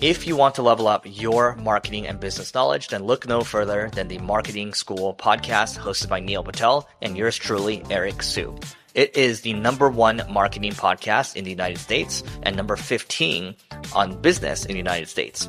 If 0.00 0.26
you 0.26 0.34
want 0.34 0.56
to 0.56 0.62
level 0.62 0.88
up 0.88 1.04
your 1.06 1.54
marketing 1.54 2.08
and 2.08 2.18
business 2.18 2.52
knowledge, 2.52 2.88
then 2.88 3.04
look 3.04 3.28
no 3.28 3.42
further 3.42 3.88
than 3.94 4.08
the 4.08 4.18
Marketing 4.18 4.74
School 4.74 5.14
podcast 5.14 5.78
hosted 5.78 6.08
by 6.08 6.18
Neil 6.18 6.42
Patel 6.42 6.88
and 7.00 7.16
yours 7.16 7.36
truly, 7.36 7.84
Eric 7.88 8.20
Siu. 8.20 8.58
It 8.94 9.16
is 9.16 9.42
the 9.42 9.52
number 9.52 9.88
one 9.88 10.22
marketing 10.28 10.72
podcast 10.72 11.36
in 11.36 11.44
the 11.44 11.50
United 11.50 11.78
States 11.78 12.24
and 12.42 12.56
number 12.56 12.74
15 12.74 13.54
on 13.94 14.20
business 14.22 14.64
in 14.64 14.72
the 14.72 14.78
United 14.78 15.08
States. 15.08 15.48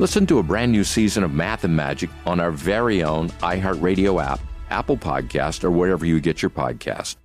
Listen 0.00 0.24
to 0.28 0.38
a 0.38 0.42
brand 0.42 0.72
new 0.72 0.82
season 0.82 1.24
of 1.24 1.34
Math 1.34 1.62
and 1.62 1.76
Magic 1.76 2.08
on 2.24 2.40
our 2.40 2.50
very 2.50 3.02
own 3.02 3.28
iHeartRadio 3.42 4.24
app, 4.24 4.40
Apple 4.70 4.96
Podcast, 4.96 5.62
or 5.62 5.70
wherever 5.70 6.06
you 6.06 6.20
get 6.20 6.40
your 6.40 6.48
podcast. 6.50 7.16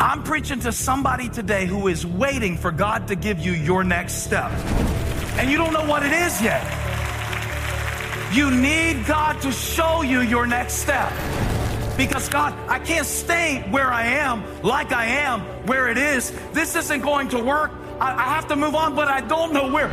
I'm 0.00 0.22
preaching 0.22 0.60
to 0.60 0.72
somebody 0.72 1.28
today 1.28 1.66
who 1.66 1.88
is 1.88 2.06
waiting 2.06 2.56
for 2.56 2.72
God 2.72 3.06
to 3.08 3.14
give 3.14 3.38
you 3.38 3.52
your 3.52 3.84
next 3.84 4.24
step. 4.24 4.50
And 5.36 5.50
you 5.50 5.58
don't 5.58 5.74
know 5.74 5.84
what 5.84 6.02
it 6.06 6.12
is 6.12 6.40
yet. 6.40 6.64
You 8.32 8.50
need 8.50 9.04
God 9.04 9.42
to 9.42 9.52
show 9.52 10.00
you 10.00 10.22
your 10.22 10.46
next 10.46 10.76
step. 10.76 11.12
Because 11.98 12.30
God, 12.30 12.54
I 12.66 12.78
can't 12.78 13.06
stay 13.06 13.62
where 13.70 13.92
I 13.92 14.06
am, 14.06 14.42
like 14.62 14.90
I 14.92 15.04
am, 15.04 15.42
where 15.66 15.90
it 15.90 15.98
is. 15.98 16.32
This 16.54 16.76
isn't 16.76 17.02
going 17.02 17.28
to 17.28 17.44
work. 17.44 17.72
I, 18.00 18.14
I 18.14 18.34
have 18.34 18.48
to 18.48 18.56
move 18.56 18.74
on, 18.74 18.94
but 18.94 19.08
I 19.08 19.20
don't 19.20 19.52
know 19.52 19.70
where. 19.70 19.92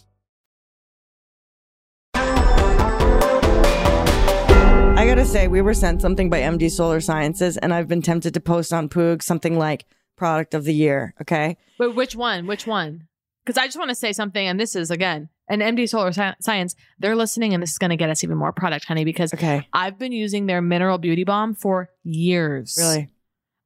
I 5.01 5.07
gotta 5.07 5.25
say, 5.25 5.47
we 5.47 5.63
were 5.63 5.73
sent 5.73 5.99
something 5.99 6.29
by 6.29 6.41
MD 6.41 6.69
Solar 6.69 7.01
Sciences, 7.01 7.57
and 7.57 7.73
I've 7.73 7.87
been 7.87 8.03
tempted 8.03 8.35
to 8.35 8.39
post 8.39 8.71
on 8.71 8.87
Poog 8.87 9.23
something 9.23 9.57
like 9.57 9.87
product 10.15 10.53
of 10.53 10.63
the 10.63 10.75
year. 10.75 11.15
Okay. 11.19 11.57
But 11.79 11.95
which 11.95 12.15
one? 12.15 12.45
Which 12.45 12.67
one? 12.67 13.07
Because 13.43 13.57
I 13.57 13.65
just 13.65 13.79
want 13.79 13.89
to 13.89 13.95
say 13.95 14.13
something, 14.13 14.47
and 14.47 14.59
this 14.59 14.75
is 14.75 14.91
again 14.91 15.29
an 15.49 15.59
MD 15.59 15.89
Solar 15.89 16.09
Sci- 16.09 16.35
Science. 16.39 16.75
They're 16.99 17.15
listening, 17.15 17.55
and 17.55 17.63
this 17.63 17.71
is 17.71 17.79
going 17.79 17.89
to 17.89 17.95
get 17.95 18.11
us 18.11 18.23
even 18.23 18.37
more 18.37 18.51
product, 18.51 18.85
honey. 18.85 19.03
Because 19.03 19.33
okay. 19.33 19.67
I've 19.73 19.97
been 19.97 20.11
using 20.11 20.45
their 20.45 20.61
mineral 20.61 20.99
beauty 20.99 21.23
balm 21.23 21.55
for 21.55 21.89
years. 22.03 22.75
Really? 22.79 23.09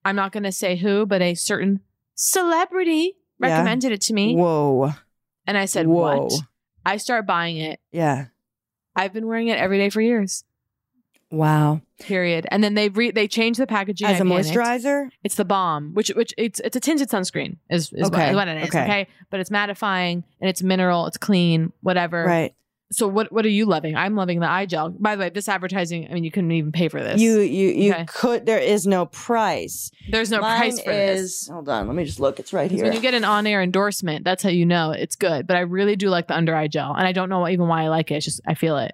I'm 0.05 0.15
not 0.15 0.31
going 0.31 0.43
to 0.43 0.53
say 0.53 0.77
who, 0.77 1.05
but 1.05 1.21
a 1.21 1.33
certain 1.33 1.81
celebrity 2.13 3.17
Yeah. 3.41 3.49
recommended 3.57 3.91
it 3.91 3.99
to 4.03 4.13
me, 4.13 4.38
Whoa. 4.38 4.93
and 5.45 5.57
I 5.57 5.65
said, 5.65 5.86
Whoa. 5.86 6.27
"What?" 6.27 6.33
I 6.86 6.95
start 6.95 7.27
buying 7.27 7.57
it. 7.57 7.81
Yeah. 7.91 8.27
I've 8.95 9.11
been 9.11 9.27
wearing 9.27 9.49
it 9.49 9.59
every 9.59 9.79
day 9.79 9.89
for 9.89 9.99
years. 9.99 10.45
Wow. 11.36 11.81
Period. 11.99 12.45
And 12.51 12.63
then 12.63 12.73
they 12.73 12.89
re- 12.89 13.11
they 13.11 13.27
changed 13.27 13.59
the 13.59 13.67
packaging 13.67 14.07
As 14.07 14.19
a 14.19 14.23
moisturizer? 14.23 15.09
It's 15.23 15.36
the 15.36 15.45
balm, 15.45 15.93
which 15.93 16.09
which 16.09 16.33
it's 16.38 16.59
it's 16.61 16.75
a 16.75 16.79
tinted 16.79 17.09
sunscreen 17.09 17.57
is 17.69 17.91
is 17.93 18.07
Okay, 18.07 18.27
what, 18.33 18.36
what 18.36 18.47
it 18.47 18.57
is. 18.63 18.69
okay. 18.69 18.83
Okay. 18.83 19.07
but 19.29 19.39
it's 19.39 19.49
mattifying 19.49 20.23
and 20.41 20.49
it's 20.49 20.61
mineral, 20.61 21.05
it's 21.07 21.17
clean, 21.17 21.71
whatever. 21.81 22.23
Right. 22.25 22.53
So 22.91 23.07
what 23.07 23.31
what 23.31 23.45
are 23.45 23.49
you 23.49 23.65
loving? 23.65 23.95
I'm 23.95 24.15
loving 24.15 24.39
the 24.41 24.47
eye 24.49 24.65
gel. 24.67 24.89
By 24.89 25.15
the 25.15 25.21
way, 25.21 25.29
this 25.29 25.49
advertising, 25.49 26.07
I 26.09 26.13
mean, 26.13 26.23
you 26.23 26.29
couldn't 26.31 26.51
even 26.51 26.71
pay 26.71 26.88
for 26.88 27.01
this. 27.01 27.19
You 27.19 27.39
you 27.39 27.69
you 27.69 27.93
Okay. 27.93 28.05
could. 28.07 28.45
There 28.45 28.59
is 28.59 28.86
no 28.86 29.07
price. 29.07 29.89
There's 30.11 30.29
no 30.29 30.39
Mine 30.41 30.57
price 30.59 30.81
for 30.81 30.91
is, 30.91 31.21
this. 31.21 31.47
Hold 31.47 31.67
on. 31.67 31.88
Let 31.88 31.95
me 31.95 32.05
just 32.05 32.19
look. 32.19 32.39
It's 32.39 32.53
right 32.53 32.69
here. 32.69 32.83
When 32.83 32.93
you 32.93 32.99
get 33.01 33.13
an 33.15 33.23
on-air 33.23 33.61
endorsement, 33.63 34.23
that's 34.23 34.43
how 34.43 34.49
you 34.49 34.65
know 34.67 34.91
it's 34.91 35.15
good. 35.15 35.47
But 35.47 35.57
I 35.57 35.61
really 35.61 35.95
do 35.95 36.09
like 36.09 36.27
the 36.27 36.36
under 36.36 36.55
eye 36.55 36.67
gel, 36.67 36.93
and 36.93 37.07
I 37.07 37.11
don't 37.11 37.27
know 37.29 37.47
even 37.47 37.67
why 37.67 37.83
I 37.83 37.88
like 37.88 38.11
it. 38.11 38.15
It's 38.15 38.25
just 38.25 38.41
I 38.47 38.53
feel 38.53 38.77
it. 38.77 38.93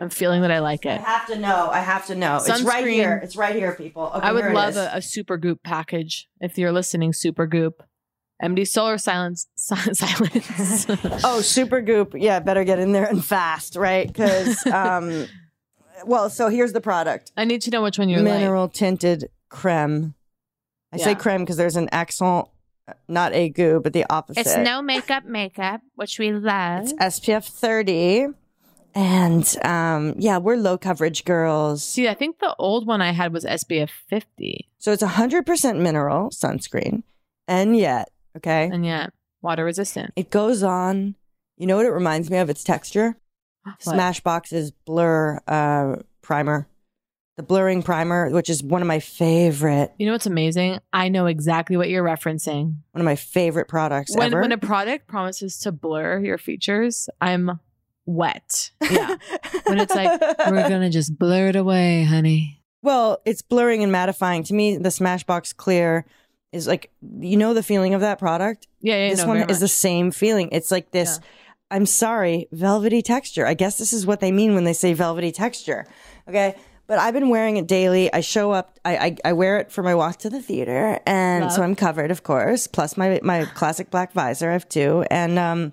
I'm 0.00 0.10
feeling 0.10 0.42
that 0.42 0.50
I 0.50 0.58
like 0.60 0.84
it. 0.84 1.00
I 1.00 1.02
have 1.02 1.26
to 1.28 1.38
know. 1.38 1.68
I 1.70 1.80
have 1.80 2.06
to 2.06 2.14
know. 2.14 2.36
It's 2.36 2.62
right 2.62 2.86
here. 2.86 3.20
It's 3.22 3.36
right 3.36 3.54
here, 3.54 3.74
people. 3.74 4.10
Okay, 4.14 4.26
I 4.26 4.32
would 4.32 4.52
love 4.52 4.76
a, 4.76 4.90
a 4.94 4.98
Supergoop 4.98 5.62
package 5.62 6.28
if 6.40 6.58
you're 6.58 6.72
listening. 6.72 7.12
Supergoop, 7.12 7.72
MD 8.42 8.66
Solar 8.66 8.98
Silence 8.98 9.46
Silence. 9.56 10.86
oh, 11.24 11.40
super 11.40 11.80
goop. 11.80 12.14
Yeah, 12.16 12.40
better 12.40 12.64
get 12.64 12.78
in 12.78 12.92
there 12.92 13.06
and 13.06 13.24
fast, 13.24 13.76
right? 13.76 14.06
Because, 14.06 14.64
um, 14.72 15.26
well, 16.04 16.28
so 16.28 16.48
here's 16.48 16.72
the 16.72 16.80
product. 16.80 17.32
I 17.36 17.44
need 17.44 17.62
to 17.62 17.70
know 17.70 17.82
which 17.82 17.98
one 17.98 18.08
you're 18.08 18.20
like. 18.20 18.34
Mineral 18.34 18.68
tinted 18.68 19.30
creme. 19.48 20.14
I 20.92 20.98
say 20.98 21.14
creme 21.14 21.42
because 21.42 21.56
there's 21.56 21.76
an 21.76 21.88
accent, 21.92 22.48
not 23.08 23.34
a 23.34 23.48
goo, 23.50 23.80
but 23.82 23.92
the 23.92 24.06
opposite. 24.08 24.40
It's 24.40 24.56
no 24.56 24.80
makeup 24.80 25.24
makeup, 25.24 25.80
which 25.94 26.18
we 26.18 26.32
love. 26.32 26.84
It's 26.84 26.92
SPF 26.94 27.48
30. 27.48 28.28
And 28.96 29.46
um, 29.62 30.14
yeah, 30.16 30.38
we're 30.38 30.56
low 30.56 30.78
coverage 30.78 31.24
girls. 31.26 31.84
See, 31.84 32.08
I 32.08 32.14
think 32.14 32.38
the 32.38 32.54
old 32.58 32.86
one 32.86 33.02
I 33.02 33.12
had 33.12 33.30
was 33.32 33.44
SPF 33.44 33.90
50. 34.08 34.68
So 34.78 34.90
it's 34.90 35.02
100% 35.02 35.78
mineral 35.80 36.30
sunscreen. 36.30 37.02
And 37.46 37.76
yet, 37.76 38.10
okay, 38.38 38.70
And 38.72 38.84
yet, 38.86 39.12
water 39.42 39.64
resistant. 39.66 40.12
it 40.16 40.30
goes 40.30 40.62
on. 40.62 41.14
You 41.58 41.66
know 41.66 41.76
what 41.76 41.84
it 41.86 41.90
reminds 41.90 42.30
me 42.30 42.38
of? 42.38 42.48
Its 42.50 42.64
texture. 42.64 43.16
What? 43.64 43.80
Smashbox's 43.96 44.70
blur 44.70 45.40
uh, 45.48 45.96
primer, 46.22 46.66
the 47.36 47.42
blurring 47.42 47.82
primer, 47.82 48.30
which 48.30 48.48
is 48.48 48.62
one 48.62 48.80
of 48.80 48.86
my 48.88 49.00
favorite, 49.00 49.92
You 49.98 50.06
know 50.06 50.12
what's 50.12 50.26
amazing? 50.26 50.78
I 50.92 51.08
know 51.08 51.26
exactly 51.26 51.76
what 51.76 51.88
you're 51.90 52.04
referencing. 52.04 52.76
one 52.92 53.00
of 53.00 53.04
my 53.04 53.16
favorite 53.16 53.66
products 53.68 54.16
When 54.16 54.28
ever. 54.32 54.40
when 54.40 54.52
a 54.52 54.58
product 54.58 55.06
promises 55.08 55.58
to 55.58 55.72
blur 55.72 56.20
your 56.20 56.38
features, 56.38 57.08
I'm 57.20 57.58
wet. 58.06 58.70
Yeah. 58.90 59.16
when 59.64 59.78
it's 59.78 59.94
like 59.94 60.20
we're 60.48 60.68
gonna 60.68 60.90
just 60.90 61.18
blur 61.18 61.48
it 61.48 61.56
away, 61.56 62.04
honey. 62.04 62.62
well, 62.82 63.20
it's 63.24 63.42
blurring 63.42 63.82
and 63.82 63.92
mattifying. 63.92 64.44
To 64.46 64.54
me, 64.54 64.76
the 64.76 64.88
Smashbox 64.88 65.56
Clear 65.56 66.06
is 66.52 66.66
like 66.66 66.90
you 67.20 67.36
know 67.36 67.52
the 67.52 67.62
feeling 67.62 67.94
of 67.94 68.00
that 68.00 68.18
product. 68.18 68.66
Yeah, 68.80 68.96
yeah. 68.96 69.10
this 69.10 69.22
no, 69.22 69.28
one 69.28 69.50
is 69.50 69.60
the 69.60 69.68
same 69.68 70.10
feeling. 70.10 70.48
It's 70.52 70.70
like 70.70 70.90
this 70.92 71.20
I'm 71.70 71.86
sorry, 71.86 72.48
velvety 72.52 73.02
texture. 73.02 73.46
I 73.46 73.54
guess 73.54 73.78
this 73.78 73.92
is 73.92 74.06
what 74.06 74.20
they 74.20 74.30
mean 74.30 74.54
when 74.54 74.64
they 74.64 74.72
say 74.72 74.92
velvety 74.92 75.32
texture. 75.32 75.86
Okay. 76.28 76.54
But 76.86 77.00
I've 77.00 77.14
been 77.14 77.30
wearing 77.30 77.56
it 77.56 77.66
daily. 77.66 78.12
I 78.12 78.20
show 78.20 78.52
up, 78.52 78.78
I, 78.84 78.96
I, 78.96 79.16
I 79.24 79.32
wear 79.32 79.58
it 79.58 79.72
for 79.72 79.82
my 79.82 79.96
walk 79.96 80.18
to 80.18 80.30
the 80.30 80.40
theater. 80.40 81.00
And 81.04 81.50
so 81.50 81.62
I'm 81.62 81.74
covered, 81.74 82.12
of 82.12 82.22
course, 82.22 82.68
plus 82.68 82.96
my, 82.96 83.18
my 83.24 83.44
classic 83.44 83.90
black 83.90 84.12
visor. 84.12 84.50
I 84.50 84.52
have 84.52 84.68
two. 84.68 85.04
And, 85.10 85.36
um, 85.36 85.72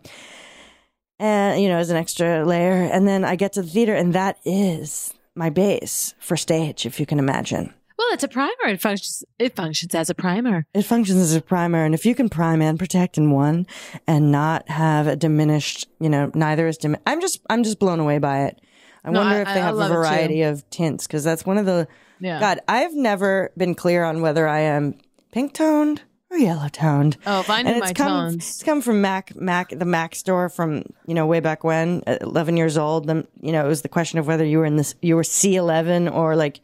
and, 1.24 1.62
you 1.62 1.70
know, 1.70 1.78
as 1.78 1.90
an 1.90 1.96
extra 1.98 2.46
layer. 2.46 2.74
And 2.92 3.08
then 3.08 3.24
I 3.24 3.36
get 3.36 3.54
to 3.54 3.62
the 3.62 3.70
theater 3.70 3.96
and 3.96 4.14
that 4.14 4.38
is 4.46 5.14
my 5.36 5.50
base 5.50 6.14
for 6.20 6.36
stage, 6.38 6.86
if 6.86 7.00
you 7.00 7.06
can 7.06 7.18
imagine. 7.18 7.74
Well, 7.98 8.08
it's 8.12 8.24
a 8.24 8.28
primer. 8.28 8.52
It 8.68 8.82
functions. 8.82 9.24
It 9.40 9.56
functions 9.56 9.96
as 9.96 10.10
a 10.10 10.16
primer. 10.16 10.66
It 10.74 10.82
functions 10.84 11.20
as 11.22 11.36
a 11.36 11.42
primer, 11.42 11.86
and 11.86 11.94
if 11.94 12.06
you 12.06 12.16
can 12.16 12.28
prime 12.28 12.62
and 12.62 12.78
protect 12.78 13.18
in 13.18 13.30
one, 13.32 13.66
and 14.08 14.32
not 14.32 14.68
have 14.68 15.08
a 15.08 15.16
diminished, 15.16 15.88
you 16.00 16.10
know, 16.10 16.30
neither 16.34 16.68
is 16.68 16.78
dim. 16.78 16.98
I'm 17.08 17.22
just, 17.22 17.40
I'm 17.50 17.64
just 17.64 17.80
blown 17.80 18.00
away 18.00 18.18
by 18.18 18.46
it. 18.46 18.60
I 19.06 19.12
No, 19.12 19.20
wonder 19.22 19.36
I- 19.38 19.42
if 19.42 19.48
they 19.48 19.62
I 19.62 19.66
have 19.66 19.76
a 19.76 19.78
love 19.78 19.92
it 19.92 19.94
too. 19.94 20.00
variety 20.00 20.42
of 20.42 20.68
tints 20.72 21.06
because 21.08 21.24
that's 21.24 21.46
one 21.46 21.58
of 21.58 21.66
the. 21.66 21.88
Yeah. 22.20 22.40
God, 22.40 22.60
I've 22.68 22.94
never 22.96 23.52
been 23.58 23.76
clear 23.76 24.04
on 24.04 24.22
whether 24.22 24.48
I 24.48 24.62
am 24.62 24.96
pink 25.32 25.54
toned 25.54 26.02
or 26.34 26.38
yellow 26.38 26.68
toned. 26.68 27.18
Oh, 27.26 27.44
knew 27.48 27.80
my 27.80 27.94
come, 27.94 28.08
tones. 28.08 28.36
It's 28.36 28.64
come 28.64 28.82
from 28.82 29.02
Mac, 29.02 29.36
Mac, 29.36 29.70
the 29.70 29.86
Mac 29.86 30.16
store 30.16 30.50
from 30.50 30.84
you 31.06 31.14
know 31.14 31.26
way 31.26 31.40
back 31.40 31.64
when, 31.64 32.04
11 32.08 32.58
years 32.58 32.78
old. 32.78 33.08
Then 33.08 33.28
you 33.42 33.52
know 33.52 33.66
it 33.66 33.70
was 33.70 33.82
the 33.82 33.90
question 33.90 34.20
of 34.20 34.28
whether 34.28 34.46
you 34.46 34.58
were 34.58 34.66
in 34.66 34.76
this, 34.76 34.96
you 35.02 35.16
were 35.16 35.24
C11 35.24 36.14
or 36.14 36.36
like 36.36 36.62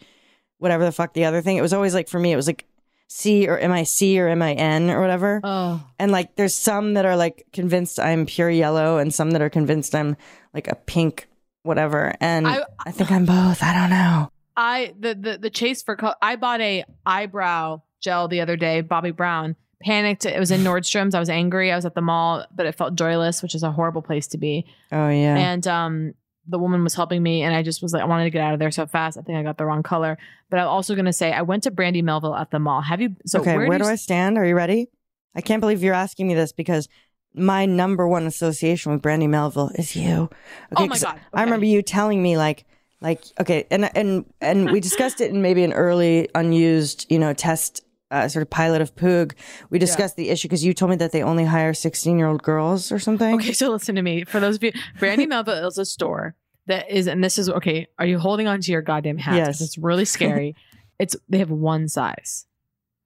whatever 0.57 0.85
the 0.85 0.91
fuck 0.91 1.13
the 1.13 1.25
other 1.25 1.41
thing. 1.41 1.57
It 1.57 1.61
was 1.61 1.73
always 1.73 1.93
like 1.93 2.07
for 2.07 2.19
me, 2.19 2.31
it 2.31 2.35
was 2.35 2.47
like 2.47 2.65
C 3.07 3.47
or 3.47 3.57
M 3.57 3.71
I 3.71 3.83
C 3.83 4.19
or 4.19 4.27
M 4.27 4.41
I 4.41 4.53
N 4.53 4.89
or 4.89 5.01
whatever. 5.01 5.41
Oh. 5.43 5.83
And 5.97 6.11
like 6.11 6.35
there's 6.35 6.55
some 6.55 6.95
that 6.95 7.05
are 7.05 7.15
like 7.15 7.47
convinced 7.53 7.99
I'm 7.99 8.25
pure 8.25 8.49
yellow, 8.49 8.97
and 8.97 9.13
some 9.13 9.31
that 9.31 9.41
are 9.41 9.49
convinced 9.49 9.95
I'm 9.95 10.17
like 10.53 10.67
a 10.67 10.75
pink 10.75 11.27
whatever. 11.63 12.13
And 12.19 12.47
I, 12.47 12.63
I- 12.85 12.91
think 12.91 13.11
I'm 13.11 13.25
both. 13.25 13.63
I 13.63 13.73
don't 13.73 13.89
know. 13.89 14.31
I 14.57 14.93
the 14.99 15.15
the 15.15 15.37
the 15.37 15.49
chase 15.49 15.81
for 15.81 15.95
color. 15.95 16.15
I 16.21 16.35
bought 16.35 16.59
a 16.59 16.83
eyebrow 17.05 17.81
gel 18.01 18.27
the 18.27 18.41
other 18.41 18.55
day. 18.55 18.81
Bobbi 18.81 19.15
Brown 19.15 19.55
panicked. 19.81 20.25
It 20.25 20.39
was 20.39 20.51
in 20.51 20.61
Nordstrom's. 20.63 21.15
I 21.15 21.19
was 21.19 21.29
angry. 21.29 21.71
I 21.71 21.75
was 21.75 21.85
at 21.85 21.95
the 21.95 22.01
mall, 22.01 22.45
but 22.53 22.65
it 22.65 22.75
felt 22.75 22.95
joyless, 22.95 23.41
which 23.41 23.55
is 23.55 23.63
a 23.63 23.71
horrible 23.71 24.01
place 24.01 24.27
to 24.27 24.37
be. 24.37 24.65
Oh 24.91 25.09
yeah. 25.09 25.35
And 25.37 25.67
um, 25.67 26.13
the 26.47 26.59
woman 26.59 26.83
was 26.83 26.95
helping 26.95 27.21
me, 27.21 27.41
and 27.43 27.55
I 27.55 27.63
just 27.63 27.81
was 27.81 27.93
like, 27.93 28.01
I 28.01 28.05
wanted 28.05 28.25
to 28.25 28.29
get 28.31 28.41
out 28.41 28.53
of 28.53 28.59
there 28.59 28.71
so 28.71 28.87
fast. 28.87 29.17
I 29.17 29.21
think 29.21 29.37
I 29.37 29.43
got 29.43 29.57
the 29.57 29.65
wrong 29.65 29.83
color. 29.83 30.17
But 30.49 30.59
I'm 30.59 30.67
also 30.67 30.95
going 30.95 31.05
to 31.05 31.13
say, 31.13 31.31
I 31.31 31.43
went 31.43 31.63
to 31.63 31.71
Brandy 31.71 32.01
Melville 32.01 32.35
at 32.35 32.51
the 32.51 32.59
mall. 32.59 32.81
Have 32.81 33.01
you? 33.01 33.15
So 33.25 33.41
okay, 33.41 33.57
where, 33.57 33.67
where, 33.67 33.77
do 33.77 33.85
you 33.85 33.91
I 33.91 33.95
stand? 33.95 34.37
Are 34.37 34.45
you 34.45 34.55
ready? 34.55 34.87
I 35.35 35.41
can't 35.41 35.61
believe 35.61 35.83
you're 35.83 35.93
asking 35.93 36.27
me 36.27 36.33
this 36.33 36.51
because 36.51 36.89
my 37.35 37.65
number 37.65 38.07
one 38.07 38.25
association 38.25 38.91
with 38.91 39.01
Brandy 39.01 39.27
Melville 39.27 39.71
is 39.75 39.95
you. 39.95 40.29
Oh 40.75 40.81
my 40.81 40.87
'cause 40.87 41.03
God, 41.03 41.19
I 41.33 41.43
remember 41.43 41.67
you 41.67 41.83
telling 41.83 42.21
me 42.21 42.37
like 42.37 42.65
like 42.99 43.23
okay, 43.39 43.67
and 43.69 43.95
and 43.95 44.25
and 44.41 44.71
we 44.71 44.79
discussed 44.79 45.21
it 45.21 45.29
in 45.29 45.41
maybe 45.41 45.63
an 45.63 45.73
early 45.73 46.27
unused, 46.33 47.05
you 47.09 47.19
know, 47.19 47.33
test 47.33 47.81
uh, 48.11 48.27
sort 48.27 48.41
of 48.41 48.49
pilot 48.49 48.81
of 48.81 48.95
Poog. 48.95 49.33
We 49.69 49.79
discussed 49.79 50.15
the 50.15 50.29
issue 50.29 50.47
because 50.47 50.63
you 50.63 50.73
told 50.73 50.91
me 50.91 50.97
that 50.97 51.11
they 51.11 51.21
only 51.23 51.45
hire 51.45 51.73
16 51.73 52.17
year 52.17 52.27
old 52.27 52.43
girls 52.43 52.91
or 52.91 52.99
something. 52.99 53.35
Okay, 53.35 53.53
so 53.53 53.69
listen 53.69 53.95
to 53.95 54.01
me. 54.01 54.23
For 54.23 54.39
those 54.39 54.55
of 54.55 54.63
you, 54.63 54.71
Brandy 54.97 55.25
Melville 55.27 55.67
is 55.67 55.77
a 55.77 55.85
store 55.85 56.35
that 56.67 56.89
is, 56.89 57.07
and 57.07 57.23
this 57.23 57.37
is 57.37 57.49
okay. 57.49 57.87
Are 57.97 58.05
you 58.05 58.19
holding 58.19 58.47
on 58.47 58.61
to 58.61 58.71
your 58.71 58.81
goddamn 58.81 59.17
hat? 59.17 59.35
Yes. 59.35 59.61
it's 59.61 59.77
really 59.77 60.05
scary. 60.05 60.55
it's 60.99 61.15
they 61.27 61.39
have 61.39 61.51
one 61.51 61.87
size. 61.87 62.45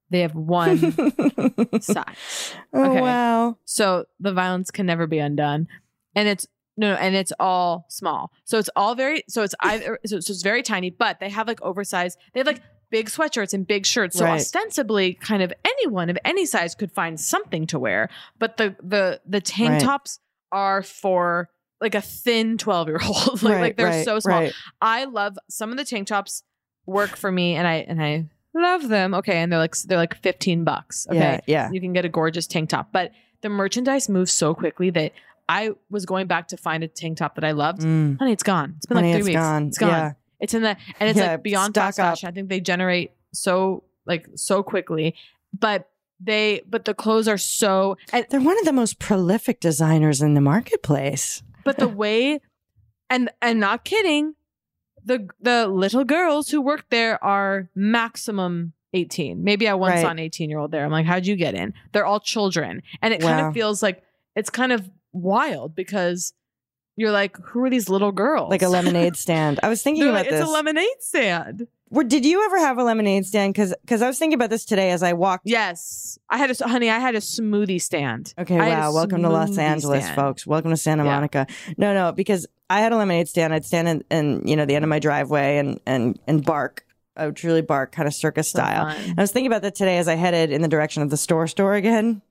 They 0.09 0.19
have 0.19 0.35
one 0.35 0.77
size. 1.81 2.55
Oh, 2.71 3.01
wow. 3.01 3.57
So 3.65 4.05
the 4.19 4.31
violence 4.31 4.69
can 4.69 4.85
never 4.85 5.07
be 5.07 5.17
undone, 5.17 5.67
and 6.15 6.27
it's 6.27 6.45
no, 6.75 6.91
no, 6.91 6.95
and 6.95 7.15
it's 7.15 7.31
all 7.39 7.85
small. 7.89 8.31
So 8.45 8.57
it's 8.57 8.69
all 8.75 8.95
very. 8.95 9.23
So 9.27 9.43
it's 9.43 9.55
either. 9.61 9.99
So 10.05 10.17
it's 10.17 10.27
just 10.27 10.43
very 10.43 10.63
tiny, 10.63 10.89
but 10.89 11.19
they 11.19 11.29
have 11.29 11.47
like 11.47 11.61
oversized. 11.61 12.19
They 12.33 12.39
have 12.39 12.47
like 12.47 12.61
big 12.93 13.07
sweatshirts 13.09 13.53
and 13.55 13.65
big 13.67 13.85
shirts. 13.87 14.17
So 14.17 14.25
Right. 14.25 14.35
ostensibly, 14.35 15.15
kind 15.15 15.41
of 15.41 15.51
anyone 15.65 16.09
of 16.11 16.17
any 16.23 16.45
size 16.45 16.75
could 16.75 16.91
find 16.91 17.19
something 17.19 17.65
to 17.67 17.79
wear. 17.79 18.09
But 18.39 18.57
the 18.57 18.75
the 18.81 19.19
the 19.25 19.41
tank 19.41 19.71
Right. 19.71 19.81
tops 19.81 20.19
are 20.51 20.83
for 20.83 21.49
like 21.81 21.95
a 21.95 22.01
thin 22.01 22.57
12 22.57 22.87
year 22.87 22.99
old 23.05 23.41
like, 23.43 23.51
Right, 23.53 23.61
like 23.61 23.77
they're 23.77 24.03
so 24.03 24.19
small 24.19 24.47
i 24.81 25.03
love 25.03 25.37
some 25.49 25.71
of 25.71 25.77
the 25.77 25.83
tank 25.83 26.07
tops 26.07 26.43
work 26.85 27.17
for 27.17 27.29
me 27.31 27.55
and 27.55 27.67
i 27.67 27.75
and 27.91 28.01
i 28.01 28.25
love 28.53 28.87
them 28.87 29.13
okay 29.15 29.37
and 29.41 29.51
they're 29.51 29.59
like 29.59 29.75
they're 29.87 29.97
like 29.97 30.15
15 30.21 30.63
bucks 30.63 31.07
okay 31.09 31.17
Yeah, 31.19 31.39
yeah. 31.47 31.69
you 31.73 31.81
can 31.81 31.91
get 31.91 32.05
a 32.05 32.09
gorgeous 32.09 32.47
tank 32.47 32.69
top 32.69 32.93
but 32.93 33.11
the 33.41 33.49
merchandise 33.49 34.07
moves 34.07 34.31
so 34.31 34.53
quickly 34.53 34.91
that 34.91 35.11
i 35.49 35.71
was 35.89 36.05
going 36.05 36.27
back 36.27 36.47
to 36.49 36.57
find 36.57 36.83
a 36.85 36.87
tank 36.87 37.17
top 37.17 37.35
that 37.35 37.43
i 37.43 37.51
loved 37.51 37.81
Mm. 37.81 38.17
honey 38.19 38.31
it's 38.31 38.43
gone 38.43 38.75
it's 38.77 38.85
been 38.85 38.97
Honey, 38.97 39.13
like 39.15 39.23
three 39.23 39.31
it's 39.33 39.39
weeks 39.39 39.41
gone. 39.49 39.67
it's 39.67 39.77
gone 39.79 39.89
Yeah. 39.89 40.11
It's 40.43 40.53
in 40.53 40.61
the 40.61 40.75
and 40.99 41.09
it's 41.09 41.17
Yeah, 41.17 41.31
like 41.31 41.43
beyond 41.43 41.73
fast 41.73 41.99
up. 41.99 42.05
fashion 42.11 42.27
i 42.29 42.31
think 42.31 42.49
they 42.49 42.59
generate 42.59 43.11
so 43.33 43.83
like 44.05 44.27
so 44.35 44.61
quickly 44.61 45.15
but 45.57 45.89
they 46.19 46.61
but 46.69 46.85
the 46.85 46.93
clothes 46.93 47.27
are 47.27 47.37
so 47.39 47.97
and 48.13 48.25
They're 48.29 48.41
one 48.51 48.59
of 48.59 48.65
the 48.65 48.73
most 48.73 48.99
prolific 48.99 49.59
designers 49.59 50.21
in 50.21 50.33
the 50.35 50.41
marketplace. 50.41 51.41
but 51.63 51.77
the 51.79 51.87
way 51.87 52.39
and 53.09 53.29
and 53.41 53.59
not 53.59 53.83
kidding 53.85 54.35
the 55.05 55.27
the 55.41 55.67
little 55.67 56.03
girls 56.05 56.49
who 56.49 56.61
work 56.61 56.85
there 56.89 57.21
are 57.23 57.69
maximum 57.75 58.73
18 58.93 59.43
maybe 59.43 59.67
i 59.67 59.73
once 59.73 59.93
Right. 59.95 60.01
saw 60.01 60.09
an 60.11 60.19
18 60.19 60.49
year 60.49 60.59
old 60.59 60.71
there 60.71 60.85
i'm 60.85 60.91
like 60.91 61.05
how'd 61.05 61.25
you 61.25 61.35
get 61.35 61.55
in 61.55 61.73
they're 61.91 62.05
all 62.05 62.19
children 62.19 62.81
and 63.01 63.13
it 63.13 63.21
kind 63.21 63.45
of 63.45 63.53
feels 63.53 63.81
like 63.83 64.03
it's 64.35 64.49
kind 64.49 64.71
of 64.71 64.89
wild 65.11 65.75
because 65.75 66.33
you're 66.95 67.11
like 67.11 67.37
who 67.37 67.63
are 67.63 67.69
these 67.69 67.89
little 67.89 68.11
girls 68.11 68.49
Like 68.49 68.61
a 68.61 68.69
lemonade 68.69 69.15
stand. 69.25 69.59
I 69.63 69.69
was 69.69 69.81
thinking 69.81 70.03
about 70.03 70.13
like, 70.13 70.29
this. 70.29 70.41
it's 70.41 70.49
a 70.49 70.51
lemonade 70.51 70.87
stand 71.01 71.67
Were- 71.89 72.03
did 72.03 72.25
you 72.25 72.43
ever 72.45 72.59
have 72.59 72.77
a 72.77 72.83
lemonade 72.83 73.25
stand? 73.25 73.53
Because 73.53 73.73
because 73.81 74.01
I 74.01 74.07
was 74.07 74.17
thinking 74.19 74.35
about 74.35 74.49
this 74.49 74.65
today 74.65 74.91
as 74.91 75.03
I 75.03 75.13
walked. 75.13 75.43
yes 75.45 76.17
i 76.29 76.37
had 76.37 76.49
a 76.51 76.67
honey 76.67 76.89
i 76.89 76.99
had 76.99 77.15
a 77.15 77.19
smoothie 77.19 77.81
stand 77.81 78.33
Okay, 78.37 78.57
I 78.59 78.69
wow. 78.69 78.93
Welcome 78.93 79.21
to 79.23 79.29
Los 79.29 79.57
Angeles, 79.57 80.03
stand. 80.03 80.15
folks. 80.15 80.45
Welcome 80.47 80.71
to 80.71 80.77
Santa 80.77 81.03
Yeah. 81.03 81.11
Monica. 81.15 81.47
No, 81.77 81.93
no, 81.93 82.11
because 82.11 82.47
I 82.69 82.79
had 82.81 82.91
a 82.91 82.97
lemonade 82.97 83.27
stand. 83.27 83.53
I'd 83.53 83.65
stand 83.65 83.87
in, 83.87 84.03
in 84.09 84.47
you 84.47 84.55
know, 84.55 84.65
the 84.65 84.73
end 84.75 84.83
of 84.85 84.89
my 84.89 84.99
driveway 84.99 85.57
and 85.57 85.79
and 85.85 86.17
and 86.27 86.43
bark. 86.43 86.85
I 87.15 87.27
would 87.27 87.35
truly 87.35 87.61
bark, 87.61 87.91
kind 87.91 88.07
of 88.07 88.13
circus 88.15 88.47
style. 88.49 88.85
fun. 88.91 89.13
I 89.17 89.21
was 89.21 89.31
thinking 89.31 89.45
about 89.51 89.61
that 89.61 89.75
today 89.75 89.99
as 89.99 90.07
I 90.07 90.15
headed 90.15 90.51
in 90.51 90.63
the 90.63 90.67
direction 90.67 91.03
of 91.03 91.11
the 91.11 91.17
store 91.17 91.45
store 91.47 91.75
again 91.75 92.21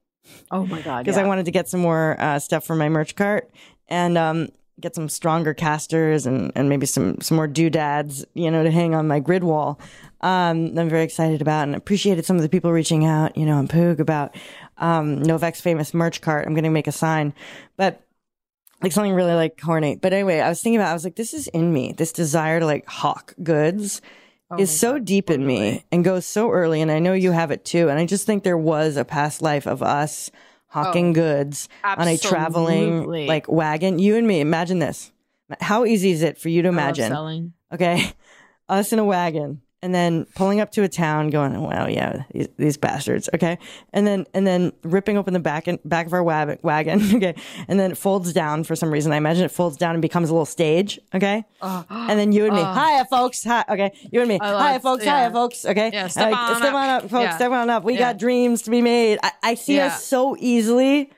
oh 0.52 0.64
my 0.66 0.80
god 0.82 0.98
because 1.04 1.16
yeah. 1.16 1.24
I 1.24 1.26
wanted 1.26 1.44
to 1.46 1.50
get 1.50 1.68
some 1.68 1.80
more 1.80 2.16
uh, 2.20 2.38
stuff 2.38 2.64
for 2.64 2.74
my 2.76 2.88
merch 2.88 3.14
cart 3.16 3.50
and 3.92 4.16
um, 4.16 4.48
get 4.80 4.94
some 4.94 5.08
stronger 5.08 5.52
casters 5.52 6.26
and, 6.26 6.50
and 6.54 6.68
maybe 6.68 6.86
some 6.86 7.20
some 7.20 7.36
more 7.36 7.46
doodads, 7.46 8.24
you 8.34 8.50
know, 8.50 8.64
to 8.64 8.70
hang 8.70 8.94
on 8.94 9.06
my 9.06 9.20
grid 9.20 9.44
wall. 9.44 9.78
Um, 10.22 10.78
I'm 10.78 10.88
very 10.88 11.04
excited 11.04 11.42
about 11.42 11.64
and 11.64 11.76
appreciated 11.76 12.24
some 12.24 12.36
of 12.36 12.42
the 12.42 12.48
people 12.48 12.72
reaching 12.72 13.04
out, 13.04 13.36
you 13.36 13.44
know, 13.44 13.58
on 13.58 13.68
Poog 13.68 14.00
about 14.00 14.34
um, 14.78 15.22
Novak's 15.22 15.60
famous 15.60 15.92
merch 15.92 16.22
cart. 16.22 16.46
I'm 16.46 16.54
going 16.54 16.64
to 16.64 16.70
make 16.70 16.86
a 16.86 16.92
sign, 16.92 17.34
but 17.76 18.02
like 18.80 18.92
something 18.92 19.12
really 19.12 19.34
like 19.34 19.60
corny. 19.60 19.96
But 19.96 20.12
anyway, 20.12 20.40
I 20.40 20.48
was 20.48 20.62
thinking 20.62 20.80
about, 20.80 20.90
I 20.90 20.94
was 20.94 21.04
like, 21.04 21.16
this 21.16 21.34
is 21.34 21.48
in 21.48 21.72
me. 21.72 21.92
This 21.92 22.12
desire 22.12 22.60
to 22.60 22.66
like 22.66 22.86
hawk 22.86 23.34
goods 23.42 24.00
Oh 24.50 24.58
is 24.58 24.76
so 24.76 24.98
deep 24.98 25.28
in 25.28 25.46
me 25.46 25.84
and 25.92 26.04
goes 26.04 26.24
so 26.24 26.50
early. 26.50 26.80
And 26.80 26.90
I 26.90 26.98
know 26.98 27.12
you 27.12 27.32
have 27.32 27.50
it 27.50 27.64
too. 27.64 27.88
And 27.88 27.98
I 27.98 28.06
just 28.06 28.26
think 28.26 28.42
there 28.42 28.58
was 28.58 28.96
a 28.96 29.04
past 29.04 29.42
life 29.42 29.66
of 29.66 29.82
us 29.82 30.30
hawking 30.72 31.10
Oh, 31.10 31.12
goods 31.12 31.68
on 31.84 32.08
a 32.08 32.16
traveling 32.16 33.04
like 33.04 33.46
wagon. 33.48 33.98
You 33.98 34.16
and 34.16 34.26
me, 34.26 34.40
imagine 34.40 34.78
this. 34.78 35.12
How 35.60 35.84
easy 35.84 36.10
is 36.10 36.22
it 36.22 36.38
for 36.38 36.48
you 36.48 36.62
to 36.62 36.68
imagine? 36.68 37.10
selling. 37.10 37.52
Okay. 37.70 38.10
Us 38.68 38.92
in 38.92 38.98
a 38.98 39.04
wagon 39.04 39.60
and 39.82 39.92
then 39.94 40.26
pulling 40.36 40.60
up 40.60 40.70
to 40.72 40.82
a 40.84 40.88
town 40.88 41.28
going, 41.30 41.60
wow, 41.60 41.86
yeah, 41.88 42.22
these, 42.32 42.48
these 42.56 42.76
bastards. 42.76 43.28
Okay. 43.34 43.58
And 43.92 44.06
then, 44.06 44.26
and 44.32 44.46
then 44.46 44.72
ripping 44.84 45.16
open 45.18 45.34
the 45.34 45.40
back 45.40 45.66
and 45.66 45.78
back 45.84 46.06
of 46.06 46.12
our 46.12 46.22
wab- 46.22 46.58
wagon. 46.62 47.00
Okay. 47.16 47.34
And 47.68 47.78
then 47.80 47.90
it 47.92 47.98
folds 47.98 48.32
down 48.32 48.64
for 48.64 48.76
some 48.76 48.90
reason. 48.92 49.12
I 49.12 49.16
imagine 49.16 49.44
it 49.44 49.50
folds 49.50 49.76
down 49.76 49.94
and 49.94 50.00
becomes 50.02 50.30
a 50.30 50.32
little 50.32 50.46
stage. 50.46 50.98
Okay. 51.14 51.44
Uh, 51.60 51.82
and 51.90 52.18
then 52.18 52.32
you 52.32 52.46
and 52.46 52.54
me. 52.54 52.62
Oh. 52.64 52.72
Hiya, 52.74 53.06
folks. 53.10 53.42
Hi. 53.44 53.64
Okay. 53.68 53.92
You 54.12 54.20
and 54.20 54.28
me. 54.28 54.38
I 54.40 54.52
love 54.52 54.68
Hiya, 54.70 54.80
folks. 54.80 55.04
Yeah. 55.04 55.20
Hiya, 55.24 55.30
folks. 55.32 55.64
Okay. 55.64 55.90
Yeah, 55.92 56.06
step 56.06 56.30
Like, 56.30 56.38
on 56.40 56.56
step 56.56 56.68
up. 56.68 56.74
on 56.74 56.88
up, 56.88 57.02
folks. 57.02 57.12
Yeah. 57.24 57.36
Step 57.36 57.50
on 57.52 57.70
up. 57.70 57.84
We 57.84 57.94
Yeah. 57.94 57.98
got 57.98 58.18
dreams 58.18 58.62
to 58.62 58.70
be 58.70 58.80
made. 58.82 59.18
I, 59.22 59.32
I 59.42 59.54
see 59.56 59.76
Yeah. 59.76 59.86
us 59.86 60.04
so 60.04 60.36
easily. 60.38 61.10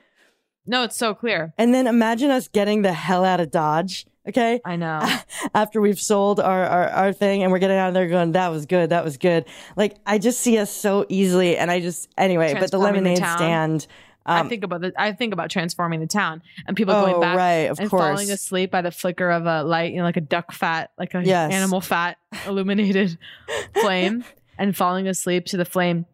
no 0.65 0.81
it's 0.83 0.97
so 0.97 1.13
clear 1.13 1.53
And 1.59 1.73
then 1.75 1.85
imagine 1.85 2.31
us 2.31 2.47
getting 2.47 2.81
the 2.81 2.93
hell 2.93 3.23
out 3.23 3.39
of 3.39 3.51
Dodge. 3.51 4.07
Okay. 4.27 4.59
i 4.65 4.75
know 4.75 5.01
After 5.53 5.79
we've 5.81 5.99
sold 5.99 6.39
our, 6.39 6.65
our, 6.65 6.89
our 6.89 7.13
thing 7.13 7.43
and 7.43 7.51
we're 7.51 7.59
getting 7.59 7.77
out 7.77 7.89
of 7.89 7.93
there 7.93 8.07
going, 8.07 8.31
that 8.33 8.49
was 8.49 8.65
good. 8.65 8.89
That 8.89 9.03
was 9.03 9.17
good. 9.17 9.45
Like, 9.75 9.97
I 10.05 10.17
just 10.17 10.41
see 10.41 10.57
us 10.57 10.71
so 10.71 11.05
easily. 11.09 11.57
And 11.57 11.69
I 11.69 11.79
just, 11.79 12.09
anyway, 12.17 12.53
but 12.53 12.71
the 12.71 12.77
Transforming 12.77 13.03
the 13.03 13.09
lemonade 13.11 13.37
stand. 13.37 13.87
Um, 14.25 14.45
I 14.47 14.49
think 14.49 14.63
about 14.63 14.81
the, 14.81 14.91
I 14.97 15.11
think 15.11 15.33
about 15.33 15.51
transforming 15.51 15.99
the 15.99 16.07
town 16.07 16.41
and 16.67 16.75
people 16.75 16.95
Oh, 16.95 17.01
going 17.01 17.21
back 17.21 17.37
right, 17.37 17.69
of 17.69 17.79
and 17.79 17.89
course. 17.89 18.01
falling 18.01 18.31
asleep 18.31 18.71
by 18.71 18.81
the 18.81 18.89
flicker 18.91 19.29
of 19.29 19.45
a 19.45 19.61
light, 19.63 19.91
you 19.91 19.99
know, 19.99 20.03
like 20.03 20.17
a 20.17 20.21
duck 20.21 20.51
fat, 20.51 20.89
like 20.97 21.13
a 21.13 21.23
Yes. 21.23 21.51
animal 21.53 21.79
fat 21.79 22.17
illuminated 22.47 23.19
flame, 23.75 24.25
and 24.57 24.75
falling 24.75 25.07
asleep 25.07 25.45
to 25.47 25.57
the 25.57 25.65
flame 25.65 26.05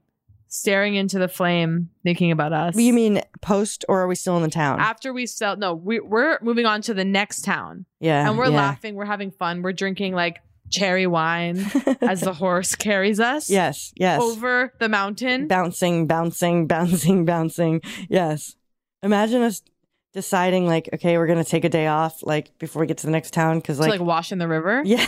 staring 0.51 0.95
into 0.95 1.17
the 1.17 1.29
flame, 1.29 1.89
thinking 2.03 2.29
about 2.29 2.51
us. 2.51 2.75
You 2.75 2.93
mean 2.93 3.21
post, 3.41 3.85
or 3.89 4.01
are 4.01 4.07
we 4.07 4.15
still 4.15 4.35
in 4.35 4.43
the 4.43 4.49
town? 4.49 4.79
after 4.79 5.11
we 5.13 5.25
sell? 5.25 5.55
No, 5.55 5.73
we, 5.73 5.99
we're 5.99 6.37
moving 6.41 6.65
on 6.65 6.81
to 6.83 6.93
the 6.93 7.05
next 7.05 7.43
town. 7.43 7.85
Yeah, 7.99 8.27
and 8.27 8.37
we're 8.37 8.49
yeah. 8.49 8.57
laughing. 8.57 8.95
We're 8.95 9.05
having 9.05 9.31
fun. 9.31 9.63
We're 9.63 9.73
drinking 9.73 10.13
like 10.13 10.39
cherry 10.69 11.07
wine 11.07 11.65
as 12.01 12.21
the 12.21 12.33
horse 12.33 12.75
carries 12.75 13.19
us. 13.19 13.49
Yes, 13.49 13.93
yes. 13.95 14.21
over 14.21 14.73
the 14.79 14.89
mountain. 14.89 15.47
bouncing, 15.47 16.05
bouncing, 16.05 16.67
bouncing, 16.67 17.25
bouncing. 17.25 17.81
Yes. 18.09 18.55
Imagine 19.01 19.41
us 19.41 19.63
deciding 20.13 20.67
like, 20.67 20.89
okay, 20.93 21.17
we're 21.17 21.27
gonna 21.27 21.45
take 21.45 21.63
a 21.63 21.69
day 21.69 21.87
off, 21.87 22.21
like 22.23 22.57
before 22.59 22.81
we 22.81 22.87
get 22.87 22.97
to 22.99 23.05
the 23.05 23.11
next 23.11 23.31
town, 23.33 23.57
because 23.57 23.77
to 23.77 23.83
like, 23.83 23.91
like 23.91 24.01
wash 24.01 24.31
in 24.33 24.37
the 24.37 24.47
river. 24.47 24.83
yeah, 24.85 25.07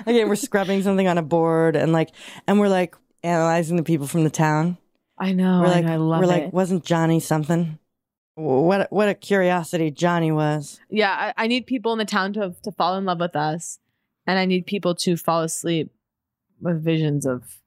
okay, 0.00 0.24
we're 0.24 0.34
scrubbing 0.34 0.82
something 0.82 1.06
on 1.06 1.16
a 1.16 1.22
board, 1.22 1.76
and 1.76 1.92
like, 1.92 2.10
and 2.48 2.58
we're 2.58 2.68
like 2.68 2.96
analyzing 3.22 3.76
the 3.76 3.82
people 3.82 4.06
from 4.06 4.24
the 4.24 4.30
town. 4.30 4.78
I 5.18 5.32
know. 5.32 5.60
we're 5.60 5.66
I 5.66 5.70
like, 5.70 5.84
I 5.84 5.96
love 5.96 6.18
we're 6.20 6.24
it. 6.24 6.28
like, 6.28 6.52
wasn't 6.52 6.84
Johnny 6.84 7.20
something? 7.20 7.78
What 8.34 8.90
what 8.90 9.08
a 9.08 9.14
curiosity 9.14 9.90
Johnny 9.90 10.32
was. 10.32 10.80
yeah, 10.88 11.32
I, 11.36 11.44
I 11.44 11.46
need 11.46 11.66
people 11.66 11.92
in 11.92 11.98
the 11.98 12.04
town 12.06 12.32
to 12.34 12.54
to 12.62 12.72
fall 12.72 12.96
in 12.96 13.04
love 13.04 13.20
with 13.20 13.36
us, 13.36 13.78
and 14.26 14.38
I 14.38 14.46
need 14.46 14.66
people 14.66 14.94
to 14.96 15.16
fall 15.16 15.42
asleep 15.42 15.92
with 16.60 16.82
visions 16.82 17.26
of 17.26 17.58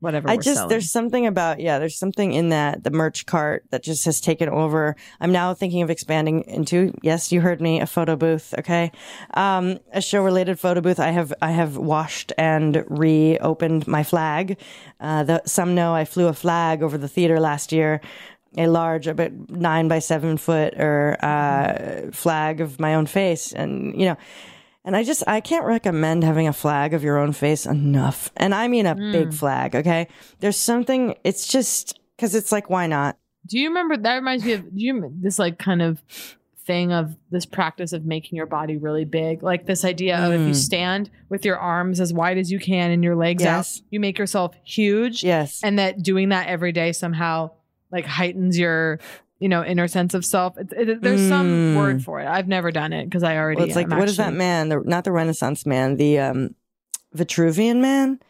whatever. 0.00 0.28
I 0.28 0.36
just 0.36 0.54
selling. 0.56 0.68
there's 0.68 0.90
something 0.90 1.26
about 1.26 1.60
yeah, 1.60 1.78
there's 1.78 1.98
something 1.98 2.32
in 2.32 2.48
that 2.48 2.82
the 2.82 2.90
merch 2.90 3.26
cart 3.26 3.64
that 3.70 3.82
just 3.82 4.04
has 4.06 4.20
taken 4.20 4.48
over. 4.48 4.96
I'm 5.20 5.32
now 5.32 5.54
thinking 5.54 5.82
of 5.82 5.90
expanding 5.90 6.42
into 6.42 6.92
yes, 7.02 7.30
you 7.30 7.40
heard 7.40 7.60
me, 7.60 7.80
a 7.80 7.86
photo 7.86 8.16
booth. 8.16 8.54
Okay, 8.58 8.90
um, 9.34 9.78
a 9.92 10.00
show 10.00 10.22
related 10.22 10.58
photo 10.58 10.80
booth. 10.80 10.98
I 10.98 11.10
have 11.10 11.32
I 11.40 11.52
have 11.52 11.76
washed 11.76 12.32
and 12.36 12.84
reopened 12.88 13.86
my 13.86 14.02
flag. 14.02 14.58
Uh, 14.98 15.22
the, 15.24 15.42
some 15.44 15.74
know 15.74 15.94
I 15.94 16.04
flew 16.04 16.26
a 16.26 16.34
flag 16.34 16.82
over 16.82 16.98
the 16.98 17.08
theater 17.08 17.38
last 17.38 17.72
year. 17.72 18.00
A 18.58 18.66
large, 18.66 19.06
about 19.06 19.30
nine 19.48 19.86
by 19.86 20.00
seven 20.00 20.36
foot, 20.36 20.74
or 20.74 21.16
uh, 21.24 22.10
flag 22.10 22.60
of 22.60 22.80
my 22.80 22.96
own 22.96 23.06
face, 23.06 23.52
and 23.52 23.94
you 23.94 24.06
know, 24.06 24.16
and 24.84 24.96
I 24.96 25.02
just 25.04 25.22
I 25.26 25.40
can't 25.40 25.64
recommend 25.66 26.24
having 26.24 26.48
a 26.48 26.52
flag 26.52 26.94
of 26.94 27.02
your 27.04 27.18
own 27.18 27.32
face 27.32 27.66
enough. 27.66 28.30
And 28.36 28.54
I 28.54 28.68
mean 28.68 28.86
a 28.86 28.94
big 28.94 29.28
Mm. 29.28 29.34
flag, 29.34 29.76
okay? 29.76 30.08
There's 30.40 30.56
something 30.56 31.14
it's 31.24 31.46
just 31.46 31.98
cuz 32.18 32.34
it's 32.34 32.52
like 32.52 32.68
why 32.70 32.86
not? 32.86 33.16
Do 33.46 33.58
you 33.58 33.68
remember 33.68 33.96
that 33.96 34.14
reminds 34.16 34.44
me 34.44 34.52
of 34.52 34.62
do 34.62 34.84
you 34.84 35.12
this 35.20 35.38
like 35.38 35.58
kind 35.58 35.82
of 35.82 36.02
thing 36.66 36.92
of 36.92 37.16
this 37.30 37.46
practice 37.46 37.92
of 37.92 38.04
making 38.04 38.36
your 38.36 38.46
body 38.46 38.76
really 38.76 39.04
big? 39.04 39.42
Like 39.42 39.66
this 39.66 39.84
idea 39.84 40.18
of 40.18 40.32
if 40.32 40.40
you 40.40 40.52
Mm. 40.52 40.56
stand 40.56 41.10
with 41.30 41.44
your 41.44 41.58
arms 41.58 42.00
as 42.00 42.12
wide 42.12 42.38
as 42.38 42.50
you 42.52 42.58
can 42.60 42.90
and 42.90 43.02
your 43.02 43.16
legs 43.16 43.42
Yes. 43.42 43.78
out, 43.78 43.82
you 43.90 43.98
make 44.00 44.18
yourself 44.18 44.54
huge. 44.62 45.24
Yes. 45.24 45.60
And 45.64 45.78
that 45.78 46.02
doing 46.02 46.28
that 46.28 46.48
every 46.48 46.72
day 46.72 46.92
somehow 46.92 47.50
like 47.90 48.04
heightens 48.06 48.58
your 48.58 49.00
you 49.40 49.48
know 49.48 49.64
inner 49.64 49.88
sense 49.88 50.14
of 50.14 50.24
self. 50.24 50.56
It, 50.56 50.72
it, 50.72 51.00
there's 51.02 51.26
some 51.28 51.74
Mm. 51.74 51.76
word 51.76 52.04
for 52.04 52.20
it. 52.20 52.26
I've 52.28 52.46
never 52.46 52.70
done 52.70 52.92
it 52.92 53.06
because 53.06 53.24
I 53.24 53.36
already. 53.36 53.56
Well, 53.56 53.66
it's 53.66 53.74
like 53.76 53.90
am 53.90 53.98
what 53.98 54.08
is 54.08 54.18
that 54.18 54.32
man? 54.34 54.68
The, 54.68 54.80
not 54.84 55.02
the 55.04 55.10
Renaissance 55.12 55.66
man, 55.66 55.96
the 55.96 56.18
um 56.20 56.54
Vitruvian 57.16 57.80
man? 57.80 58.20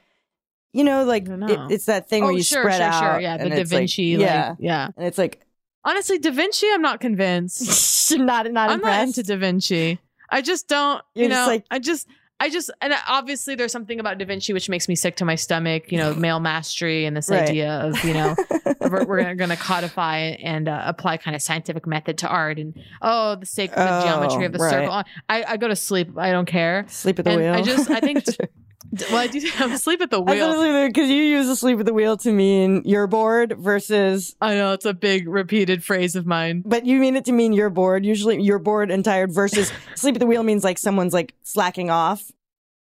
You 0.72 0.84
know, 0.84 1.04
like 1.04 1.28
it, 1.28 1.60
it's 1.72 1.86
that 1.86 2.08
thing 2.08 2.22
where 2.22 2.32
Oh, 2.32 2.36
you 2.36 2.42
sure, 2.44 2.62
spread 2.62 2.76
sure, 2.78 2.86
out. 2.86 3.12
sure. 3.14 3.20
Yeah, 3.20 3.36
the 3.38 3.48
Da 3.50 3.56
it's 3.56 3.72
like- 3.72 3.80
Vinci. 3.80 4.16
like, 4.16 4.24
yeah, 4.26 4.54
yeah. 4.60 4.88
and 4.96 5.06
it's 5.06 5.18
like 5.18 5.40
Honestly, 5.84 6.18
Da 6.18 6.30
Vinci, 6.30 6.66
I'm 6.70 6.82
not 6.82 7.00
convinced. 7.00 8.12
not 8.16 8.50
not 8.52 8.68
I'm 8.70 8.76
impressed. 8.76 8.98
not 8.98 9.18
into 9.18 9.22
Da 9.24 9.36
Vinci. 9.36 9.98
I 10.28 10.42
just 10.42 10.68
don't. 10.68 11.02
You're 11.14 11.24
you 11.24 11.28
know, 11.30 11.46
like- 11.46 11.64
I 11.72 11.78
just, 11.80 12.06
I 12.40 12.48
just, 12.48 12.70
and 12.80 12.94
obviously 13.06 13.54
there's 13.54 13.70
something 13.70 14.00
about 14.00 14.16
Da 14.18 14.24
Vinci 14.24 14.52
which 14.54 14.68
makes 14.70 14.88
me 14.88 14.96
sick 14.96 15.16
to 15.16 15.24
my 15.26 15.34
stomach. 15.34 15.92
You 15.92 15.98
know, 15.98 16.14
male 16.14 16.40
mastery 16.40 17.04
and 17.04 17.14
this 17.16 17.28
Right. 17.28 17.42
idea 17.42 17.70
of 17.70 18.02
you 18.04 18.14
know 18.14 18.34
we're, 18.80 19.04
we're 19.04 19.34
going 19.36 19.50
to 19.50 19.56
codify 19.56 20.18
and 20.42 20.66
uh, 20.68 20.82
apply 20.86 21.18
kind 21.18 21.36
of 21.36 21.42
scientific 21.42 21.86
method 21.86 22.18
to 22.18 22.28
art 22.28 22.58
and 22.58 22.74
oh 23.02 23.36
the 23.36 23.44
sacred 23.46 23.76
Oh, 23.86 24.00
geometry 24.02 24.46
of 24.46 24.52
the 24.52 24.58
right. 24.58 24.70
circle. 24.70 25.02
I, 25.28 25.44
I 25.46 25.56
go 25.58 25.68
to 25.68 25.76
sleep. 25.76 26.16
I 26.16 26.32
don't 26.32 26.46
care. 26.46 26.86
Sleep 26.88 27.18
at 27.18 27.26
the 27.26 27.30
And 27.32 27.40
wheel. 27.40 27.52
I 27.54 27.62
just, 27.62 27.90
I 27.90 28.00
think. 28.00 28.24
well, 28.92 29.16
I 29.16 29.26
do. 29.26 29.48
I'm 29.58 29.72
asleep 29.72 30.00
at 30.00 30.10
the 30.10 30.20
wheel. 30.20 30.86
because 30.86 31.08
you 31.08 31.22
use 31.22 31.46
the 31.46 31.56
sleep 31.56 31.78
at 31.78 31.86
the 31.86 31.94
wheel 31.94 32.16
to 32.18 32.32
mean 32.32 32.82
you're 32.84 33.06
bored 33.06 33.56
versus 33.58 34.36
I 34.40 34.54
know 34.54 34.72
it's 34.72 34.84
a 34.84 34.94
big 34.94 35.28
repeated 35.28 35.84
phrase 35.84 36.16
of 36.16 36.26
mine. 36.26 36.62
But 36.66 36.86
you 36.86 36.98
mean 36.98 37.16
it 37.16 37.24
to 37.26 37.32
mean 37.32 37.52
you're 37.52 37.70
bored. 37.70 38.04
Usually 38.04 38.40
you're 38.40 38.58
bored 38.58 38.90
and 38.90 39.04
tired 39.04 39.32
versus 39.32 39.72
sleep 39.94 40.16
at 40.16 40.20
the 40.20 40.26
wheel 40.26 40.42
means 40.42 40.64
like 40.64 40.78
someone's 40.78 41.12
like 41.14 41.34
slacking 41.42 41.90
off. 41.90 42.30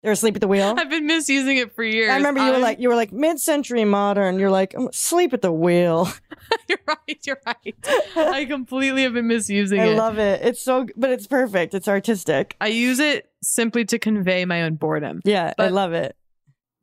They're 0.01 0.11
asleep 0.11 0.35
at 0.35 0.41
the 0.41 0.49
wheel. 0.49 0.75
I've 0.77 0.89
been 0.89 1.07
misusing 1.07 1.55
it 1.55 1.73
for 1.73 1.81
years. 1.81 2.09
I 2.09 2.17
remember 2.17 2.45
you 2.45 2.51
were 2.51 2.59
like 2.59 2.77
you 2.79 2.89
were 2.89 2.95
like 2.95 3.13
mid-century 3.13 3.85
modern. 3.85 4.37
You're 4.37 4.51
like 4.51 4.73
"I'm 4.73 4.91
sleep 4.91 5.31
at 5.31 5.41
the 5.41 5.53
wheel. 5.53 6.09
you're 6.67 6.79
right. 6.85 7.19
You're 7.25 7.39
right. 7.45 7.75
I 8.17 8.43
completely 8.43 9.03
have 9.03 9.13
been 9.13 9.27
misusing 9.27 9.79
I 9.79 9.85
it. 9.85 9.95
love 9.95 10.17
it. 10.17 10.41
It's 10.43 10.61
so 10.61 10.87
but 10.97 11.09
it's 11.09 11.25
perfect. 11.25 11.73
It's 11.73 11.87
artistic. 11.87 12.57
I 12.59 12.67
use 12.67 12.99
it 12.99 13.29
simply 13.43 13.85
to 13.85 13.99
convey 13.99 14.45
my 14.45 14.63
own 14.63 14.75
boredom. 14.75 15.21
Yeah, 15.23 15.53
I 15.59 15.67
love 15.69 15.93
it. 15.93 16.15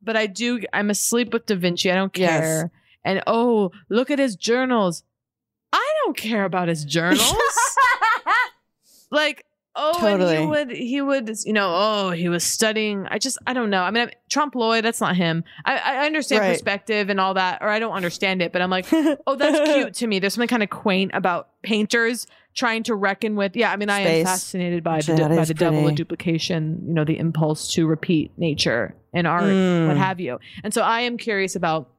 But 0.01 0.15
I 0.17 0.27
do. 0.27 0.61
I'm 0.73 0.89
asleep 0.89 1.33
with 1.33 1.45
Da 1.45 1.55
Vinci. 1.55 1.91
I 1.91 1.95
don't 1.95 2.15
Yes. 2.17 2.39
care. 2.39 2.71
And 3.03 3.21
oh, 3.27 3.71
look 3.89 4.09
at 4.11 4.19
his 4.19 4.35
journals. 4.35 5.03
I 5.73 5.93
don't 6.05 6.15
care 6.17 6.45
about 6.45 6.67
his 6.67 6.83
journals. 6.85 7.33
like 9.11 9.45
oh, 9.75 9.91
and 10.05 10.19
Totally. 10.19 10.37
he 10.37 10.45
would 10.45 10.71
he 10.71 11.01
would 11.01 11.31
you 11.45 11.53
know 11.53 11.71
oh 11.73 12.11
he 12.11 12.29
was 12.29 12.43
studying. 12.43 13.07
I 13.09 13.17
just 13.19 13.37
I 13.47 13.53
don't 13.53 13.69
know. 13.69 13.81
I 13.83 13.91
mean 13.91 14.03
I'm, 14.03 14.09
trompe 14.29 14.55
l'oeil. 14.55 14.81
That's 14.81 15.01
not 15.01 15.15
him. 15.15 15.43
I, 15.65 15.77
I 15.77 16.05
understand 16.05 16.41
Right. 16.41 16.51
perspective 16.53 17.09
and 17.09 17.19
all 17.19 17.33
that, 17.35 17.59
or 17.61 17.69
I 17.69 17.79
don't 17.79 17.93
understand 17.93 18.41
it. 18.41 18.51
But 18.51 18.61
I'm 18.61 18.69
like 18.69 18.85
oh 19.27 19.35
that's 19.35 19.71
cute 19.73 19.93
to 19.95 20.07
me. 20.07 20.19
There's 20.19 20.33
something 20.33 20.47
kind 20.47 20.63
of 20.63 20.69
quaint 20.69 21.11
about 21.13 21.49
painters 21.63 22.27
trying 22.53 22.83
to 22.83 22.95
reckon 22.95 23.35
with. 23.35 23.55
Yeah, 23.55 23.71
I 23.71 23.75
mean 23.77 23.89
I 23.89 23.99
am 24.01 24.25
fascinated 24.25 24.83
by 24.83 25.01
the 25.01 25.13
by 25.35 25.45
the 25.45 25.53
devil 25.53 25.87
of 25.87 25.95
duplication. 25.95 26.83
You 26.87 26.93
know 26.93 27.05
the 27.05 27.17
impulse 27.17 27.71
to 27.73 27.85
repeat 27.87 28.31
nature 28.37 28.95
and 29.13 29.27
art, 29.27 29.43
Mm. 29.43 29.87
what 29.87 29.97
have 29.97 30.19
you. 30.19 30.39
And 30.63 30.73
so 30.73 30.81
I 30.81 31.01
am 31.01 31.17
curious 31.17 31.55
about 31.55 31.89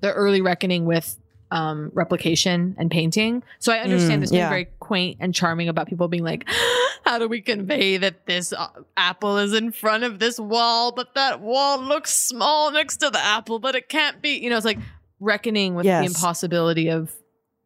the 0.00 0.12
early 0.12 0.40
reckoning 0.40 0.84
with 0.84 1.16
um, 1.50 1.90
replication 1.92 2.74
and 2.78 2.90
painting. 2.90 3.42
So 3.58 3.72
I 3.72 3.80
understand 3.80 4.18
Mm, 4.18 4.20
there's 4.20 4.30
something 4.30 4.38
yeah. 4.38 4.48
very 4.48 4.68
quaint 4.80 5.18
and 5.20 5.34
charming 5.34 5.68
about 5.68 5.86
people 5.86 6.08
being 6.08 6.24
like, 6.24 6.48
how 7.04 7.18
do 7.18 7.28
we 7.28 7.42
convey 7.42 7.98
that 7.98 8.24
this 8.26 8.54
uh, 8.54 8.68
apple 8.96 9.36
is 9.36 9.52
in 9.52 9.70
front 9.70 10.02
of 10.02 10.18
this 10.18 10.40
wall, 10.40 10.92
but 10.92 11.14
that 11.14 11.40
wall 11.40 11.78
looks 11.78 12.14
small 12.14 12.70
next 12.72 12.96
to 12.98 13.10
the 13.10 13.18
apple, 13.18 13.58
but 13.58 13.74
it 13.74 13.88
can't 13.90 14.22
be. 14.22 14.38
You 14.38 14.48
know, 14.48 14.56
it's 14.56 14.64
like 14.64 14.78
reckoning 15.20 15.74
with 15.74 15.84
Yes. 15.84 16.00
the 16.00 16.06
impossibility 16.06 16.88
of 16.88 17.12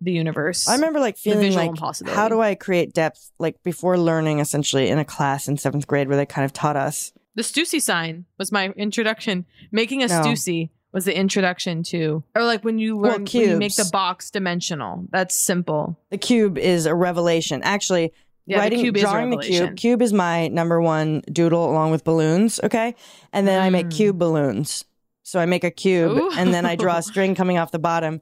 the 0.00 0.12
universe. 0.12 0.68
I 0.68 0.74
remember 0.74 1.00
like 1.00 1.14
The 1.16 1.30
feeling 1.30 1.54
like 1.54 1.70
impossibility. 1.70 2.16
how 2.16 2.28
do 2.28 2.40
I 2.40 2.54
create 2.54 2.92
depth 2.92 3.30
like 3.38 3.62
before 3.62 3.98
learning 3.98 4.40
essentially 4.40 4.88
in 4.88 4.98
a 4.98 5.04
class 5.04 5.48
in 5.48 5.56
7th 5.56 5.86
grade 5.86 6.08
where 6.08 6.16
they 6.16 6.26
kind 6.26 6.44
of 6.44 6.52
taught 6.52 6.76
us 6.76 7.12
The 7.34 7.42
Stussy 7.42 7.80
sign 7.80 8.24
was 8.38 8.50
my 8.52 8.68
introduction. 8.76 9.44
Making 9.72 10.02
a 10.02 10.06
No. 10.08 10.14
Stussy 10.22 10.70
was 10.92 11.04
the 11.04 11.14
introduction 11.16 11.82
to, 11.82 12.24
or 12.34 12.44
like 12.44 12.64
when 12.64 12.78
you 12.78 12.96
Well, 12.96 13.12
learn, 13.12 13.24
when 13.30 13.42
you 13.50 13.56
make 13.58 13.74
the 13.76 13.88
box 13.92 14.30
dimensional. 14.30 15.04
That's 15.10 15.34
simple. 15.34 15.98
the 16.10 16.16
cube 16.18 16.56
is 16.56 16.86
a 16.86 16.94
revelation. 16.94 17.60
Actually, 17.62 18.12
Yeah, 18.46 18.56
the 18.58 18.60
writing 18.62 18.80
cube 18.80 18.96
is 18.96 19.02
drawing 19.02 19.30
the 19.30 19.38
cube. 19.38 19.76
Cube 19.76 20.00
is 20.00 20.12
my 20.12 20.48
number 20.48 20.80
one 20.80 21.22
doodle 21.32 21.68
along 21.70 21.90
with 21.90 22.04
balloons. 22.04 22.60
Okay, 22.62 22.94
and 23.32 23.46
then 23.46 23.60
I 23.60 23.68
make 23.70 23.86
Mm. 23.88 23.96
cube 23.96 24.18
balloons. 24.18 24.84
So 25.22 25.40
I 25.40 25.44
make 25.46 25.64
a 25.64 25.70
cube, 25.72 26.12
Ooh. 26.16 26.30
and 26.38 26.54
then 26.54 26.64
I 26.64 26.76
draw 26.76 26.98
a 26.98 27.02
string 27.10 27.34
coming 27.34 27.58
off 27.58 27.72
the 27.72 27.80
bottom. 27.80 28.20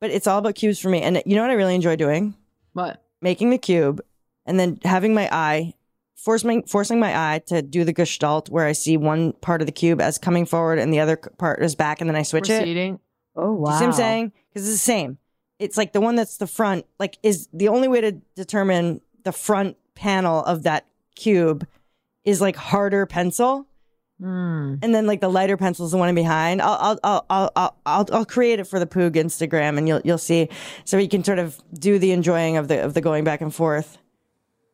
But 0.00 0.10
it's 0.10 0.26
all 0.26 0.38
about 0.38 0.54
cubes 0.54 0.78
for 0.78 0.88
me. 0.88 1.02
And 1.02 1.22
you 1.26 1.34
know 1.36 1.42
what 1.42 1.50
I 1.50 1.54
really 1.54 1.74
enjoy 1.74 1.96
doing? 1.96 2.34
What? 2.72 3.02
Making 3.22 3.50
the 3.50 3.58
cube, 3.58 4.02
and 4.44 4.60
then 4.60 4.78
having 4.84 5.14
my 5.14 5.28
eye. 5.32 5.74
Forcing, 6.18 6.62
forcing 6.64 6.98
my 6.98 7.14
eye 7.14 7.42
to 7.48 7.62
do 7.62 7.84
the 7.84 7.92
gestalt 7.92 8.48
where 8.48 8.66
I 8.66 8.72
see 8.72 8.96
one 8.96 9.34
part 9.34 9.60
of 9.60 9.66
the 9.66 9.72
cube 9.72 10.00
as 10.00 10.18
coming 10.18 10.44
forward 10.46 10.78
and 10.78 10.92
the 10.92 10.98
other 10.98 11.16
part 11.16 11.62
is 11.62 11.76
back, 11.76 12.00
and 12.00 12.10
then 12.10 12.16
I 12.16 12.22
switch 12.22 12.50
it. 12.50 12.98
Oh 13.36 13.52
wow! 13.52 13.66
Do 13.66 13.72
you 13.72 13.78
see 13.78 13.84
what 13.84 13.86
I'm 13.86 13.92
saying? 13.92 14.32
Because 14.48 14.66
it's 14.66 14.76
the 14.76 14.84
same. 14.84 15.18
It's 15.58 15.76
like 15.76 15.92
the 15.92 16.00
one 16.00 16.16
that's 16.16 16.38
the 16.38 16.46
front, 16.46 16.86
like, 16.98 17.18
is 17.22 17.48
the 17.52 17.68
only 17.68 17.86
way 17.86 18.00
to 18.00 18.12
determine 18.34 19.02
the 19.22 19.30
front 19.30 19.76
panel 19.94 20.42
of 20.42 20.64
that 20.64 20.86
cube 21.14 21.66
is 22.24 22.40
like 22.40 22.56
harder 22.56 23.06
pencil. 23.06 23.65
Mm. 24.22 24.78
And 24.82 24.94
then 24.94 25.06
like 25.06 25.20
the 25.20 25.28
lighter 25.28 25.56
pencil 25.58 25.84
is 25.84 25.92
the 25.92 25.98
one 25.98 26.14
behind. 26.14 26.62
I'll 26.62 26.98
I'll 27.04 27.24
I'll 27.28 27.52
I'll 27.54 27.76
I'll, 27.84 28.06
I'll 28.12 28.24
create 28.24 28.58
it 28.60 28.64
for 28.64 28.78
the 28.78 28.86
Poog 28.86 29.12
Instagram, 29.12 29.76
and 29.76 29.86
you'll 29.86 30.00
you'll 30.04 30.16
see, 30.18 30.48
so 30.84 30.96
you 30.96 31.08
can 31.08 31.22
sort 31.22 31.38
of 31.38 31.60
do 31.74 31.98
the 31.98 32.12
enjoying 32.12 32.56
of 32.56 32.68
the 32.68 32.82
of 32.82 32.94
the 32.94 33.00
going 33.02 33.24
back 33.24 33.40
and 33.42 33.54
forth. 33.54 33.98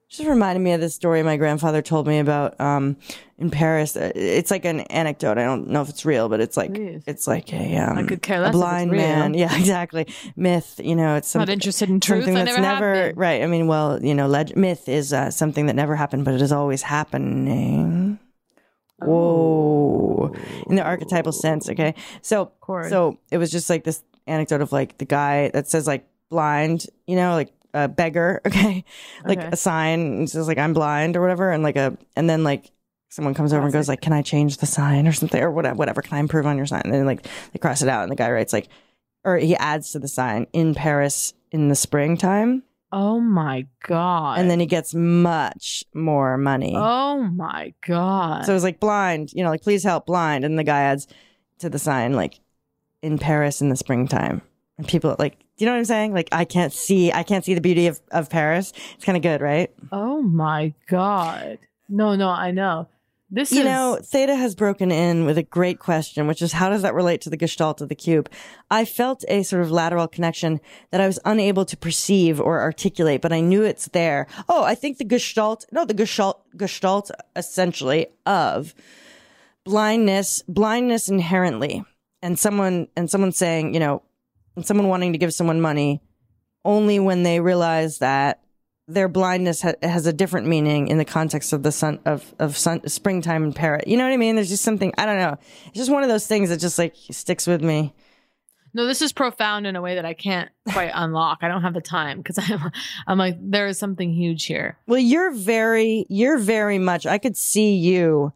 Just 0.09 0.29
reminded 0.29 0.61
me 0.61 0.73
of 0.73 0.81
this 0.83 0.95
story 0.95 1.23
my 1.23 1.39
grandfather 1.39 1.81
told 1.81 2.07
me 2.07 2.19
about 2.19 2.61
um, 2.61 2.99
in 3.39 3.51
Paris. 3.51 3.97
Uh, 3.97 4.13
It's 4.15 4.51
like 4.51 4.67
an 4.67 4.81
anecdote. 4.83 5.39
I 5.39 5.45
don't 5.45 5.69
know 5.71 5.81
if 5.81 5.89
it's 5.89 6.05
real, 6.05 6.29
but 6.29 6.39
it's 6.41 6.55
like 6.57 6.71
it's 6.77 7.27
like 7.27 7.51
a 7.55 7.77
um, 7.79 7.97
I 7.99 8.03
could 8.05 8.21
care 8.21 8.37
a 8.37 8.41
less 8.43 8.51
if 8.51 8.55
it's 8.55 8.59
blind 8.61 8.91
man. 8.93 9.33
Yeah, 9.43 9.57
exactly. 9.57 10.07
Myth. 10.37 10.79
You 10.85 10.95
know, 10.97 11.17
it's 11.17 11.35
Not 11.35 11.41
something, 11.41 11.55
interested 11.55 11.89
in 11.89 11.99
truth. 11.99 12.27
something 12.27 12.45
that's 12.45 12.59
never 12.59 12.95
never 12.95 13.13
right. 13.17 13.43
I 13.43 13.47
mean, 13.47 13.67
well, 13.69 14.05
you 14.05 14.15
know, 14.15 14.27
leg- 14.29 14.55
myth 14.57 14.87
is 14.89 15.15
uh, 15.15 15.31
something 15.31 15.65
that 15.67 15.75
never 15.77 15.97
happened, 15.97 16.27
but 16.27 16.35
it 16.35 16.43
is 16.43 16.53
always 16.53 16.83
happening. 16.83 18.19
Whoa, 19.07 20.33
in 20.69 20.77
the 20.77 20.83
archetypal 20.83 21.33
sense. 21.33 21.69
Okay, 21.69 21.95
so 22.21 22.53
so 22.89 23.19
it 23.31 23.39
was 23.39 23.51
just 23.51 23.69
like 23.71 23.85
this 23.85 24.03
anecdote 24.27 24.61
of 24.61 24.73
like 24.73 24.99
the 24.99 25.05
guy 25.05 25.49
that 25.51 25.69
says 25.69 25.87
like 25.87 26.07
blind, 26.31 26.87
you 27.07 27.17
know, 27.17 27.35
like 27.35 27.53
a 27.75 27.89
beggar. 27.89 28.41
Okay, 28.47 28.85
like 29.25 29.39
Okay. 29.39 29.49
a 29.53 29.57
sign 29.57 30.01
and 30.01 30.31
says 30.31 30.47
like 30.49 30.59
I'm 30.59 30.73
blind 30.73 31.17
or 31.17 31.21
whatever, 31.21 31.51
and 31.51 31.63
like 31.63 31.77
a 31.77 31.97
and 32.17 32.29
then 32.29 32.45
like 32.45 32.71
someone 33.09 33.35
comes 33.35 33.53
over 33.53 33.65
and 33.65 33.73
goes 33.73 33.89
like, 33.89 34.01
"Can 34.01 34.13
I 34.13 34.23
change 34.23 34.57
the 34.59 34.67
sign 34.67 35.07
or 35.07 35.13
something 35.13 35.43
or 35.43 35.51
whatever? 35.51 35.75
Whatever? 35.77 36.03
Can 36.03 36.17
I 36.17 36.21
improve 36.21 36.47
on 36.47 36.57
your 36.57 36.67
sign?" 36.67 36.83
And 36.85 36.93
then 36.95 37.07
like 37.07 37.27
they 37.53 37.59
cross 37.59 37.83
it 37.83 37.89
out, 37.89 38.03
and 38.03 38.13
the 38.13 38.17
guy 38.17 38.31
writes 38.31 38.53
like, 38.53 38.69
or 39.25 39.37
he 39.39 39.55
adds 39.57 39.93
to 39.93 39.99
the 39.99 40.09
sign 40.09 40.47
in 40.53 40.75
Paris 40.75 41.35
in 41.51 41.69
the 41.69 41.75
springtime. 41.75 42.63
Oh 42.93 43.21
my 43.21 43.67
god. 43.87 44.39
And 44.39 44.51
then 44.51 44.61
he 44.61 44.67
gets 44.67 44.95
much 44.95 45.83
more 45.95 46.37
money. 46.37 46.75
Oh 46.77 47.23
my 47.23 47.73
god. 47.87 48.45
So 48.45 48.53
it 48.53 48.55
was 48.55 48.65
like 48.65 48.81
blind, 48.81 49.33
you 49.33 49.43
know, 49.43 49.49
like 49.51 49.63
please 49.63 49.83
help 49.83 50.07
blind. 50.07 50.45
And 50.45 50.59
the 50.59 50.65
guy 50.65 50.83
adds 50.83 51.09
to 51.61 51.71
the 51.71 51.79
sign 51.79 52.13
like 52.13 52.41
in 53.01 53.19
Paris 53.19 53.63
in 53.63 53.71
the 53.71 53.77
springtime. 53.77 54.43
And 54.77 54.87
people 54.87 55.17
like, 55.19 55.39
you 55.57 55.65
know 55.65 55.73
what 55.73 55.79
I'm 55.79 55.85
saying? 55.87 56.13
Like 56.13 56.29
I 56.33 56.45
can't 56.45 56.73
see, 56.73 57.11
I 57.13 57.23
can't 57.23 57.45
see 57.45 57.55
the 57.55 57.61
beauty 57.61 57.87
of, 57.87 58.01
of 58.11 58.29
Paris. 58.29 58.73
It's 58.95 59.05
kind 59.05 59.17
of 59.17 59.23
good, 59.23 59.41
right? 59.41 59.73
oh 59.91 60.21
my 60.21 60.75
god. 60.89 61.59
No, 61.89 62.15
no, 62.15 62.29
I 62.29 62.51
know. 62.53 62.89
This 63.35 63.51
you 63.51 63.61
is 63.61 63.65
know, 63.65 63.99
Theta 64.05 64.37
has 64.37 64.55
broken 64.55 64.93
in 64.93 65.25
with 65.25 65.39
a 65.39 65.43
great 65.43 65.79
question, 65.79 66.27
which 66.27 66.43
is 66.43 66.53
how 66.53 66.69
does 66.69 66.83
that 66.83 66.93
relate 66.93 67.23
to 67.23 67.31
the 67.31 67.37
gestalt 67.39 67.81
of 67.81 67.89
the 67.89 67.95
cube? 67.95 68.31
I 68.71 68.85
felt 68.85 69.25
a 69.27 69.43
sort 69.43 69.63
of 69.63 69.71
lateral 69.71 70.07
connection 70.07 70.61
that 70.91 71.01
I 71.01 71.07
was 71.07 71.19
unable 71.25 71.65
to 71.65 71.77
perceive 71.79 72.39
or 72.39 72.61
articulate, 72.61 73.23
but 73.23 73.33
I 73.33 73.41
knew 73.41 73.63
it's 73.63 73.89
there. 73.89 74.27
Oh, 74.51 74.63
I 74.65 74.75
think 74.75 74.99
the 74.99 75.07
gestalt, 75.07 75.65
no, 75.73 75.87
the 75.87 75.95
gestalt, 75.95 76.43
gestalt 76.59 77.11
essentially 77.35 78.09
of 78.27 78.75
blindness, 79.65 80.43
blindness 80.47 81.09
inherently, 81.09 81.83
and 82.21 82.39
someone, 82.39 82.89
and 82.99 83.11
someone 83.11 83.33
saying, 83.33 83.73
you 83.73 83.81
know, 83.81 84.03
and 84.57 84.67
someone 84.67 84.89
wanting 84.89 85.13
to 85.13 85.19
give 85.19 85.33
someone 85.33 85.63
money 85.63 86.03
only 86.67 87.01
when 87.01 87.23
they 87.23 87.41
realize 87.41 87.97
that 87.99 88.42
their 88.95 89.09
blindness 89.09 89.63
ha- 89.63 89.75
has 89.83 90.07
a 90.07 90.13
different 90.13 90.47
meaning 90.47 90.89
in 90.89 90.99
the 90.99 91.05
context 91.05 91.53
of 91.53 91.63
the 91.63 91.73
sun 91.73 91.99
of 92.05 92.35
of 92.39 92.57
sun 92.57 92.87
springtime 92.89 93.45
in 93.45 93.53
Paris. 93.53 93.85
You 93.87 93.97
know 93.97 94.05
what 94.05 94.13
I 94.13 94.17
mean? 94.17 94.37
There's 94.37 94.49
just 94.49 94.65
something 94.65 94.93
I 94.99 95.07
don't 95.07 95.19
know. 95.19 95.39
It's 95.67 95.77
just 95.79 95.91
one 95.91 96.03
of 96.03 96.09
those 96.09 96.27
things 96.27 96.49
that 96.51 96.59
just 96.59 96.79
like 96.79 96.95
sticks 97.11 97.47
with 97.47 97.63
me. 97.63 97.95
No, 98.75 98.87
this 98.87 99.03
is 99.03 99.13
profound 99.13 99.67
in 99.67 99.77
a 99.77 99.83
way 99.83 99.97
that 99.97 100.07
I 100.07 100.15
can't 100.15 100.51
quite 100.73 100.93
unlock. 100.95 101.39
I 101.43 101.49
don't 101.49 101.63
have 101.63 101.75
the 101.75 101.81
time 101.83 102.19
because 102.19 102.39
I'm 102.39 102.71
I'm 103.07 103.19
like 103.19 103.37
there 103.41 103.67
is 103.67 103.79
something 103.79 104.13
huge 104.13 104.47
here. 104.47 104.79
Well, 104.87 104.99
you're 104.99 105.33
very 105.33 106.07
you're 106.09 106.39
very 106.39 106.79
much. 106.79 107.07
I 107.07 107.19
could 107.19 107.37
see 107.37 107.75
you 107.77 108.33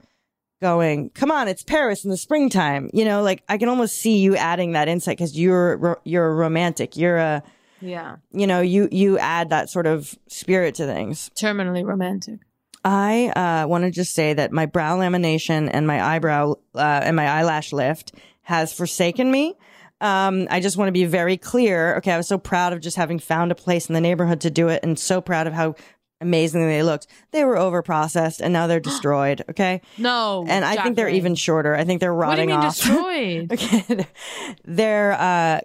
going, 0.61 1.11
"Come 1.11 1.31
on, 1.31 1.49
it's 1.49 1.63
Paris 1.63 2.05
in 2.05 2.11
the 2.11 2.17
springtime." 2.17 2.91
You 2.93 3.05
know, 3.05 3.23
like 3.23 3.43
I 3.49 3.57
can 3.57 3.69
almost 3.69 3.97
see 3.97 4.19
you 4.19 4.37
adding 4.37 4.73
that 4.73 4.89
insight 4.89 5.17
because 5.17 5.39
you're 5.39 6.01
you're 6.05 6.27
a 6.27 6.35
romantic. 6.35 6.97
You're 6.97 7.17
a 7.17 7.43
Yeah. 7.87 8.16
you 8.32 8.47
know 8.47 8.61
you 8.61 8.89
you 8.91 9.18
add 9.18 9.51
that 9.51 9.70
sort 9.70 9.87
of 9.87 10.18
spirit 10.28 10.74
to 10.76 10.87
things. 10.87 11.30
Terminally 11.37 11.84
romantic. 11.84 12.41
I 12.84 13.28
uh, 13.34 13.66
want 13.66 13.82
to 13.84 13.91
just 13.91 14.14
say 14.14 14.32
that 14.34 14.53
my 14.53 14.66
brow 14.66 14.99
lamination 14.99 15.68
and 15.72 15.87
my 15.87 16.01
eyebrow 16.01 16.55
uh, 16.74 17.01
and 17.03 17.16
my 17.16 17.28
eyelash 17.28 17.72
lift 17.72 18.12
has 18.43 18.72
forsaken 18.72 19.30
me. 19.30 19.57
Um, 20.01 20.47
I 20.51 20.61
just 20.61 20.76
want 20.76 20.89
to 20.89 20.93
be 20.93 21.05
very 21.05 21.37
clear. 21.37 21.97
Okay, 21.97 22.12
I 22.12 22.16
was 22.16 22.28
so 22.28 22.39
proud 22.39 22.72
of 22.72 22.80
just 22.80 22.97
having 22.97 23.18
found 23.18 23.51
a 23.51 23.55
place 23.55 23.89
in 23.89 23.95
the 23.95 24.01
neighborhood 24.01 24.43
to 24.43 24.51
do 24.51 24.68
it, 24.68 24.84
and 24.84 24.99
so 24.99 25.20
proud 25.20 25.47
of 25.47 25.53
how 25.53 25.74
amazingly 26.21 26.69
they 26.69 26.83
looked. 26.83 27.07
They 27.33 27.45
were 27.45 27.57
over 27.57 27.83
processed, 27.83 28.41
and 28.41 28.53
now 28.53 28.67
they're 28.67 28.81
destroyed. 28.93 29.45
Okay, 29.51 29.81
No. 29.99 30.45
and 30.49 30.64
I 30.64 30.83
think 30.83 30.97
they're 30.97 31.09
even 31.09 31.35
shorter. 31.35 31.75
I 31.75 31.85
think 31.85 32.01
they're 32.01 32.14
What 32.14 32.37
do 32.37 32.43
you 32.43 32.49
rotting 32.49 32.53
off. 32.67 32.77
destroyed? 32.77 33.53
okay, 33.53 34.07
they're 34.64 35.12
uh, 35.12 35.61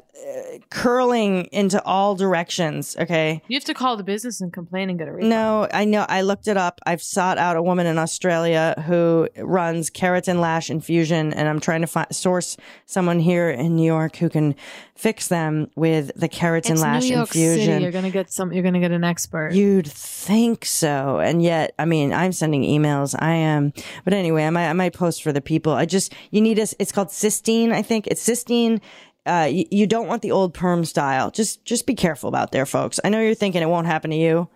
curling 0.70 1.46
into 1.52 1.82
all 1.84 2.16
directions. 2.16 2.96
Okay. 3.00 3.42
You 3.48 3.56
have 3.56 3.64
to 3.66 3.74
call 3.74 3.98
the 3.98 4.04
business 4.04 4.42
and 4.42 4.52
complain 4.54 4.90
and 4.90 5.00
get 5.00 5.08
a 5.08 5.12
refund. 5.14 5.30
No, 5.30 5.68
I 5.74 5.86
know. 5.86 6.06
I 6.08 6.22
looked 6.22 6.48
it 6.48 6.58
up. 6.58 6.80
I've 6.86 7.02
sought 7.02 7.38
out 7.38 7.56
a 7.56 7.62
woman 7.64 7.86
in 7.88 7.98
Australia 7.98 8.82
who 8.88 9.28
runs 9.38 9.90
keratin 9.90 10.40
lash 10.40 10.70
infusion, 10.70 11.34
and 11.34 11.48
I'm 11.48 11.60
trying 11.60 11.82
to 11.82 11.88
fi- 11.88 12.08
source 12.12 12.58
someone 12.86 13.20
here 13.20 13.50
in 13.50 13.76
New 13.76 13.86
York 13.86 14.18
who 14.18 14.30
can 14.30 14.56
fix 14.96 15.28
them 15.28 15.70
with 15.76 16.12
the 16.16 16.30
keratin 16.30 16.72
It's 16.72 16.82
lash 16.82 17.04
New 17.04 17.16
York 17.16 17.28
infusion. 17.30 17.66
City. 17.66 17.84
You're 17.84 17.92
gonna 17.92 18.12
get 18.12 18.32
some. 18.32 18.54
You're 18.54 18.64
gonna 18.64 18.80
get 18.80 18.92
an 18.92 19.04
expert. 19.04 19.54
You'd 19.54 19.88
think 19.88 20.41
so, 20.64 21.20
and 21.20 21.42
yet, 21.42 21.74
I 21.80 21.86
mean, 21.86 22.14
I'm 22.14 22.32
sending 22.32 22.64
emails. 22.64 23.16
I 23.18 23.34
am, 23.34 23.74
but 24.04 24.14
anyway, 24.14 24.46
I 24.46 24.50
might, 24.50 24.70
I 24.70 24.74
might 24.74 24.94
post 24.94 25.24
for 25.24 25.32
the 25.32 25.42
people. 25.42 25.74
I 25.74 25.86
just, 25.86 26.14
you 26.32 26.42
need 26.42 26.60
a. 26.60 26.68
It's 26.80 26.92
called 26.92 27.10
cysteine. 27.10 27.72
I 27.72 27.82
think 27.82 28.08
it's 28.08 28.28
cysteine. 28.28 28.82
Uh, 29.26 29.48
you, 29.52 29.66
you 29.72 29.86
don't 29.88 30.08
want 30.08 30.22
the 30.22 30.32
old 30.32 30.54
perm 30.54 30.84
style. 30.86 31.30
Just, 31.32 31.64
just 31.64 31.86
be 31.86 31.94
careful 31.94 32.28
about 32.28 32.52
there, 32.52 32.66
folks. 32.66 33.00
I 33.04 33.10
know 33.10 33.22
you're 33.22 33.36
thinking 33.36 33.62
it 33.62 33.70
won't 33.70 33.86
happen 33.88 34.10
to 34.12 34.18
you. 34.18 34.50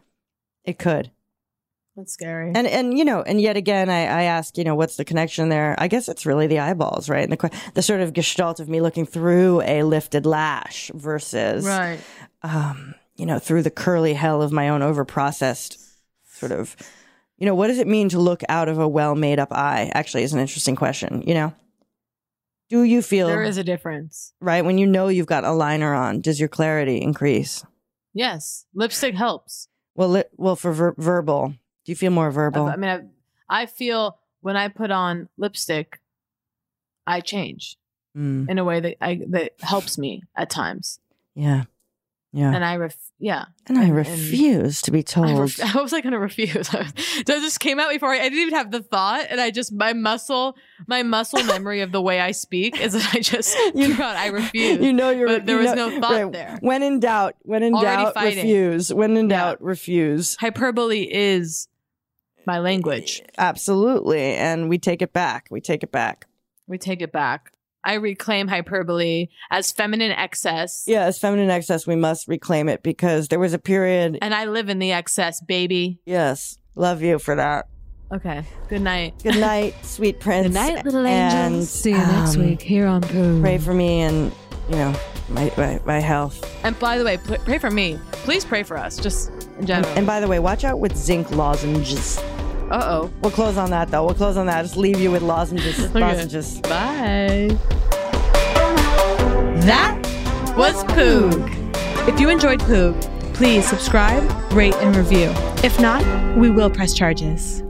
It 0.64 0.80
could. 0.80 1.12
That's 1.96 2.12
scary. 2.12 2.52
And 2.54 2.68
and 2.68 2.98
you 2.98 3.06
know, 3.06 3.22
and 3.22 3.40
yet 3.40 3.56
again, 3.56 3.90
I, 3.90 4.02
I 4.02 4.24
ask, 4.24 4.58
you 4.58 4.66
know, 4.66 4.76
what's 4.76 4.98
the 4.98 5.06
connection 5.06 5.48
there? 5.48 5.76
I 5.78 5.88
guess 5.88 6.10
it's 6.10 6.26
really 6.26 6.46
the 6.46 6.60
eyeballs, 6.60 7.08
right? 7.08 7.24
And 7.24 7.32
the 7.32 7.52
the 7.74 7.82
sort 7.82 8.02
of 8.02 8.12
gestalt 8.12 8.60
of 8.60 8.68
me 8.68 8.82
looking 8.82 9.06
through 9.06 9.62
a 9.62 9.84
lifted 9.84 10.26
lash 10.26 10.92
versus, 10.94 11.66
Right. 11.66 12.00
um, 12.44 12.96
you 13.16 13.26
know, 13.26 13.40
through 13.40 13.64
the 13.64 13.72
curly 13.72 14.14
hell 14.14 14.42
of 14.42 14.52
my 14.52 14.70
own 14.70 14.82
overprocessed 14.82 15.78
sort 16.26 16.52
of, 16.52 16.76
you 17.38 17.46
know, 17.46 17.56
what 17.56 17.68
does 17.68 17.80
it 17.80 17.88
mean 17.88 18.10
to 18.10 18.20
look 18.20 18.42
out 18.50 18.68
of 18.70 18.78
a 18.80 18.88
well 18.88 19.16
made 19.16 19.40
up 19.40 19.52
eye? 19.52 19.92
Actually, 19.94 20.24
is 20.24 20.34
an 20.34 20.40
interesting 20.40 20.76
question. 20.76 21.22
You 21.26 21.34
know, 21.34 21.54
do 22.70 22.84
you 22.84 23.02
feel 23.02 23.28
There 23.28 23.44
is 23.44 23.58
a 23.58 23.64
difference. 23.64 24.34
right 24.40 24.66
when 24.66 24.78
you 24.78 24.88
know 24.88 25.08
you've 25.08 25.28
got 25.28 25.44
a 25.44 25.52
liner 25.52 25.94
on? 25.94 26.22
Does 26.22 26.40
your 26.40 26.50
clarity 26.50 27.02
increase? 27.02 27.64
Yes, 28.14 28.66
lipstick 28.74 29.16
helps. 29.16 29.68
Well, 29.96 30.10
li- 30.10 30.24
well, 30.38 30.56
for 30.56 30.72
ver- 30.74 30.96
verbal, 30.98 31.50
do 31.86 31.92
you 31.92 31.96
feel 31.96 32.12
more 32.12 32.32
verbal? 32.32 32.68
I, 32.68 32.74
I 32.74 32.76
mean, 32.78 32.90
I, 33.50 33.62
I 33.64 33.66
feel 33.66 34.18
when 34.42 34.56
I 34.58 34.68
put 34.68 34.92
on 34.92 35.30
lipstick, 35.38 36.00
I 37.08 37.22
change 37.22 37.78
Mm, 38.18 38.50
in 38.50 38.58
a 38.58 38.64
way 38.64 38.80
that 38.80 38.96
I 39.04 39.20
that 39.32 39.56
helps 39.60 39.98
me 39.98 40.24
at 40.38 40.50
times, 40.50 41.02
yeah, 41.36 41.66
yeah. 42.36 42.54
and 42.54 42.66
I 42.66 42.76
ref 42.76 42.98
yeah. 43.18 43.46
And 43.66 43.78
I 43.78 43.88
refuse 43.88 44.82
to 44.82 44.92
be 44.92 45.02
told. 45.14 45.28
I 45.30 45.40
ref- 45.40 45.60
how 45.60 45.82
was 45.82 45.94
I 45.94 46.02
going 46.02 46.12
to 46.12 46.20
refuse? 46.20 46.68
that 46.70 47.26
just 47.28 47.62
came 47.62 47.80
out 47.80 47.90
before 47.90 48.10
I, 48.10 48.18
I 48.18 48.24
didn't 48.24 48.40
even 48.40 48.54
have 48.56 48.72
the 48.72 48.84
thought, 48.84 49.28
and 49.30 49.40
I 49.40 49.52
just 49.52 49.72
my 49.72 49.94
muscle, 49.94 50.58
my 50.86 51.02
muscle 51.02 51.42
memory 51.46 51.80
of 51.80 51.94
the 51.94 52.02
way 52.02 52.20
I 52.20 52.32
speak 52.32 52.80
is 52.80 52.92
that 52.92 53.16
I 53.16 53.22
just 53.22 53.56
you 53.74 53.88
know 53.98 54.04
I 54.06 54.28
refuse. 54.28 54.82
you 54.82 54.92
know 54.92 55.12
you're. 55.12 55.28
but 55.28 55.46
there 55.46 55.58
was 55.58 55.74
know- 55.74 55.90
no 55.90 56.02
thought 56.02 56.12
right. 56.12 56.32
there. 56.32 56.58
When 56.60 56.84
in 56.84 57.00
doubt, 57.00 57.36
when 57.44 57.64
in 57.64 57.74
Already 57.74 58.04
doubt, 58.04 58.14
fighting. 58.14 58.38
refuse. 58.38 58.94
When 58.94 59.16
in 59.16 59.30
doubt, 59.30 59.62
refuse. 59.62 60.36
Hyperbole 60.36 61.08
is 61.10 61.70
my 62.46 62.60
language. 62.60 63.24
Absolutely, 63.38 64.20
and 64.36 64.68
we 64.70 64.78
take 64.78 65.02
it 65.02 65.14
back. 65.14 65.48
We 65.50 65.62
take 65.62 65.84
it 65.84 65.92
back. 65.92 66.28
We 66.68 66.78
take 66.78 67.02
it 67.02 67.14
back. 67.14 67.54
I 67.86 67.94
reclaim 67.94 68.48
hyperbole 68.48 69.28
as 69.52 69.72
feminine 69.72 70.12
excess, 70.12 70.84
Yeah, 70.88 71.04
as 71.06 71.20
feminine 71.20 71.50
excess, 71.52 71.86
we 71.86 71.96
must 71.96 72.28
reclaim 72.28 72.68
it 72.68 72.82
because 72.84 73.28
there 73.30 73.40
was 73.40 73.54
a 73.54 73.60
period. 73.60 74.18
and 74.22 74.34
I 74.34 74.46
live 74.46 74.68
in 74.70 74.80
the 74.80 74.92
excess, 74.92 75.40
baby. 75.40 76.00
Yes, 76.06 76.58
love 76.76 77.02
you 77.04 77.20
for 77.20 77.36
that. 77.36 77.68
Okay. 78.12 78.44
Good 78.70 78.82
night. 78.82 79.14
Good 79.24 79.38
night, 79.40 79.74
sweet 79.86 80.20
prince. 80.20 80.48
Good 80.48 80.54
night, 80.54 80.84
little 80.86 81.06
And, 81.06 81.54
angels. 81.54 81.70
See 81.70 81.92
you 81.92 81.98
next 81.98 82.36
um, 82.36 82.46
week 82.46 82.62
here 82.62 82.88
on 82.88 83.02
Poo. 83.02 83.40
Pray 83.42 83.58
for 83.60 83.74
me 83.74 84.02
and 84.02 84.32
you 84.70 84.76
know 84.76 84.94
my 85.30 85.52
my, 85.58 85.80
my 85.86 86.00
health. 86.00 86.44
And 86.64 86.78
by 86.80 86.98
the 86.98 87.04
way, 87.06 87.18
pray 87.18 87.58
for 87.60 87.70
me. 87.72 88.00
Please 88.12 88.44
pray 88.46 88.64
for 88.64 88.78
us, 88.78 88.98
just 88.98 89.30
in 89.30 89.58
And, 89.60 89.68
general. 89.68 89.94
and 89.98 90.06
by 90.08 90.20
the 90.20 90.28
way, 90.28 90.40
watch 90.40 90.64
out 90.64 90.80
with 90.80 90.96
zinc 90.98 91.30
lozenges. 91.32 92.20
Uh 92.72 92.82
oh. 92.84 93.12
We'll 93.22 93.32
close 93.32 93.58
on 93.58 93.70
that 93.70 93.92
though. 93.92 94.06
We'll 94.06 94.16
close 94.16 94.38
on 94.38 94.48
that. 94.48 94.64
Just 94.64 94.76
leave 94.76 95.00
you 95.00 95.12
with 95.12 95.22
lozenges. 95.22 95.94
Lozenges. 95.94 96.60
Bye. 96.62 97.56
That 99.66 100.02
was 100.58 100.84
Poog. 100.86 101.52
If 102.08 102.20
you 102.20 102.30
enjoyed 102.30 102.60
Poog, 102.62 103.00
please 103.36 103.68
subscribe, 103.68 104.24
rate, 104.52 104.74
and 104.76 104.96
review. 104.96 105.32
If 105.64 105.80
not, 105.80 106.04
we 106.38 106.50
will 106.50 106.72
press 106.72 106.94
charges. 106.94 107.62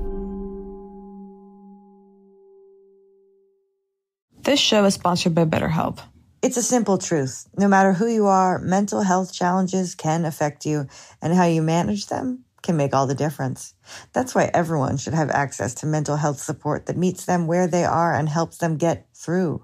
This 4.44 4.60
show 4.60 4.86
is 4.86 4.94
sponsored 4.94 5.36
by 5.36 5.44
BetterHelp. 5.44 6.00
It's 6.42 6.56
a 6.56 6.64
simple 6.64 6.98
truth. 6.98 7.48
No 7.58 7.68
matter 7.68 7.92
who 7.92 8.08
you 8.08 8.28
are, 8.28 8.60
mental 8.60 9.02
health 9.02 9.34
challenges 9.34 9.94
can 9.94 10.24
affect 10.24 10.66
you, 10.66 10.88
and 11.22 11.34
how 11.34 11.46
you 11.46 11.62
manage 11.62 12.08
them 12.08 12.45
can 12.66 12.76
make 12.76 12.94
all 12.94 13.08
the 13.08 13.16
difference. 13.16 13.74
That's 14.12 14.36
why 14.36 14.52
everyone 14.54 14.98
should 14.98 15.14
have 15.14 15.30
access 15.30 15.74
to 15.76 15.86
mental 15.86 16.18
health 16.18 16.40
support 16.40 16.88
that 16.88 16.98
meets 16.98 17.24
them 17.26 17.48
where 17.48 17.68
they 17.68 17.86
are 17.86 18.14
and 18.14 18.28
helps 18.28 18.58
them 18.58 18.76
get 18.76 19.08
through. 19.14 19.64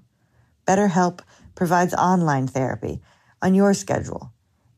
BetterHelp 0.65 1.19
provides 1.55 1.93
online 1.95 2.47
therapy 2.47 3.01
on 3.41 3.55
your 3.55 3.73
schedule. 3.73 4.31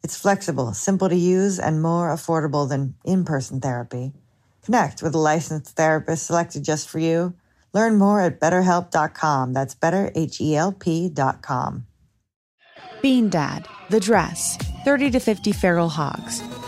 It's 0.03 0.17
flexible, 0.17 0.73
simple 0.73 1.09
to 1.09 1.15
use, 1.15 1.59
and 1.59 1.79
more 1.81 2.09
affordable 2.09 2.67
than 2.67 2.95
in 3.05 3.25
person 3.25 3.61
therapy. 3.61 4.13
Connect 4.63 5.03
with 5.03 5.13
a 5.13 5.19
licensed 5.19 5.75
therapist 5.75 6.25
selected 6.25 6.63
just 6.63 6.89
for 6.89 6.97
you. 6.99 7.35
Learn 7.73 7.97
more 7.97 8.21
at 8.21 8.39
betterhelp.com. 8.39 9.53
That's 9.53 9.75
betterhelp.com. 9.75 11.85
Bean 13.01 13.29
Dad, 13.29 13.67
The 13.89 13.99
Dress, 13.99 14.57
30 14.85 15.11
to 15.11 15.19
50 15.19 15.51
Feral 15.51 15.89
Hogs. 15.89 16.41